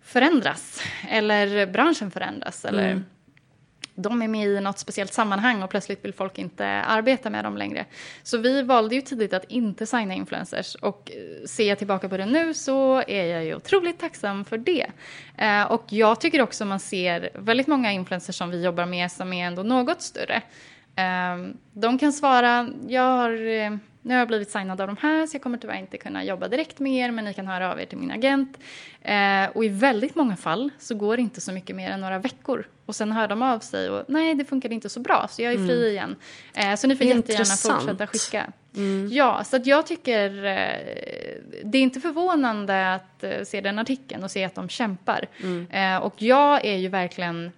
förändras 0.00 0.82
eller 1.08 1.66
branschen 1.66 2.10
förändras 2.10 2.64
eller 2.64 3.02
de 3.94 4.22
är 4.22 4.28
med 4.28 4.48
i 4.48 4.60
något 4.60 4.78
speciellt 4.78 5.12
sammanhang 5.12 5.62
och 5.62 5.70
plötsligt 5.70 6.04
vill 6.04 6.12
folk 6.12 6.38
inte 6.38 6.66
arbeta 6.66 7.30
med 7.30 7.44
dem 7.44 7.56
längre. 7.56 7.84
Så 8.22 8.38
vi 8.38 8.62
valde 8.62 8.94
ju 8.94 9.00
tidigt 9.00 9.32
att 9.32 9.44
inte 9.44 9.86
signa 9.86 10.14
influencers 10.14 10.74
och 10.74 11.10
eh, 11.10 11.46
ser 11.46 11.68
jag 11.68 11.78
tillbaka 11.78 12.08
på 12.08 12.16
det 12.16 12.26
nu 12.26 12.54
så 12.54 13.02
är 13.06 13.24
jag 13.24 13.44
ju 13.44 13.54
otroligt 13.54 13.98
tacksam 13.98 14.44
för 14.44 14.58
det. 14.58 14.86
Eh, 15.38 15.62
och 15.62 15.84
jag 15.88 16.20
tycker 16.20 16.42
också 16.42 16.64
man 16.64 16.80
ser 16.80 17.30
väldigt 17.34 17.66
många 17.66 17.92
influencers 17.92 18.36
som 18.36 18.50
vi 18.50 18.64
jobbar 18.64 18.86
med 18.86 19.12
som 19.12 19.32
är 19.32 19.46
ändå 19.46 19.62
något 19.62 20.02
större. 20.02 20.42
Eh, 20.96 21.54
de 21.72 21.98
kan 21.98 22.12
svara, 22.12 22.68
jag 22.88 23.16
har, 23.16 23.30
nu 24.02 24.14
har 24.14 24.18
jag 24.18 24.28
blivit 24.28 24.50
signad 24.50 24.80
av 24.80 24.86
de 24.86 24.96
här 25.00 25.26
så 25.26 25.34
jag 25.34 25.42
kommer 25.42 25.58
tyvärr 25.58 25.78
inte 25.78 25.98
kunna 25.98 26.24
jobba 26.24 26.48
direkt 26.48 26.78
med 26.78 26.92
er 26.92 27.10
men 27.10 27.24
ni 27.24 27.34
kan 27.34 27.46
höra 27.46 27.72
av 27.72 27.80
er 27.80 27.86
till 27.86 27.98
min 27.98 28.10
agent. 28.10 28.58
Eh, 29.02 29.46
och 29.54 29.64
i 29.64 29.68
väldigt 29.68 30.14
många 30.14 30.36
fall 30.36 30.70
så 30.78 30.94
går 30.94 31.16
det 31.16 31.22
inte 31.22 31.40
så 31.40 31.52
mycket 31.52 31.76
mer 31.76 31.90
än 31.90 32.00
några 32.00 32.18
veckor. 32.18 32.64
Och 32.86 32.96
sen 32.96 33.12
hör 33.12 33.28
de 33.28 33.42
av 33.42 33.58
sig 33.58 33.90
och 33.90 34.04
nej 34.08 34.34
det 34.34 34.44
funkade 34.44 34.74
inte 34.74 34.88
så 34.88 35.00
bra 35.00 35.26
så 35.30 35.42
jag 35.42 35.52
är 35.52 35.56
fri 35.66 35.88
igen. 35.90 36.16
Eh, 36.54 36.74
så 36.74 36.86
ni 36.86 36.96
får 36.96 37.06
jättegärna 37.06 37.44
fortsätta 37.44 38.06
skicka. 38.06 38.52
Ja, 39.10 39.44
så 39.44 39.56
att 39.56 39.66
jag 39.66 39.86
tycker 39.86 40.44
eh, 40.44 40.78
det 41.64 41.78
är 41.78 41.82
inte 41.82 42.00
förvånande 42.00 42.94
att 42.94 43.24
eh, 43.24 43.42
se 43.44 43.60
den 43.60 43.78
artikeln 43.78 44.24
och 44.24 44.30
se 44.30 44.44
att 44.44 44.54
de 44.54 44.68
kämpar. 44.68 45.28
Eh, 45.70 45.96
och 45.96 46.22
jag 46.22 46.64
är 46.64 46.76
ju 46.76 46.88
verkligen 46.88 47.52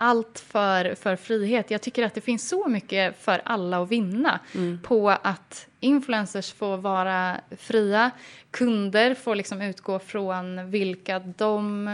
allt 0.00 0.38
för, 0.38 0.94
för 0.94 1.16
frihet. 1.16 1.70
Jag 1.70 1.82
tycker 1.82 2.02
att 2.02 2.14
det 2.14 2.20
finns 2.20 2.48
så 2.48 2.68
mycket 2.68 3.22
för 3.22 3.42
alla 3.44 3.82
att 3.82 3.88
vinna 3.90 4.40
på 4.82 5.10
att 5.10 5.66
influencers 5.80 6.52
får 6.52 6.76
vara 6.76 7.40
fria. 7.58 8.10
Kunder 8.50 9.14
får 9.14 9.34
liksom 9.34 9.62
utgå 9.62 9.98
från 9.98 10.70
vilka 10.70 11.18
de 11.18 11.88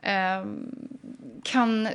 eh, 0.00 0.44
kan 1.44 1.88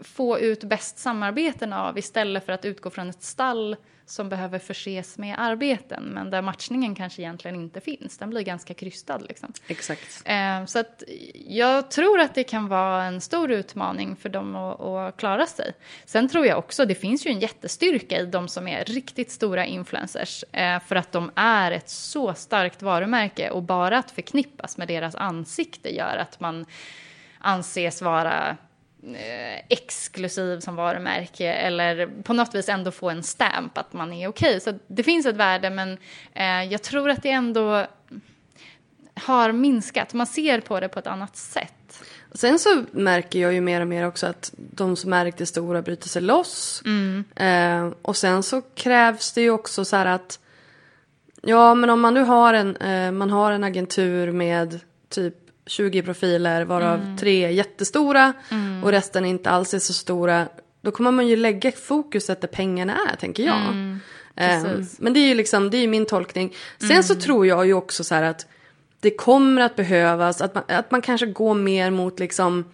få 0.00 0.38
ut 0.38 0.64
bäst 0.64 0.98
samarbeten 0.98 1.72
av 1.72 1.98
istället 1.98 2.46
för 2.46 2.52
att 2.52 2.64
utgå 2.64 2.90
från 2.90 3.10
ett 3.10 3.22
stall 3.22 3.76
som 4.06 4.28
behöver 4.28 4.58
förses 4.58 5.18
med 5.18 5.34
arbeten 5.38 6.04
men 6.04 6.30
där 6.30 6.42
matchningen 6.42 6.94
kanske 6.94 7.22
egentligen 7.22 7.56
inte 7.56 7.80
finns. 7.80 8.18
Den 8.18 8.30
blir 8.30 8.42
ganska 8.42 8.74
krystad. 8.74 9.18
Liksom. 9.18 9.52
Exakt. 9.66 10.22
Eh, 10.24 10.64
så 10.64 10.78
att 10.78 11.02
jag 11.34 11.90
tror 11.90 12.20
att 12.20 12.34
det 12.34 12.44
kan 12.44 12.68
vara 12.68 13.04
en 13.04 13.20
stor 13.20 13.50
utmaning 13.50 14.16
för 14.16 14.28
dem 14.28 14.56
att, 14.56 14.80
att 14.80 15.16
klara 15.16 15.46
sig. 15.46 15.72
Sen 16.04 16.28
tror 16.28 16.46
jag 16.46 16.58
också, 16.58 16.84
det 16.84 16.94
finns 16.94 17.26
ju 17.26 17.30
en 17.30 17.40
jättestyrka 17.40 18.18
i 18.18 18.26
de 18.26 18.48
som 18.48 18.68
är 18.68 18.84
riktigt 18.84 19.30
stora 19.30 19.66
influencers. 19.66 20.44
Eh, 20.52 20.80
för 20.80 20.96
att 20.96 21.12
de 21.12 21.30
är 21.34 21.72
ett 21.72 21.88
så 21.88 22.34
starkt 22.34 22.82
varumärke 22.82 23.50
och 23.50 23.62
bara 23.62 23.98
att 23.98 24.10
förknippas 24.10 24.76
med 24.76 24.88
deras 24.88 25.14
ansikte 25.14 25.94
gör 25.94 26.16
att 26.16 26.40
man 26.40 26.66
anses 27.38 28.02
vara 28.02 28.56
exklusiv 29.68 30.60
som 30.60 30.76
varumärke 30.76 31.52
eller 31.52 32.22
på 32.22 32.32
något 32.32 32.54
vis 32.54 32.68
ändå 32.68 32.90
få 32.90 33.10
en 33.10 33.22
stamp 33.22 33.78
att 33.78 33.92
man 33.92 34.12
är 34.12 34.28
okej. 34.28 34.60
Så 34.60 34.78
det 34.86 35.02
finns 35.02 35.26
ett 35.26 35.36
värde 35.36 35.70
men 35.70 35.98
eh, 36.32 36.64
jag 36.72 36.82
tror 36.82 37.10
att 37.10 37.22
det 37.22 37.30
ändå 37.30 37.86
har 39.14 39.52
minskat. 39.52 40.14
Man 40.14 40.26
ser 40.26 40.60
på 40.60 40.80
det 40.80 40.88
på 40.88 40.98
ett 40.98 41.06
annat 41.06 41.36
sätt. 41.36 42.04
Sen 42.34 42.58
så 42.58 42.84
märker 42.90 43.38
jag 43.38 43.52
ju 43.52 43.60
mer 43.60 43.80
och 43.80 43.86
mer 43.86 44.06
också 44.06 44.26
att 44.26 44.52
de 44.56 44.96
som 44.96 45.12
är 45.12 45.24
riktigt 45.24 45.48
stora 45.48 45.82
bryter 45.82 46.08
sig 46.08 46.22
loss. 46.22 46.82
Mm. 46.84 47.24
Eh, 47.36 47.94
och 48.02 48.16
sen 48.16 48.42
så 48.42 48.60
krävs 48.60 49.32
det 49.32 49.40
ju 49.40 49.50
också 49.50 49.84
så 49.84 49.96
här 49.96 50.06
att 50.06 50.38
Ja 51.42 51.74
men 51.74 51.90
om 51.90 52.00
man 52.00 52.14
nu 52.14 52.22
har 52.22 52.54
en, 52.54 52.76
eh, 52.76 53.12
man 53.12 53.30
har 53.30 53.52
en 53.52 53.64
agentur 53.64 54.32
med 54.32 54.80
typ 55.08 55.41
20 55.66 56.02
profiler 56.02 56.64
varav 56.64 57.00
Mm. 57.00 57.16
tre 57.16 57.44
är 57.44 57.48
jättestora 57.48 58.32
och 58.84 58.90
resten 58.90 59.24
inte 59.24 59.50
alls 59.50 59.74
är 59.74 59.78
så 59.78 59.92
stora. 59.92 60.48
Då 60.80 60.90
kommer 60.90 61.10
man 61.10 61.28
ju 61.28 61.36
lägga 61.36 61.72
fokuset 61.72 62.40
där 62.40 62.48
pengarna 62.48 62.96
är 63.12 63.16
tänker 63.16 63.42
jag. 63.42 63.60
Mm. 63.60 64.00
Precis. 64.34 65.00
men 65.00 65.12
det 65.12 65.20
är 65.20 65.28
ju 65.28 65.34
liksom, 65.34 65.70
det 65.70 65.76
är 65.76 65.88
min 65.88 66.06
tolkning. 66.06 66.54
Sen 66.88 67.04
så 67.04 67.14
tror 67.14 67.46
jag 67.46 67.66
ju 67.66 67.74
också 67.74 68.04
så 68.04 68.14
här 68.14 68.22
att 68.22 68.46
det 69.00 69.10
kommer 69.10 69.62
att 69.62 69.76
behövas 69.76 70.40
att 70.40 70.54
man, 70.54 70.64
att 70.68 70.90
man 70.90 71.02
kanske 71.02 71.26
går 71.26 71.54
mer 71.54 71.90
mot 71.90 72.20
liksom 72.20 72.64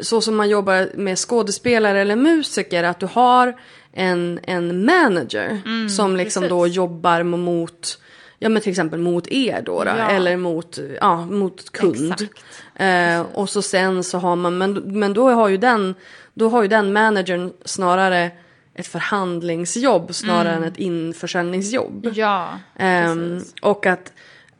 så 0.00 0.20
som 0.20 0.36
man 0.36 0.48
jobbar 0.48 0.90
med 0.96 1.18
skådespelare 1.18 2.00
eller 2.00 2.16
musiker, 2.16 2.84
att 2.84 3.00
du 3.00 3.06
har 3.06 3.60
en, 3.92 4.40
en 4.42 4.84
manager 4.84 5.60
som 5.88 6.16
liksom 6.16 6.48
då 6.48 6.62
precis. 6.62 6.76
jobbar 6.76 7.22
mot, 7.22 7.98
ja 8.42 8.48
men 8.48 8.62
till 8.62 8.70
exempel 8.70 8.98
mot 9.00 9.28
er 9.28 9.62
då, 9.66 9.84
då 9.84 9.90
Ja. 9.90 10.10
eller 10.10 10.36
mot, 10.36 10.78
ja, 11.00 11.26
mot 11.26 11.72
kund. 11.72 12.28
Eh, 12.74 13.20
och 13.34 13.48
så 13.50 13.62
sen 13.62 14.04
så 14.04 14.18
har 14.18 14.36
man, 14.36 14.58
men, 14.58 14.72
men 14.74 15.12
då 15.14 15.30
har 15.30 15.48
ju 15.48 15.56
den, 15.56 15.94
då 16.34 16.48
har 16.48 16.62
ju 16.62 16.68
den 16.68 16.92
managern 16.92 17.52
snarare 17.64 18.30
ett 18.74 18.86
förhandlingsjobb 18.86 20.14
snarare 20.14 20.52
än 20.54 20.64
ett 20.64 20.76
införsäljningsjobb. 20.76 22.08
Ja, 22.14 22.58
precis. 22.76 23.54
och 23.62 23.86
att, 23.86 24.12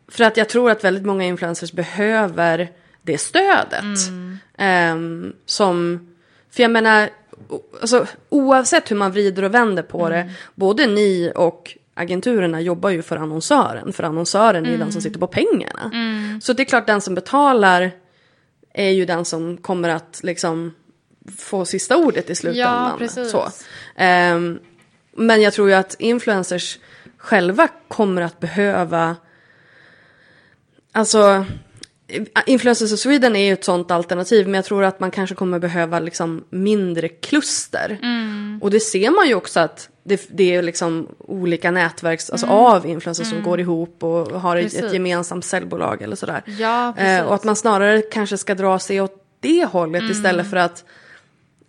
för 0.08 0.24
att 0.24 0.36
jag 0.36 0.48
tror 0.48 0.70
att 0.70 0.84
väldigt 0.84 1.04
många 1.04 1.24
influencers 1.24 1.72
behöver 1.72 2.68
det 3.02 3.18
stödet. 3.18 4.08
Mm. 4.08 4.38
Ehm, 4.58 5.32
som, 5.46 6.06
för 6.50 6.62
jag 6.62 6.70
menar, 6.70 7.08
alltså, 7.80 8.06
oavsett 8.28 8.90
hur 8.90 8.96
man 8.96 9.12
vrider 9.12 9.42
och 9.42 9.54
vänder 9.54 9.82
på 9.82 10.06
Mm. 10.06 10.26
det, 10.26 10.32
både 10.54 10.86
ni 10.86 11.32
och 11.34 11.76
agenturerna 11.94 12.60
jobbar 12.60 12.90
ju 12.90 13.02
för 13.02 13.16
annonsören. 13.16 13.92
För 13.92 14.02
annonsören 14.02 14.66
är 14.66 14.70
ju 14.70 14.76
den 14.76 14.82
Mm. 14.82 14.92
som 14.92 15.02
sitter 15.02 15.18
på 15.20 15.26
pengarna. 15.26 15.90
Så 16.42 16.52
det 16.52 16.62
är 16.62 16.64
klart 16.64 16.86
den 16.86 17.00
som 17.00 17.14
betalar 17.14 17.90
är 18.74 18.90
ju 18.90 19.04
den 19.04 19.24
som 19.24 19.56
kommer 19.56 19.88
att 19.88 20.20
liksom 20.22 20.74
få 21.38 21.64
sista 21.64 21.96
ordet 21.96 22.30
i 22.30 22.34
slutändan. 22.34 22.90
Ja, 22.90 22.94
precis. 22.98 23.30
Så. 23.30 23.48
Ehm, 23.96 24.58
men 25.16 25.42
jag 25.42 25.52
tror 25.52 25.68
ju 25.68 25.74
att 25.74 25.96
influencers 25.98 26.78
själva 27.16 27.68
kommer 27.88 28.22
att 28.22 28.40
behöva 28.40 29.16
Alltså 30.94 31.44
Influencers 32.46 32.92
of 32.92 32.98
Sweden 32.98 33.36
är 33.36 33.46
ju 33.46 33.52
ett 33.52 33.64
sånt 33.64 33.90
alternativ 33.90 34.46
men 34.46 34.54
jag 34.54 34.64
tror 34.64 34.84
att 34.84 35.00
man 35.00 35.10
kanske 35.10 35.34
kommer 35.34 35.58
behöva 35.58 35.98
liksom 36.00 36.44
mindre 36.50 37.08
kluster. 37.08 37.98
Mm. 38.02 38.58
Och 38.62 38.70
det 38.70 38.80
ser 38.80 39.10
man 39.10 39.28
ju 39.28 39.34
också 39.34 39.60
att 39.60 39.88
det, 40.04 40.26
det 40.30 40.54
är 40.54 40.62
liksom 40.62 41.08
olika 41.18 41.70
nätverk 41.70 42.20
alltså 42.32 42.46
av 42.46 42.86
influencers 42.86 43.28
som 43.30 43.42
går 43.42 43.60
ihop 43.60 44.02
och 44.02 44.40
har 44.40 44.56
ett, 44.56 44.66
ett 44.66 44.72
Mm. 44.72 44.80
Precis. 44.82 44.92
gemensamt 44.94 45.44
säljbolag 45.44 46.02
eller 46.02 46.16
sådär. 46.16 46.42
Ja, 46.58 46.92
precis. 46.96 47.10
Eh, 47.20 47.24
och 47.26 47.34
att 47.34 47.44
man 47.44 47.56
snarare 47.56 48.02
kanske 48.02 48.38
ska 48.38 48.54
dra 48.54 48.78
sig 48.78 49.00
åt 49.00 49.24
det 49.40 49.64
hållet 49.64 50.00
Mm. 50.00 50.12
istället 50.12 50.50
för 50.50 50.56
att 50.56 50.84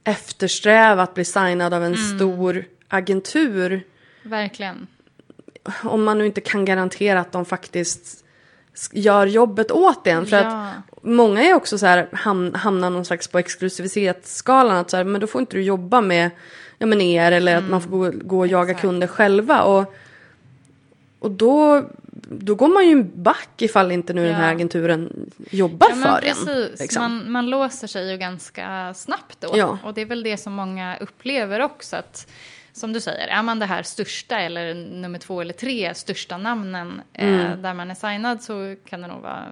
eftersträva 0.04 1.04
att 1.04 1.14
bli 1.14 1.26
signad 1.26 1.74
av 1.74 1.84
en 1.84 1.94
Mm. 1.96 2.18
stor 2.18 2.66
agentur. 2.88 3.84
Verkligen. 4.24 4.88
Om 5.84 6.04
man 6.04 6.18
nu 6.18 6.26
inte 6.26 6.42
kan 6.42 6.66
garantera 6.66 7.20
att 7.20 7.32
de 7.32 7.46
faktiskt 7.46 8.23
gör 8.92 9.26
jobbet 9.26 9.72
åt 9.72 10.08
en. 10.08 10.26
För 10.26 10.38
Ja. 10.38 10.42
att 10.68 10.74
många 11.04 11.42
är 11.44 11.54
också 11.54 11.78
så 11.78 11.86
här, 11.86 12.08
ham, 12.12 12.54
hamnar 12.54 12.90
någon 12.90 13.06
slags 13.06 13.28
på 13.28 13.40
exklusivitetsskalan. 13.40 14.78
Att 14.78 14.90
så 14.90 14.98
här, 14.98 15.04
men 15.04 15.22
då 15.22 15.28
får 15.28 15.42
inte 15.42 15.56
du 15.58 15.64
jobba 15.64 16.02
med 16.02 16.30
ja, 16.78 16.86
men 16.86 17.02
er 17.02 17.32
eller 17.32 17.56
att 17.56 17.70
man 17.70 17.82
får 17.82 17.90
gå, 17.90 18.12
gå 18.24 18.40
och 18.40 18.48
jaga 18.48 18.72
Exakt. 18.72 18.82
kunder 18.82 19.08
själva. 19.08 19.62
Och, 19.64 19.94
och 21.20 21.32
då, 21.32 21.84
då 22.30 22.56
går 22.56 22.68
man 22.68 22.88
ju 22.88 23.04
back 23.04 23.50
ifall 23.62 23.92
inte 23.92 24.14
nu 24.14 24.26
den 24.26 24.36
här 24.36 24.48
Ja. 24.50 24.56
agenturen 24.56 25.32
jobbar 25.50 25.88
Ja, 25.90 25.96
för 25.96 26.22
precis. 26.22 26.48
en. 26.48 26.76
Liksom. 26.80 27.02
Man, 27.02 27.32
man 27.32 27.50
låser 27.50 27.88
sig 27.88 28.12
ju 28.12 28.18
ganska 28.18 28.94
snabbt 28.94 29.38
då. 29.42 29.52
Ja. 29.54 29.78
Och 29.84 29.94
det 29.94 30.02
är 30.02 30.06
väl 30.06 30.24
det 30.24 30.38
som 30.38 30.54
många 30.54 30.98
upplever 30.98 31.60
också. 31.60 31.96
Att, 31.96 32.28
som 32.74 32.94
du 32.94 33.02
säger, 33.02 33.28
är 33.28 33.44
man 33.44 33.60
det 33.60 33.66
här 33.66 33.84
största 33.84 34.40
eller 34.40 34.74
nummer 34.74 35.20
två 35.20 35.42
eller 35.42 35.54
tre 35.54 35.94
största 35.96 36.38
namnen 36.38 37.02
Mm. 37.14 37.40
eh, 37.40 37.58
där 37.58 37.74
man 37.74 37.92
är 37.92 37.96
signad 37.96 38.42
så 38.44 38.76
kan 38.90 39.02
det 39.02 39.08
nog 39.08 39.22
vara 39.22 39.46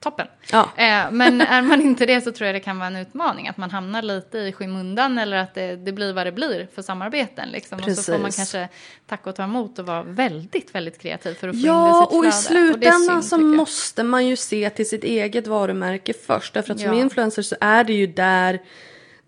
toppen. 0.00 0.26
Ja. 0.52 0.68
Eh, 0.76 1.10
men 1.10 1.40
är 1.56 1.62
man 1.62 1.80
inte 1.80 2.06
det 2.06 2.20
så 2.20 2.32
tror 2.32 2.46
jag 2.46 2.54
det 2.54 2.60
kan 2.60 2.78
vara 2.78 2.86
en 2.86 2.96
utmaning. 2.96 3.48
Att 3.48 3.56
man 3.56 3.70
hamnar 3.70 4.02
lite 4.02 4.38
i 4.38 4.52
skymundan 4.52 5.18
eller 5.18 5.36
att 5.36 5.54
det, 5.54 5.76
det 5.76 5.92
blir 5.92 6.12
vad 6.12 6.26
det 6.26 6.32
blir 6.32 6.68
för 6.74 6.82
samarbeten. 6.82 7.48
Liksom. 7.48 7.78
Och 7.78 7.90
så 7.92 8.02
får 8.02 8.12
man 8.12 8.22
Precis. 8.22 8.36
kanske 8.52 8.68
tacka 9.06 9.30
och 9.30 9.36
ta 9.36 9.42
emot 9.44 9.78
och 9.78 9.86
vara 9.86 10.02
väldigt, 10.02 10.74
väldigt 10.74 10.98
kreativ 10.98 11.34
för 11.34 11.48
att 11.48 11.54
få 11.54 11.58
in 11.58 11.62
det 11.62 11.68
i 11.68 11.70
Ja, 11.70 12.06
sitt 12.10 12.18
och 12.18 12.26
i 12.26 12.30
flöde. 12.32 12.68
Är 12.68 12.72
slutändan 12.90 13.22
så 13.22 13.38
måste 13.38 14.02
man 14.02 14.26
ju 14.26 14.36
se 14.36 14.70
till 14.70 14.88
sitt 14.88 15.04
eget 15.04 15.46
varumärke 15.46 16.12
först. 16.26 16.54
Därför 16.54 16.72
att 16.74 16.80
som 16.80 16.94
Ja. 16.94 17.00
influencer 17.00 17.42
så 17.42 17.56
är 17.60 17.84
det 17.84 17.92
ju 17.92 18.06
där, 18.06 18.58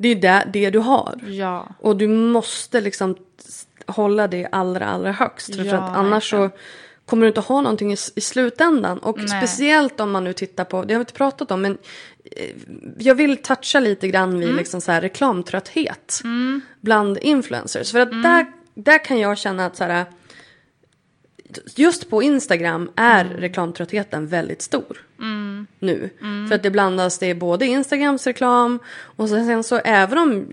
det 0.00 0.08
är 0.08 0.14
där 0.16 0.50
det 0.52 0.70
du 0.70 0.78
har. 0.78 1.20
Ja. 1.28 1.68
Och 1.80 1.96
du 1.96 2.08
måste 2.08 2.80
liksom 2.80 3.16
hålla 3.86 4.28
det 4.28 4.48
allra, 4.52 4.86
allra 4.86 5.12
högst. 5.12 5.54
För, 5.56 5.64
Ja, 5.64 5.70
för 5.70 5.76
att 5.78 5.96
annars 5.96 6.30
så 6.30 6.50
kommer 7.06 7.22
du 7.22 7.28
inte 7.28 7.40
ha 7.40 7.60
någonting 7.60 7.92
i, 7.92 7.96
i 8.16 8.20
slutändan. 8.20 8.98
Och 8.98 9.18
Nej. 9.18 9.28
speciellt 9.28 10.00
om 10.00 10.10
man 10.10 10.24
nu 10.24 10.32
tittar 10.32 10.64
på, 10.64 10.84
det 10.84 10.94
har 10.94 10.98
vi 10.98 11.02
inte 11.02 11.12
pratat 11.12 11.50
om, 11.50 11.62
men 11.62 11.78
eh, 12.36 12.50
jag 12.98 13.14
vill 13.14 13.36
toucha 13.36 13.80
lite 13.80 14.08
grann 14.08 14.28
Mm. 14.28 14.40
vid 14.40 14.54
liksom 14.54 14.80
så 14.80 14.92
här 14.92 15.00
reklamtrötthet 15.00 16.20
bland 16.80 17.18
influencers. 17.18 17.92
För 17.92 17.98
att 18.00 18.08
Mm. 18.10 18.22
där, 18.22 18.46
där 18.74 19.04
kan 19.04 19.18
jag 19.18 19.38
känna 19.38 19.66
att 19.66 19.76
så 19.76 19.84
här, 19.84 20.04
just 21.76 22.10
på 22.10 22.22
Instagram 22.22 22.90
är 22.96 23.24
Mm. 23.24 23.36
reklamtröttheten 23.36 24.26
väldigt 24.26 24.62
stor. 24.62 25.04
Nu. 25.78 26.10
För 26.48 26.54
att 26.54 26.62
det 26.62 26.70
blandas, 26.70 27.18
det 27.18 27.26
är 27.26 27.34
både 27.34 27.66
Instagrams 27.66 28.26
reklam 28.26 28.78
och 29.00 29.28
sen, 29.28 29.46
sen 29.46 29.64
så 29.64 29.76
även 29.76 30.18
om 30.18 30.46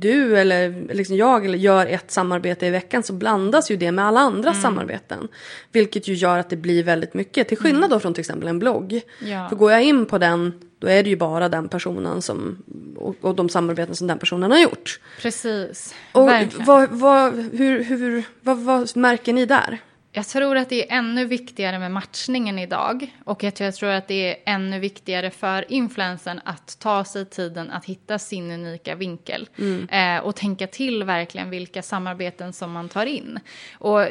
du 0.00 0.38
eller 0.38 0.94
liksom 0.94 1.16
jag 1.16 1.44
eller 1.44 1.58
gör 1.58 1.86
ett 1.86 2.10
samarbete 2.10 2.66
i 2.66 2.70
veckan 2.70 3.02
så 3.02 3.12
blandas 3.12 3.70
ju 3.70 3.76
det 3.76 3.92
med 3.92 4.04
alla 4.04 4.20
andra 4.20 4.50
Mm. 4.50 4.62
samarbeten. 4.62 5.28
Vilket 5.72 6.08
ju 6.08 6.14
gör 6.14 6.38
att 6.38 6.50
det 6.50 6.56
blir 6.56 6.82
väldigt 6.82 7.14
mycket. 7.14 7.48
Till 7.48 7.58
skillnad 7.58 7.90
då 7.90 8.00
från 8.00 8.14
till 8.14 8.20
exempel 8.20 8.48
en 8.48 8.58
blogg. 8.58 8.92
Mm. 8.92 9.32
Ja. 9.32 9.48
För 9.48 9.56
går 9.56 9.72
jag 9.72 9.82
in 9.82 10.06
på 10.06 10.18
den 10.18 10.52
då 10.78 10.88
är 10.88 11.02
det 11.02 11.10
ju 11.10 11.16
bara 11.16 11.48
den 11.48 11.68
personen 11.68 12.22
som 12.22 12.62
och, 12.96 13.14
och 13.20 13.34
de 13.34 13.48
samarbeten 13.48 13.94
som 13.94 14.06
den 14.06 14.18
personen 14.18 14.50
har 14.50 14.58
gjort. 14.58 15.00
Precis, 15.20 15.94
Och 16.12 16.28
verkligen. 16.28 16.66
vad, 16.66 16.88
vad, 16.90 17.34
hur, 17.34 17.82
hur, 17.84 18.24
vad, 18.40 18.58
vad 18.58 18.96
märker 18.96 19.32
ni 19.32 19.46
där? 19.46 19.78
Jag 20.16 20.26
tror 20.26 20.56
att 20.56 20.68
det 20.68 20.90
är 20.90 20.98
ännu 20.98 21.24
viktigare 21.24 21.78
med 21.78 21.90
matchningen 21.90 22.58
idag. 22.58 23.14
Och 23.24 23.42
jag 23.42 23.54
tror- 23.54 23.88
att 23.90 24.08
det 24.08 24.14
är 24.30 24.54
ännu 24.54 24.78
viktigare 24.78 25.30
för 25.30 25.72
influensen 25.72 26.40
att 26.44 26.78
ta 26.78 27.04
sig 27.04 27.24
tiden 27.26 27.70
att 27.70 27.84
hitta 27.84 28.18
sin 28.18 28.50
unika 28.50 28.94
vinkel. 28.94 29.48
Eh, 29.90 30.18
och 30.18 30.36
tänka 30.36 30.66
till 30.66 31.04
verkligen 31.04 31.50
vilka 31.50 31.82
samarbeten 31.82 32.52
som 32.52 32.72
man 32.72 32.88
tar 32.88 33.06
in. 33.06 33.38
Och 33.78 34.06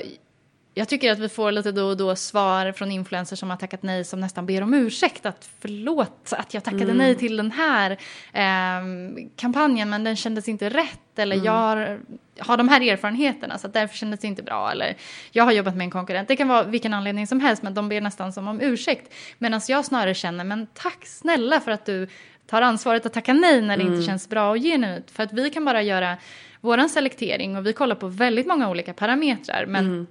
jag 0.78 0.90
tycker 0.90 1.12
att 1.12 1.20
vi 1.20 1.30
får 1.30 1.52
lite 1.52 1.72
då 1.72 1.86
och 1.86 1.98
då 1.98 2.16
svar 2.16 2.72
från 2.72 2.92
influencers 2.92 3.40
som 3.40 3.50
har 3.50 3.58
tackat 3.58 3.84
nej 3.84 4.04
som 4.04 4.20
nästan 4.20 4.46
ber 4.46 4.62
om 4.62 4.74
ursäkt. 4.74 5.26
Att 5.26 5.50
förlåt 5.60 6.34
att 6.38 6.54
jag 6.54 6.64
tackade 6.64 6.94
nej 6.94 7.16
till 7.16 7.38
den 7.38 7.52
här 7.52 7.98
ehm, 8.34 9.30
kampanjen 9.36 9.90
men 9.90 10.04
den 10.04 10.16
kändes 10.16 10.50
inte 10.50 10.70
rätt. 10.70 11.20
Eller 11.20 11.46
jag 11.46 11.52
har, 11.52 12.00
har 12.40 12.58
de 12.58 12.70
här 12.70 12.82
erfarenheterna 12.82 13.58
så 13.58 13.68
att 13.68 13.74
därför 13.74 13.98
kändes 13.98 14.20
det 14.20 14.28
inte 14.28 14.44
bra. 14.44 14.72
Eller 14.72 14.96
jag 15.32 15.44
har 15.44 15.52
jobbat 15.52 15.76
med 15.76 15.86
en 15.86 15.92
konkurrent. 15.92 16.28
Det 16.28 16.36
kan 16.36 16.48
vara 16.48 16.64
vilken 16.64 16.94
anledning 16.94 17.28
som 17.28 17.40
helst 17.40 17.64
men 17.64 17.74
de 17.74 17.90
ber 17.90 18.02
nästan 18.02 18.34
som 18.34 18.48
om 18.48 18.62
ursäkt. 18.62 19.14
Medan 19.38 19.62
jag 19.68 19.86
snarare 19.86 20.14
känner 20.14 20.44
men 20.44 20.68
tack 20.74 21.06
snälla 21.06 21.60
för 21.60 21.72
att 21.72 21.86
du 21.86 22.08
tar 22.48 22.62
ansvaret 22.62 23.06
att 23.06 23.14
tacka 23.14 23.34
nej 23.34 23.62
när 23.62 23.78
det 23.78 23.84
inte 23.84 24.06
känns 24.06 24.30
bra 24.30 24.50
och 24.50 24.58
genuint. 24.58 25.12
För 25.12 25.24
att 25.24 25.34
vi 25.34 25.50
kan 25.50 25.66
bara 25.66 25.82
göra 25.82 26.18
våran 26.62 26.90
selektering 26.90 27.58
och 27.58 27.66
vi 27.66 27.74
kollar 27.74 27.96
på 27.96 28.08
väldigt 28.08 28.48
många 28.48 28.70
olika 28.70 28.94
parametrar. 28.94 29.66
Men 29.66 30.08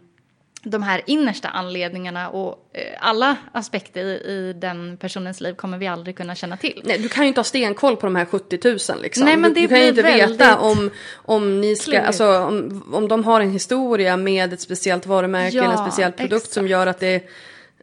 de 0.65 0.83
här 0.83 1.03
innersta 1.07 1.49
anledningarna 1.49 2.29
och 2.29 2.71
eh, 2.73 2.81
alla 3.01 3.37
aspekter 3.53 4.05
i, 4.05 4.13
i 4.13 4.53
den 4.57 4.97
personens 4.97 5.41
liv 5.41 5.55
kommer 5.55 5.79
vi 5.79 5.87
aldrig 5.87 6.17
kunna 6.17 6.35
känna 6.35 6.57
till. 6.57 6.81
Nej, 6.85 6.99
du 6.99 7.09
kan 7.09 7.25
ju 7.25 7.29
inte 7.29 7.39
ha 7.39 7.45
stenkoll 7.45 7.97
på 7.97 8.07
de 8.07 8.17
här 8.17 8.25
70 8.25 8.59
000 8.65 8.79
liksom. 9.03 9.25
Nej, 9.25 9.37
men 9.37 9.53
du, 9.55 9.55
det 9.55 9.61
du 9.61 9.69
kan 9.69 9.81
ju 9.81 9.89
inte 9.89 10.03
veta 10.03 10.59
om, 10.59 10.91
om 11.15 11.61
ni 11.61 11.77
ska, 11.77 12.01
alltså 12.01 12.39
om, 12.39 12.85
om 12.93 13.09
de 13.09 13.25
har 13.25 13.41
en 13.41 13.51
historia 13.51 14.17
med 14.17 14.53
ett 14.53 14.61
speciellt 14.61 15.07
varumärke 15.07 15.57
Ja, 15.57 15.65
eller 15.65 15.73
en 15.73 15.79
speciell 15.91 16.13
produkt 16.13 16.53
som 16.53 16.65
exakt. 16.65 16.71
gör 16.71 16.87
att 16.87 17.01
det 17.01 17.23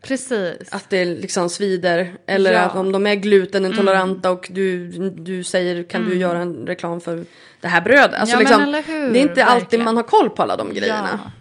Precis. 0.03 0.71
Att 0.71 0.89
det 0.89 1.05
liksom 1.05 1.49
svider. 1.49 2.13
Eller 2.27 2.53
Ja. 2.53 2.59
att 2.59 2.75
om 2.75 2.91
de 2.91 3.07
är 3.07 3.15
glutenintoleranta 3.15 4.31
och 4.31 4.47
du, 4.51 4.87
du 5.09 5.43
säger 5.43 5.83
kan 5.83 6.05
du 6.09 6.17
göra 6.17 6.39
en 6.39 6.67
reklam 6.67 7.01
för 7.01 7.25
det 7.61 7.67
här 7.67 7.81
brödet. 7.81 8.19
Alltså 8.19 8.35
Ja, 8.35 8.39
liksom, 8.39 8.61
eller 8.61 8.83
hur? 8.83 9.09
Det 9.13 9.19
är 9.19 9.21
inte 9.21 9.45
alltid 9.45 9.61
Verkligen. 9.63 9.85
man 9.85 9.95
har 9.95 10.03
koll 10.03 10.29
på 10.29 10.41
alla 10.43 10.55
de 10.55 10.73
grejerna. 10.73 11.19
Ja. 11.25 11.31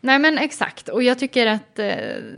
Nej 0.00 0.18
men 0.18 0.38
exakt, 0.38 0.88
och 0.88 1.02
jag 1.02 1.18
tycker 1.18 1.46
att 1.46 1.78
eh, 1.78 1.86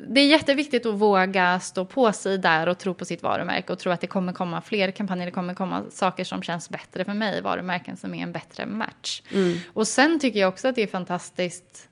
det 0.09 0.21
är 0.21 0.27
jätteviktigt 0.27 0.87
att 0.87 0.95
våga 0.95 1.61
stå 1.61 1.85
på 1.85 2.13
sig 2.13 2.39
där 2.39 2.67
och 2.67 2.79
tro 2.79 2.95
på 2.95 3.05
sitt 3.05 3.23
varumärke 3.23 3.73
och 3.73 3.79
tro 3.79 3.93
att 3.93 4.01
det 4.01 4.07
kommer 4.07 4.33
komma 4.33 4.61
fler 4.61 4.91
kampanjer, 4.91 5.27
det 5.27 5.33
kommer 5.33 5.55
komma 5.55 5.83
saker 5.91 6.25
som 6.25 6.43
känns 6.43 6.71
bättre 6.71 7.05
för 7.05 7.15
mig, 7.15 7.43
varumärken 7.43 7.97
som 7.97 8.15
är 8.15 8.23
en 8.23 8.33
bättre 8.33 8.67
match. 8.67 9.23
Och 9.73 9.89
sen 9.89 10.21
tycker 10.21 10.41
jag 10.41 10.49
också 10.49 10.69
att 10.69 10.75
det 10.75 10.83
är 10.83 10.87
fantastiskt 10.87 11.89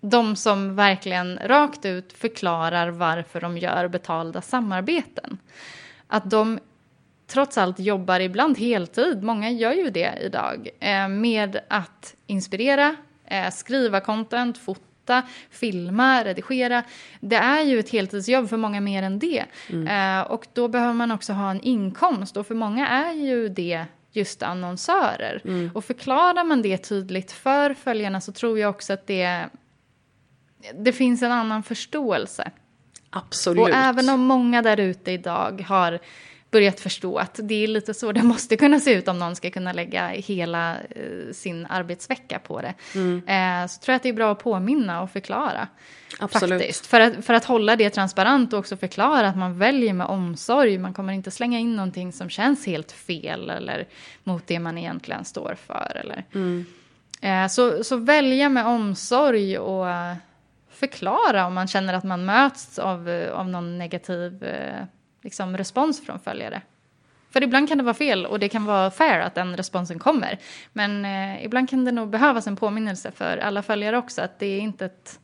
de 0.00 0.36
som 0.36 0.76
verkligen 0.76 1.38
rakt 1.44 1.84
ut 1.84 2.12
förklarar 2.12 2.88
varför 2.88 3.40
de 3.40 3.58
gör 3.58 3.88
betalda 3.88 4.40
samarbeten. 4.40 5.38
Att 6.06 6.30
de 6.30 6.58
trots 7.26 7.58
allt 7.58 7.78
jobbar 7.78 8.20
ibland 8.20 8.58
heltid, 8.58 9.22
många 9.22 9.50
gör 9.50 9.72
ju 9.72 9.90
det 9.90 10.18
idag, 10.22 10.68
eh, 10.80 11.08
med 11.08 11.60
att 11.68 12.14
inspirera, 12.26 12.96
skriva 13.52 14.00
content, 14.00 14.58
fota, 14.58 15.22
filma, 15.50 16.24
redigera. 16.24 16.82
Det 17.20 17.36
är 17.36 17.62
ju 17.62 17.78
ett 17.78 17.90
heltidsjobb 17.90 18.48
för 18.48 18.56
många 18.56 18.80
mer 18.80 19.02
än 19.02 19.18
det. 19.18 19.44
Eh, 19.88 20.20
och 20.20 20.46
då 20.52 20.68
behöver 20.68 20.94
man 20.94 21.10
också 21.10 21.32
ha 21.32 21.50
en 21.50 21.60
inkomst 21.60 22.36
och 22.36 22.46
för 22.46 22.54
många 22.54 22.88
är 22.88 23.12
ju 23.12 23.48
det 23.48 23.84
just 24.12 24.42
annonsörer. 24.42 25.42
Och 25.74 25.84
förklarar 25.84 26.44
man 26.44 26.62
det 26.62 26.78
tydligt 26.78 27.32
för 27.32 27.74
följarna 27.74 28.20
så 28.20 28.32
tror 28.32 28.58
jag 28.58 28.70
också 28.70 28.92
att 28.92 29.06
det, 29.06 29.48
det 30.74 30.92
finns 30.92 31.22
en 31.22 31.32
annan 31.32 31.62
förståelse. 31.62 32.50
Absolut. 33.10 33.62
Och 33.62 33.70
även 33.70 34.08
om 34.08 34.20
många 34.20 34.62
där 34.62 34.80
ute 34.80 35.12
idag 35.12 35.64
har 35.68 35.98
börjat 36.52 36.80
förstå 36.80 37.18
att 37.18 37.40
det 37.42 37.64
är 37.64 37.68
lite 37.68 37.94
så 37.94 38.12
det 38.12 38.22
måste 38.32 38.56
kunna 38.56 38.80
se 38.80 38.92
ut 38.92 39.08
om 39.08 39.18
någon 39.18 39.36
ska 39.36 39.50
kunna 39.50 39.72
lägga 39.72 40.08
hela 40.08 40.76
eh, 40.76 41.32
sin 41.32 41.66
arbetsvecka 41.66 42.38
på 42.38 42.60
det. 42.60 42.74
Eh, 43.32 43.66
så 43.66 43.80
tror 43.80 43.92
jag 43.92 43.96
att 43.96 44.02
det 44.02 44.08
är 44.08 44.12
bra 44.12 44.32
att 44.32 44.38
påminna 44.38 45.02
och 45.02 45.10
förklara. 45.10 45.68
Absolut. 46.18 46.62
Faktiskt. 46.62 46.86
För, 46.86 47.00
att, 47.00 47.24
för 47.24 47.34
att 47.34 47.44
hålla 47.44 47.76
det 47.76 47.90
transparent 47.90 48.52
och 48.52 48.58
också 48.58 48.76
förklara 48.76 49.28
att 49.28 49.36
man 49.36 49.58
väljer 49.58 49.92
med 49.92 50.06
omsorg. 50.06 50.78
Man 50.78 50.94
kommer 50.94 51.12
inte 51.12 51.30
slänga 51.30 51.58
in 51.58 51.76
någonting 51.76 52.12
som 52.12 52.30
känns 52.30 52.66
helt 52.66 52.92
fel 52.92 53.50
eller 53.50 53.88
mot 54.24 54.46
det 54.46 54.58
man 54.58 54.78
egentligen 54.78 55.24
står 55.24 55.56
för. 55.66 56.00
Eller. 56.00 56.24
Eh, 57.20 57.48
så, 57.48 57.84
så 57.84 57.96
välja 57.96 58.48
med 58.48 58.66
omsorg 58.66 59.58
och 59.58 59.86
förklara 60.70 61.46
om 61.46 61.54
man 61.54 61.68
känner 61.68 61.94
att 61.94 62.04
man 62.04 62.24
möts 62.24 62.78
av, 62.78 63.28
av 63.32 63.48
någon 63.48 63.78
negativ 63.78 64.44
liksom, 65.22 65.56
respons 65.56 66.06
från 66.06 66.18
följare. 66.20 66.62
För 67.32 67.42
ibland 67.42 67.68
kan 67.68 67.78
det 67.78 67.84
vara 67.84 67.94
fel 67.94 68.26
och 68.26 68.38
det 68.38 68.48
kan 68.48 68.64
vara 68.64 68.90
fair 68.90 69.20
att 69.20 69.34
den 69.34 69.56
responsen 69.56 69.98
kommer. 69.98 70.38
Men 70.72 71.04
eh, 71.04 71.44
ibland 71.44 71.70
kan 71.70 71.84
det 71.84 71.92
nog 71.92 72.08
behövas 72.08 72.46
en 72.46 72.56
påminnelse 72.56 73.10
för 73.10 73.38
alla 73.38 73.62
följare 73.62 73.98
också 73.98 74.22
att 74.22 74.38
det 74.38 74.46
är 74.46 74.58
inte 74.60 74.84
ett... 74.84 75.18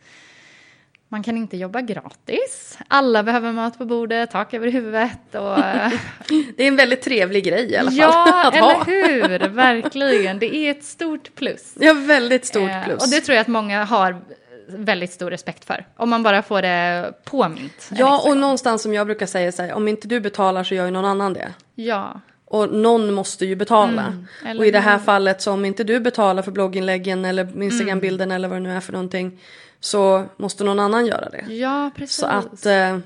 Man 1.10 1.22
kan 1.22 1.36
inte 1.36 1.56
jobba 1.56 1.80
gratis. 1.80 2.78
Alla 2.88 3.22
behöver 3.22 3.52
mat 3.52 3.78
på 3.78 3.84
bordet, 3.84 4.30
tak 4.30 4.54
över 4.54 4.68
huvudet 4.68 5.34
och... 5.34 5.58
eh, 5.58 5.92
Det 6.56 6.62
är 6.64 6.68
en 6.68 6.76
väldigt 6.76 7.02
trevlig 7.02 7.44
grej 7.44 7.70
i 7.72 7.76
alla 7.76 7.90
fall. 7.90 7.98
ja, 7.98 8.48
att 8.48 8.56
ha. 8.56 8.84
eller 8.84 9.28
hur? 9.28 9.48
Verkligen. 9.48 10.38
Det 10.38 10.54
är 10.54 10.70
ett 10.70 10.84
stort 10.84 11.34
plus. 11.34 11.74
Ja, 11.80 11.94
väldigt 11.94 12.46
stort 12.46 12.70
Eh, 12.70 12.84
plus. 12.84 13.02
Och 13.02 13.10
det 13.10 13.20
tror 13.20 13.34
jag 13.34 13.40
att 13.40 13.48
många 13.48 13.84
har 13.84 14.20
väldigt 14.68 15.12
stor 15.12 15.30
respekt 15.30 15.64
för. 15.64 15.86
Om 15.96 16.10
man 16.10 16.22
bara 16.22 16.42
får 16.42 16.62
det 16.62 17.12
påmint. 17.24 17.90
Ja, 17.92 18.22
och 18.28 18.36
någonstans 18.36 18.82
som 18.82 18.94
jag 18.94 19.06
brukar 19.06 19.26
säga 19.26 19.52
så 19.52 19.62
här, 19.62 19.72
om 19.72 19.88
inte 19.88 20.08
du 20.08 20.20
betalar 20.20 20.64
så 20.64 20.74
gör 20.74 20.84
ju 20.84 20.90
någon 20.90 21.04
annan 21.04 21.32
det. 21.32 21.48
Ja, 21.74 22.20
Och 22.44 22.72
någon 22.72 23.14
måste 23.14 23.46
ju 23.46 23.56
betala. 23.56 24.14
Mm, 24.44 24.58
och 24.58 24.66
i 24.66 24.70
det 24.70 24.80
här 24.80 24.98
fallet 24.98 25.42
så 25.42 25.52
om 25.52 25.64
inte 25.64 25.84
du 25.84 26.00
betalar 26.00 26.42
för 26.42 26.50
blogginläggen 26.50 27.24
eller 27.24 27.62
Instagrambilden 27.62 28.30
eller 28.30 28.48
vad 28.48 28.56
det 28.56 28.62
nu 28.62 28.72
är 28.76 28.80
för 28.80 28.92
någonting. 28.92 29.40
Så 29.80 30.24
måste 30.36 30.64
någon 30.64 30.80
annan 30.80 31.06
göra 31.06 31.28
det. 31.28 31.54
ja 31.54 31.90
precis. 31.96 32.16
Så 32.16 32.26
att, 32.26 32.66
eh, 32.66 32.98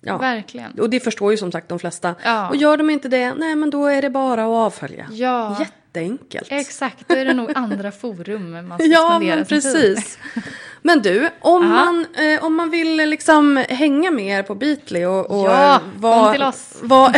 ja. 0.00 0.18
Verkligen. 0.18 0.72
Och 0.80 0.90
det 0.90 1.00
förstår 1.00 1.30
ju 1.30 1.36
som 1.36 1.52
sagt 1.52 1.68
de 1.68 1.78
flesta. 1.78 2.14
Ja. 2.24 2.48
Och 2.48 2.56
gör 2.56 2.76
de 2.76 2.90
inte 2.90 3.08
det, 3.08 3.34
nej 3.34 3.54
men 3.56 3.70
då 3.70 3.86
är 3.86 4.02
det 4.02 4.10
bara 4.10 4.42
att 4.42 4.48
avfölja. 4.66 5.06
Ja. 5.10 5.56
Jätteenkelt. 5.60 6.48
Exakt, 6.50 7.08
då 7.08 7.14
är 7.14 7.24
det 7.24 7.34
nog 7.34 7.50
andra 7.54 7.92
forum 7.92 8.68
man 8.68 8.78
ska 8.78 8.86
Ja, 8.88 9.16
spendera 9.16 9.36
men 9.50 9.62
sin 9.62 9.72
tid. 9.74 9.98
Men 10.82 11.02
du, 11.02 11.30
om, 11.40 11.62
Aha. 11.62 11.84
man, 11.84 12.06
eh, 12.14 12.44
om 12.44 12.54
man 12.54 12.70
vill 12.70 12.96
liksom 12.96 13.64
hänga 13.68 14.10
med 14.10 14.38
er 14.38 14.42
på 14.42 14.54
Beatly 14.54 15.04
och, 15.04 15.30
och 15.30 15.46
Ja, 15.50 15.74
eh, 15.74 15.80
vara- 15.96 16.52
vara 16.82 17.14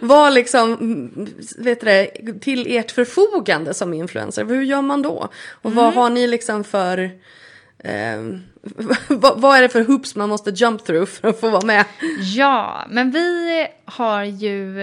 var 0.00 0.30
liksom, 0.30 0.72
mm, 0.72 1.26
vet 1.58 1.80
du 1.80 1.86
det, 1.86 2.06
till 2.40 2.76
ert 2.76 2.90
förfogande 2.90 3.74
som 3.74 3.94
influencer, 3.94 4.44
hur 4.44 4.62
gör 4.62 4.82
man 4.82 5.02
då? 5.02 5.28
Och 5.62 5.70
Mm. 5.70 5.84
vad 5.84 5.94
har 5.94 6.10
ni 6.10 6.26
liksom 6.26 6.64
för, 6.64 6.98
eh, 7.84 8.22
vad, 9.08 9.40
vad 9.40 9.56
är 9.58 9.62
det 9.62 9.68
för 9.68 9.84
hoops 9.84 10.14
man 10.16 10.28
måste 10.28 10.50
jump 10.50 10.84
through 10.84 11.06
för 11.06 11.28
att 11.28 11.40
få 11.40 11.50
vara 11.50 11.66
med? 11.66 11.84
Ja, 12.36 12.84
men 12.90 13.10
vi 13.10 13.66
har 13.84 14.24
ju... 14.24 14.78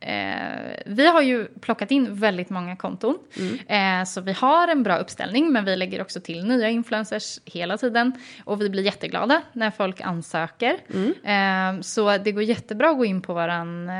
Eh, 0.00 0.82
vi 0.86 1.06
har 1.06 1.22
ju 1.22 1.46
plockat 1.60 1.90
in 1.90 2.14
väldigt 2.14 2.50
många 2.50 2.76
konton. 2.76 3.18
Eh, 3.66 4.04
så 4.04 4.20
vi 4.20 4.32
har 4.32 4.68
en 4.68 4.82
bra 4.82 4.96
uppställning, 4.96 5.52
men 5.52 5.64
vi 5.64 5.76
lägger 5.76 6.02
också 6.02 6.20
till 6.20 6.44
nya 6.44 6.68
influencers 6.68 7.40
hela 7.44 7.78
tiden. 7.78 8.12
Och 8.44 8.60
vi 8.60 8.70
blir 8.70 8.82
jätteglada 8.82 9.42
när 9.52 9.70
folk 9.70 10.00
ansöker. 10.00 10.78
Eh, 11.24 11.80
så 11.80 12.18
det 12.18 12.32
går 12.32 12.42
jättebra 12.42 12.90
att 12.90 12.96
gå 12.96 13.04
in 13.04 13.22
på 13.22 13.34
vår 13.34 13.48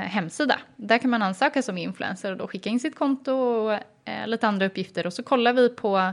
hemsida. 0.03 0.59
Där 0.77 0.99
kan 0.99 1.11
man 1.11 1.23
ansöka 1.23 1.63
som 1.63 1.79
influencer 1.79 2.33
och 2.33 2.39
då 2.39 2.47
skicka 2.47 2.71
in 2.71 2.81
sitt 2.81 2.95
konto 2.95 3.33
och 3.33 3.73
eh, 4.05 4.27
lite 4.27 4.49
andra 4.49 4.67
uppgifter. 4.67 5.07
Och 5.07 5.13
så 5.13 5.23
kollar 5.23 5.53
vi 5.53 5.69
på 5.69 6.13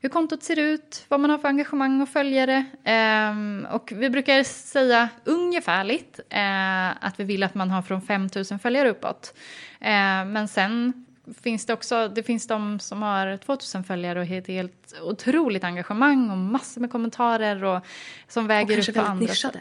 hur 0.00 0.08
kontot 0.08 0.42
ser 0.42 0.58
ut, 0.58 1.04
vad 1.08 1.20
man 1.20 1.30
har 1.30 1.38
för 1.38 1.48
engagemang 1.48 2.00
och 2.00 2.08
följare. 2.08 2.64
Ehm, 2.84 3.66
och 3.70 3.92
vi 3.96 4.10
brukar 4.10 4.42
säga 4.42 5.08
ungefärligt 5.24 6.20
eh, 6.30 7.04
att 7.04 7.20
vi 7.20 7.24
vill 7.24 7.42
att 7.42 7.54
man 7.54 7.70
har 7.70 7.82
från 7.82 8.02
5 8.02 8.28
000 8.50 8.58
följare 8.58 8.90
uppåt. 8.90 9.34
Eh, 9.80 10.24
men 10.24 10.48
sen 10.48 11.06
finns 11.42 11.66
det 11.66 11.72
också, 11.72 12.08
det 12.08 12.22
finns 12.22 12.46
de 12.46 12.80
som 12.80 13.02
har 13.02 13.36
2 13.36 13.56
000 13.74 13.84
följare 13.84 14.20
och 14.20 14.26
ett 14.26 14.46
helt 14.46 14.94
otroligt 15.02 15.64
engagemang 15.64 16.30
och 16.30 16.38
massor 16.38 16.80
med 16.80 16.90
kommentarer 16.90 17.64
och 17.64 17.86
som 18.28 18.46
väger 18.46 18.74
Kanske 18.74 18.92
upp 18.92 18.98
på 18.98 19.02
andra 19.02 19.26
nischade. 19.26 19.60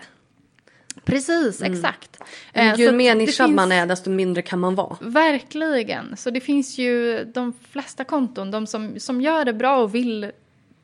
Precis, 1.10 1.62
exakt. 1.62 2.18
Eh, 2.54 2.80
ju 2.80 2.88
så 2.88 2.94
mer 2.94 3.16
nischad 3.16 3.50
man 3.50 3.72
är 3.72 3.86
desto 3.86 4.10
mindre 4.10 4.42
kan 4.42 4.60
man 4.60 4.76
vara. 4.76 4.98
Verkligen. 5.02 6.18
Så 6.18 6.30
det 6.30 6.40
finns 6.40 6.78
ju 6.78 7.24
de 7.26 7.54
flesta 7.72 8.04
konton, 8.04 8.52
de 8.52 8.68
som, 8.68 9.00
som 9.00 9.22
gör 9.22 9.46
det 9.46 9.54
bra 9.54 9.78
och 9.78 9.96
vill 9.96 10.32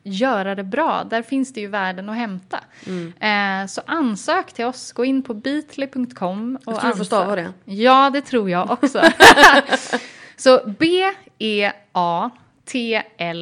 göra 0.06 0.54
det 0.54 0.64
bra, 0.64 1.04
där 1.10 1.22
finns 1.22 1.52
det 1.52 1.60
ju 1.60 1.66
värden 1.66 2.08
att 2.08 2.16
hämta. 2.16 2.60
Eh, 3.20 3.66
så 3.68 3.82
ansök 3.86 4.52
till 4.52 4.64
oss, 4.64 4.92
gå 4.92 5.04
in 5.04 5.22
på 5.22 5.34
bitly.com. 5.34 6.58
och 6.64 6.72
Jag 6.72 6.80
tror 6.80 6.90
du 6.90 6.96
får 6.96 7.04
stava 7.04 7.36
det. 7.36 7.52
Ja, 7.64 8.10
det 8.10 8.20
tror 8.20 8.50
jag 8.50 8.70
också. 8.70 9.02
så 10.36 10.60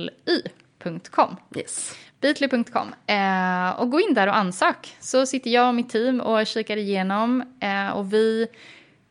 B-E-A-T-L-Y.com. 0.05 1.37
Yes. 1.57 1.95
Bitly.com. 2.25 2.95
Eh, 3.07 3.81
och 3.81 3.91
gå 3.91 4.01
in 4.01 4.15
där 4.15 4.27
och 4.27 4.37
ansök. 4.37 4.97
Så 5.01 5.27
sitter 5.27 5.51
jag 5.51 5.69
och 5.69 5.75
mitt 5.75 5.89
team 5.89 6.21
och 6.21 6.47
kikar 6.47 6.77
igenom. 6.77 7.45
Eh, 7.61 7.91
och 7.91 8.13
vi 8.13 8.47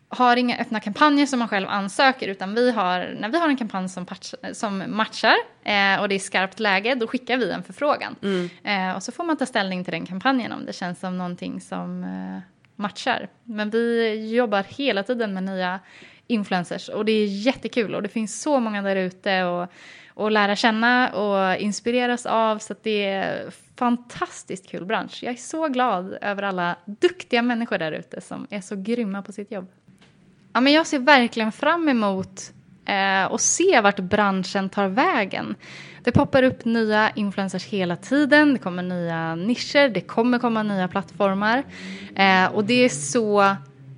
har 0.10 0.38
inga 0.38 0.58
öppna 0.58 0.80
kampanjer 0.80 1.26
som 1.26 1.40
man 1.40 1.48
själv 1.48 1.68
ansöker. 1.70 2.28
Utan 2.28 2.56
vi 2.56 2.72
har, 2.72 3.16
när 3.20 3.30
vi 3.30 3.40
har 3.40 3.50
en 3.50 3.58
kampanj 3.58 3.90
som, 3.90 4.06
patch, 4.06 4.34
som 4.54 4.84
matchar 4.88 5.36
eh, 5.64 6.02
och 6.02 6.10
det 6.10 6.16
är 6.16 6.20
skarpt 6.20 6.60
läge, 6.60 6.96
då 6.96 7.08
skickar 7.08 7.38
vi 7.38 7.52
en 7.52 7.64
förfrågan. 7.64 8.16
Eh, 8.64 8.96
och 8.96 9.04
så 9.04 9.12
får 9.12 9.24
man 9.24 9.38
ta 9.38 9.46
ställning 9.46 9.84
till 9.84 9.94
den 9.94 10.06
kampanjen 10.06 10.52
om 10.52 10.66
det 10.66 10.74
känns 10.74 11.00
som 11.00 11.18
någonting 11.18 11.62
som 11.62 12.04
eh, 12.04 12.40
matchar. 12.76 13.28
Men 13.44 13.70
vi 13.70 14.36
jobbar 14.36 14.64
hela 14.64 15.04
tiden 15.04 15.34
med 15.34 15.44
nya 15.44 15.80
influencers 16.28 16.90
och 16.90 17.06
det 17.06 17.12
är 17.12 17.26
jättekul 17.26 17.96
och 17.96 18.04
det 18.04 18.10
finns 18.10 18.42
så 18.42 18.60
många 18.60 18.82
där 18.82 18.96
ute 18.96 19.44
och, 19.44 19.70
och 20.14 20.32
lära 20.32 20.56
känna 20.56 21.10
och 21.10 21.60
inspireras 21.60 22.26
av 22.26 22.58
så 22.58 22.74
att 22.74 22.84
det 22.84 23.06
är 23.06 23.52
fantastiskt 23.76 24.70
kul 24.70 24.86
bransch. 24.86 25.20
Jag 25.24 25.34
är 25.34 25.38
så 25.38 25.68
glad 25.68 26.18
över 26.22 26.44
alla 26.44 26.76
duktiga 26.86 27.42
människor 27.42 27.78
där 27.78 27.92
ute 27.92 28.22
som 28.22 28.48
är 28.50 28.62
så 28.62 28.76
grymma 28.76 29.22
på 29.22 29.32
sitt 29.32 29.52
jobb. 29.52 29.68
Ja, 30.54 30.62
men 30.62 30.74
jag 30.74 30.88
ser 30.88 31.00
verkligen 31.00 31.52
fram 31.52 31.90
emot 31.90 32.54
eh, 32.86 33.26
och 33.26 33.42
se 33.42 33.82
vart 33.82 34.00
branschen 34.00 34.70
tar 34.70 34.88
vägen. 34.88 35.56
Det 36.04 36.12
poppar 36.12 36.44
upp 36.44 36.66
nya 36.66 37.10
influencers 37.10 37.66
hela 37.66 37.96
tiden, 37.96 38.54
det 38.54 38.60
kommer 38.60 38.84
nya 38.84 39.36
nischer, 39.36 39.90
det 39.90 40.02
kommer 40.02 40.40
komma 40.40 40.64
nya 40.64 40.88
plattformar. 40.88 41.64
Eh, 42.16 42.46
och 42.46 42.66
det 42.66 42.86
är 42.86 42.90
så 42.90 43.56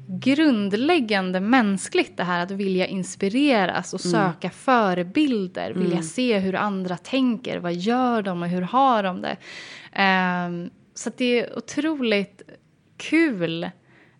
grundläggande 0.07 1.39
mänskligt 1.39 2.17
det 2.17 2.23
här 2.23 2.43
att 2.43 2.51
vilja 2.51 2.87
inspireras 2.87 3.93
och 3.93 4.01
söka 4.01 4.49
förebilder, 4.49 5.71
vilja 5.71 6.01
se 6.01 6.39
hur 6.39 6.55
andra 6.55 6.97
tänker, 6.97 7.57
vad 7.59 7.73
gör 7.73 8.21
de 8.21 8.41
och 8.41 8.49
hur 8.49 8.61
har 8.61 9.03
de 9.03 9.21
det. 9.21 9.37
Ehm, 9.91 10.69
så 10.93 11.11
det 11.17 11.25
är 11.39 11.57
otroligt 11.57 12.41
kul 12.97 13.63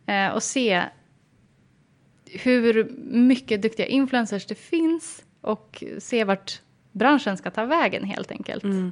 eh, 0.05 0.35
att 0.35 0.43
se 0.43 0.83
hur 2.25 2.91
mycket 3.11 3.61
duktiga 3.61 3.85
influencers 3.85 4.45
det 4.45 4.55
finns 4.55 5.23
och 5.41 5.83
se 5.99 6.23
vart 6.23 6.61
branschen 6.91 7.37
ska 7.37 7.51
ta 7.51 7.65
vägen 7.65 8.03
helt 8.03 8.31
enkelt. 8.31 8.63
Mm. 8.63 8.91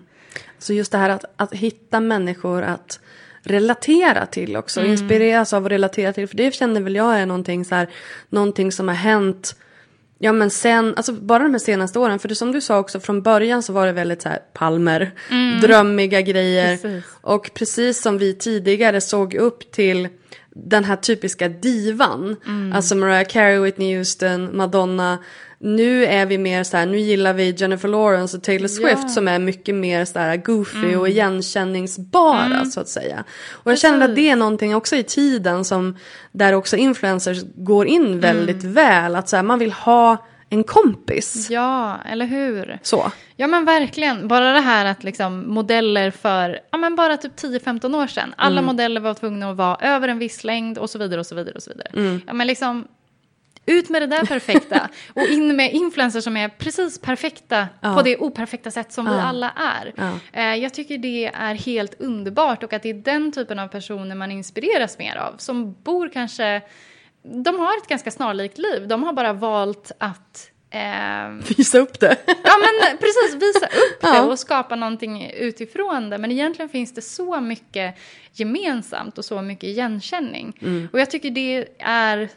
Så 0.57 0.73
just 0.73 0.91
det 0.91 0.97
här 0.97 1.09
att, 1.09 1.25
att 1.35 1.53
hitta 1.53 1.99
människor 1.99 2.61
att 2.61 2.99
relatera 3.43 4.25
till 4.25 4.55
också. 4.55 4.79
Mm. 4.79 4.91
Inspireras 4.91 5.53
av 5.53 5.63
och 5.63 5.69
relatera 5.69 6.13
till. 6.13 6.27
För 6.27 6.37
det 6.37 6.53
känner 6.55 6.81
väl 6.81 6.95
jag 6.95 7.19
är 7.19 7.25
någonting, 7.25 7.65
så 7.65 7.75
här, 7.75 7.89
någonting 8.29 8.71
som 8.71 8.87
har 8.87 8.95
hänt 8.95 9.55
Ja 10.23 10.33
men 10.33 10.49
sen, 10.49 10.93
alltså 10.95 11.13
bara 11.13 11.43
de 11.43 11.51
här 11.51 11.59
senaste 11.59 11.99
åren, 11.99 12.19
för 12.19 12.27
det 12.27 12.35
som 12.35 12.51
du 12.51 12.61
sa 12.61 12.79
också 12.79 12.99
från 12.99 13.21
början 13.21 13.63
så 13.63 13.73
var 13.73 13.85
det 13.85 13.91
väldigt 13.91 14.21
så 14.21 14.29
här 14.29 14.39
palmer, 14.53 15.11
mm. 15.29 15.61
drömmiga 15.61 16.21
grejer. 16.21 16.77
Precis. 16.77 17.03
Och 17.21 17.51
precis 17.53 18.01
som 18.01 18.17
vi 18.17 18.33
tidigare 18.33 19.01
såg 19.01 19.33
upp 19.33 19.71
till 19.71 20.09
den 20.55 20.83
här 20.83 20.95
typiska 20.95 21.49
divan, 21.49 22.35
mm. 22.45 22.73
alltså 22.73 22.95
Mariah 22.95 23.27
Carey, 23.27 23.59
Whitney 23.59 23.97
Houston, 23.97 24.57
Madonna, 24.57 25.17
nu 25.59 26.05
är 26.05 26.25
vi 26.25 26.37
mer 26.37 26.63
så 26.63 26.77
här, 26.77 26.85
nu 26.85 26.99
gillar 26.99 27.33
vi 27.33 27.51
Jennifer 27.51 27.87
Lawrence 27.87 28.37
och 28.37 28.43
Taylor 28.43 28.67
Swift 28.67 29.01
ja. 29.01 29.07
som 29.07 29.27
är 29.27 29.39
mycket 29.39 29.75
mer 29.75 30.05
så 30.05 30.19
här 30.19 30.37
goofy 30.37 30.87
mm. 30.87 30.99
och 30.99 31.09
igenkänningsbara 31.09 32.45
mm. 32.45 32.65
så 32.65 32.79
att 32.79 32.87
säga. 32.87 33.23
Och 33.51 33.71
jag 33.71 33.79
känner 33.79 34.09
att 34.09 34.15
det 34.15 34.29
är 34.29 34.35
någonting 34.35 34.75
också 34.75 34.95
i 34.95 35.03
tiden 35.03 35.65
som 35.65 35.97
där 36.31 36.53
också 36.53 36.77
influencers 36.77 37.43
går 37.55 37.87
in 37.87 38.19
väldigt 38.19 38.63
mm. 38.63 38.73
väl. 38.73 39.15
Att 39.15 39.29
så 39.29 39.35
här, 39.35 39.43
man 39.43 39.59
vill 39.59 39.71
ha 39.71 40.17
en 40.53 40.63
kompis. 40.63 41.47
Ja, 41.49 41.97
eller 42.05 42.25
hur? 42.25 42.79
Så. 42.81 43.11
Ja 43.35 43.47
men 43.47 43.65
verkligen. 43.65 44.27
Bara 44.27 44.53
det 44.53 44.59
här 44.59 44.85
att 44.85 45.03
liksom 45.03 45.53
modeller 45.53 46.11
för, 46.11 46.59
ja 46.71 46.77
men 46.77 46.95
bara 46.95 47.17
typ 47.17 47.35
10-15 47.35 47.95
år 48.03 48.07
sedan. 48.07 48.33
Alla 48.37 48.59
mm. 48.59 48.65
modeller 48.65 49.01
var 49.01 49.13
tvungna 49.13 49.49
att 49.49 49.57
vara 49.57 49.77
över 49.81 50.07
en 50.07 50.19
viss 50.19 50.43
längd 50.43 50.77
och 50.77 50.89
så 50.89 50.99
vidare 50.99 51.19
och 51.19 51.25
så 51.25 51.35
vidare 51.35 51.55
och 51.55 51.63
så 51.63 51.71
vidare. 51.71 51.87
Mm. 51.93 52.21
Ja 52.27 52.33
men 52.33 52.47
liksom 52.47 52.87
ut 53.65 53.89
med 53.89 54.01
det 54.01 54.07
där 54.07 54.25
perfekta 54.25 54.89
och 55.13 55.27
in 55.27 55.55
med 55.55 55.73
influencers 55.73 56.23
som 56.23 56.37
är 56.37 56.49
precis 56.49 57.01
perfekta 57.01 57.67
ja. 57.81 57.95
på 57.95 58.01
det 58.01 58.17
operfekta 58.17 58.71
sätt 58.71 58.91
som 58.91 59.07
ja. 59.07 59.13
vi 59.13 59.19
alla 59.19 59.51
är. 59.55 59.93
Ja. 59.97 60.19
Eh, 60.33 60.55
jag 60.55 60.73
tycker 60.73 60.97
det 60.97 61.25
är 61.25 61.55
helt 61.55 62.01
underbart 62.01 62.63
och 62.63 62.73
att 62.73 62.83
det 62.83 62.89
är 62.89 62.93
den 62.93 63.31
typen 63.31 63.59
av 63.59 63.67
personer 63.67 64.15
man 64.15 64.31
inspireras 64.31 64.97
mer 64.97 65.15
av. 65.15 65.35
Som 65.37 65.75
bor 65.83 66.09
kanske, 66.09 66.61
de 67.23 67.59
har 67.59 67.77
ett 67.77 67.87
ganska 67.87 68.11
snarlikt 68.11 68.57
liv, 68.57 68.87
de 68.87 69.03
har 69.03 69.13
bara 69.13 69.33
valt 69.33 69.91
att 69.97 70.49
Eh, 70.73 71.29
visa 71.57 71.79
upp 71.79 71.99
det. 71.99 72.17
ja 72.27 72.53
men 72.59 72.97
precis, 72.97 73.35
visa 73.35 73.65
upp 73.65 74.01
det 74.01 74.21
och 74.21 74.39
skapa 74.39 74.75
någonting 74.75 75.31
utifrån 75.31 76.09
det. 76.09 76.17
Men 76.17 76.31
egentligen 76.31 76.69
finns 76.69 76.93
det 76.93 77.01
så 77.01 77.41
mycket 77.41 77.95
gemensamt 78.33 79.17
och 79.17 79.25
så 79.25 79.41
mycket 79.41 79.63
igenkänning. 79.63 80.57
Mm. 80.61 80.89
Och 80.93 80.99
jag 80.99 81.11
tycker 81.11 81.31
det 81.31 81.67
är 81.79 82.29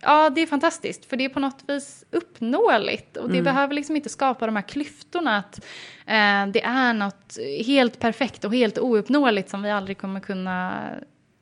Ja, 0.00 0.30
det 0.30 0.40
är 0.40 0.46
fantastiskt, 0.46 1.04
för 1.04 1.16
det 1.16 1.24
är 1.24 1.28
på 1.28 1.40
något 1.40 1.64
vis 1.66 2.04
uppnåeligt. 2.10 3.16
Och 3.16 3.28
det 3.28 3.38
mm. 3.38 3.44
behöver 3.44 3.74
liksom 3.74 3.96
inte 3.96 4.08
skapa 4.08 4.46
de 4.46 4.56
här 4.56 4.68
klyftorna 4.68 5.36
att 5.36 5.58
eh, 6.06 6.46
det 6.52 6.62
är 6.62 6.92
något 6.92 7.38
helt 7.66 7.98
perfekt 7.98 8.44
och 8.44 8.54
helt 8.54 8.78
ouppnåeligt 8.78 9.50
som 9.50 9.62
vi 9.62 9.70
aldrig 9.70 9.98
kommer 9.98 10.20
kunna 10.20 10.88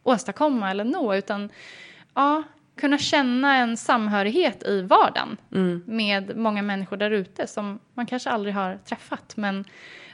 åstadkomma 0.03 0.71
eller 0.71 0.85
nå. 0.85 1.15
Utan 1.15 1.51
ja, 2.15 2.43
kunna 2.81 2.99
känna 2.99 3.57
en 3.57 3.77
samhörighet 3.77 4.63
i 4.63 4.81
vardagen 4.81 5.37
mm. 5.53 5.83
med 5.87 6.37
många 6.37 6.63
människor 6.63 6.97
där 6.97 7.11
ute 7.11 7.47
som 7.47 7.79
man 7.95 8.07
kanske 8.07 8.31
aldrig 8.31 8.55
har 8.55 8.79
träffat. 8.89 9.33
Men 9.37 9.65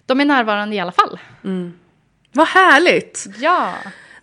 de 0.06 0.20
är 0.20 0.24
närvarande 0.24 0.77
i 0.77 0.81
alla 0.81 0.93
fall. 0.93 1.18
Mm. 1.44 1.72
Vad 2.32 2.48
härligt! 2.48 3.27
Ja. 3.39 3.74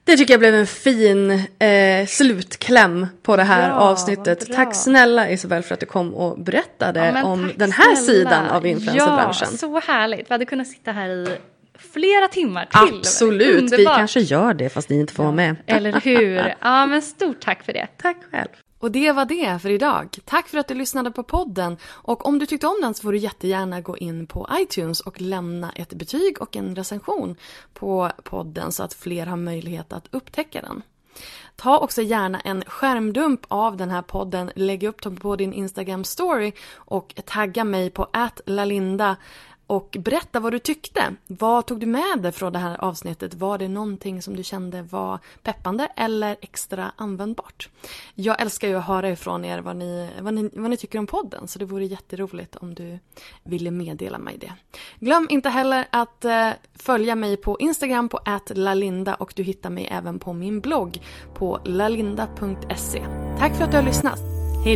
Det 0.04 0.18
tycker 0.18 0.34
jag 0.34 0.40
blev 0.40 0.56
en 0.56 0.68
fin 0.68 1.32
eh, 1.60 2.06
slutkläm 2.08 3.08
på 3.24 3.36
det 3.36 3.44
här 3.44 3.70
ja, 3.70 3.76
avsnittet. 3.76 4.54
Tack 4.54 4.76
snälla 4.76 5.30
Isabel 5.30 5.64
för 5.64 5.74
att 5.74 5.80
du 5.80 5.86
kom 5.86 6.14
och 6.14 6.40
berättade 6.40 7.12
ja, 7.16 7.24
om 7.24 7.52
den 7.56 7.72
här 7.72 7.96
snälla. 7.96 8.20
sidan 8.20 8.50
av 8.50 8.66
influencerbranschen. 8.66 9.48
Ja, 9.52 9.58
så 9.58 9.80
härligt. 9.80 10.30
Vi 10.30 10.34
hade 10.34 10.46
kunnat 10.46 10.68
sitta 10.68 10.92
här 10.92 11.10
i 11.10 11.38
flera 11.80 12.28
timmar 12.28 12.66
till. 12.66 12.98
Absolut, 13.00 13.58
Underbart. 13.60 13.80
vi 13.80 13.86
kanske 13.86 14.20
gör 14.20 14.54
det 14.54 14.70
fast 14.70 14.90
ni 14.90 15.00
inte 15.00 15.14
får 15.14 15.24
vara 15.24 15.36
med. 15.36 15.56
Eller 15.66 16.02
hur. 16.02 16.56
Ja, 16.62 16.86
men 16.86 17.02
stort 17.02 17.42
tack 17.42 17.64
för 17.64 17.74
det. 17.74 17.88
Tack 17.98 18.18
själv. 18.32 18.50
Och 18.80 18.92
det 18.92 19.12
var 19.12 19.26
det 19.26 19.62
för 19.62 19.70
idag. 19.70 20.18
Tack 20.26 20.48
för 20.48 20.58
att 20.58 20.68
du 20.68 20.74
lyssnade 20.74 21.12
på 21.12 21.24
podden. 21.24 21.78
Och 21.84 22.26
om 22.26 22.40
du 22.40 22.46
tyckte 22.46 22.68
om 22.68 22.78
den 22.82 22.94
så 22.94 23.02
får 23.02 23.12
du 23.12 23.18
jättegärna 23.18 23.82
gå 23.82 23.98
in 23.98 24.28
på 24.28 24.50
iTunes 24.60 25.00
och 25.00 25.22
lämna 25.22 25.72
ett 25.72 25.94
betyg 25.94 26.42
och 26.42 26.56
en 26.56 26.76
recension 26.76 27.36
på 27.74 28.12
podden 28.24 28.72
så 28.72 28.84
att 28.84 28.94
fler 28.94 29.26
har 29.26 29.38
möjlighet 29.38 29.94
att 29.94 30.08
upptäcka 30.12 30.62
den. 30.62 30.82
Ta 31.56 31.78
också 31.80 32.02
gärna 32.02 32.40
en 32.40 32.64
skärmdump 32.68 33.42
av 33.48 33.78
den 33.78 33.90
här 33.90 34.02
podden, 34.02 34.52
lägg 34.56 34.84
upp 34.84 35.02
den 35.02 35.16
på 35.16 35.36
din 35.36 35.54
Instagram 35.54 36.04
story 36.04 36.52
och 36.76 37.14
tagga 37.26 37.64
mig 37.64 37.90
på 37.90 38.08
@lalinda 38.46 39.16
och 39.68 39.98
berätta 40.00 40.40
vad 40.40 40.52
du 40.52 40.60
tyckte. 40.60 41.16
Vad 41.28 41.66
tog 41.66 41.80
du 41.80 41.86
med 41.86 42.20
dig 42.22 42.32
från 42.32 42.54
det 42.54 42.60
här 42.60 42.84
avsnittet? 42.84 43.34
Var 43.34 43.58
det 43.58 43.68
någonting 43.68 44.22
som 44.22 44.36
du 44.36 44.44
kände 44.44 44.82
var 44.82 45.20
peppande 45.44 45.88
eller 45.96 46.38
extra 46.42 46.92
användbart? 46.96 47.70
Jag 48.16 48.42
älskar 48.42 48.68
ju 48.68 48.76
att 48.76 48.86
höra 48.86 49.10
ifrån 49.10 49.46
er 49.46 49.60
vad 49.60 49.76
ni, 49.76 50.10
vad 50.20 50.34
ni, 50.34 50.50
vad 50.54 50.70
ni 50.70 50.78
tycker 50.78 51.00
om 51.00 51.08
podden 51.08 51.48
så 51.48 51.60
det 51.60 51.66
vore 51.66 51.86
jätteroligt 51.86 52.56
om 52.56 52.74
du 52.74 53.00
ville 53.44 53.72
meddela 53.72 54.18
mig 54.18 54.38
det. 54.38 54.54
Glöm 55.00 55.28
inte 55.30 55.50
heller 55.50 55.88
att 55.90 56.26
eh, 56.26 56.50
följa 56.76 57.16
mig 57.16 57.38
på 57.38 57.60
Instagram 57.60 58.10
på 58.10 58.20
lalinda 58.50 59.16
och 59.16 59.34
du 59.36 59.44
hittar 59.44 59.70
mig 59.70 59.88
även 59.92 60.20
på 60.20 60.34
min 60.34 60.60
blogg 60.60 61.02
på 61.34 61.60
lalinda.se. 61.66 63.06
Tack 63.40 63.56
för 63.56 63.64
att 63.64 63.72
du 63.72 63.78
har 63.78 63.84
lyssnat. 63.84 64.20
Hej 64.66 64.76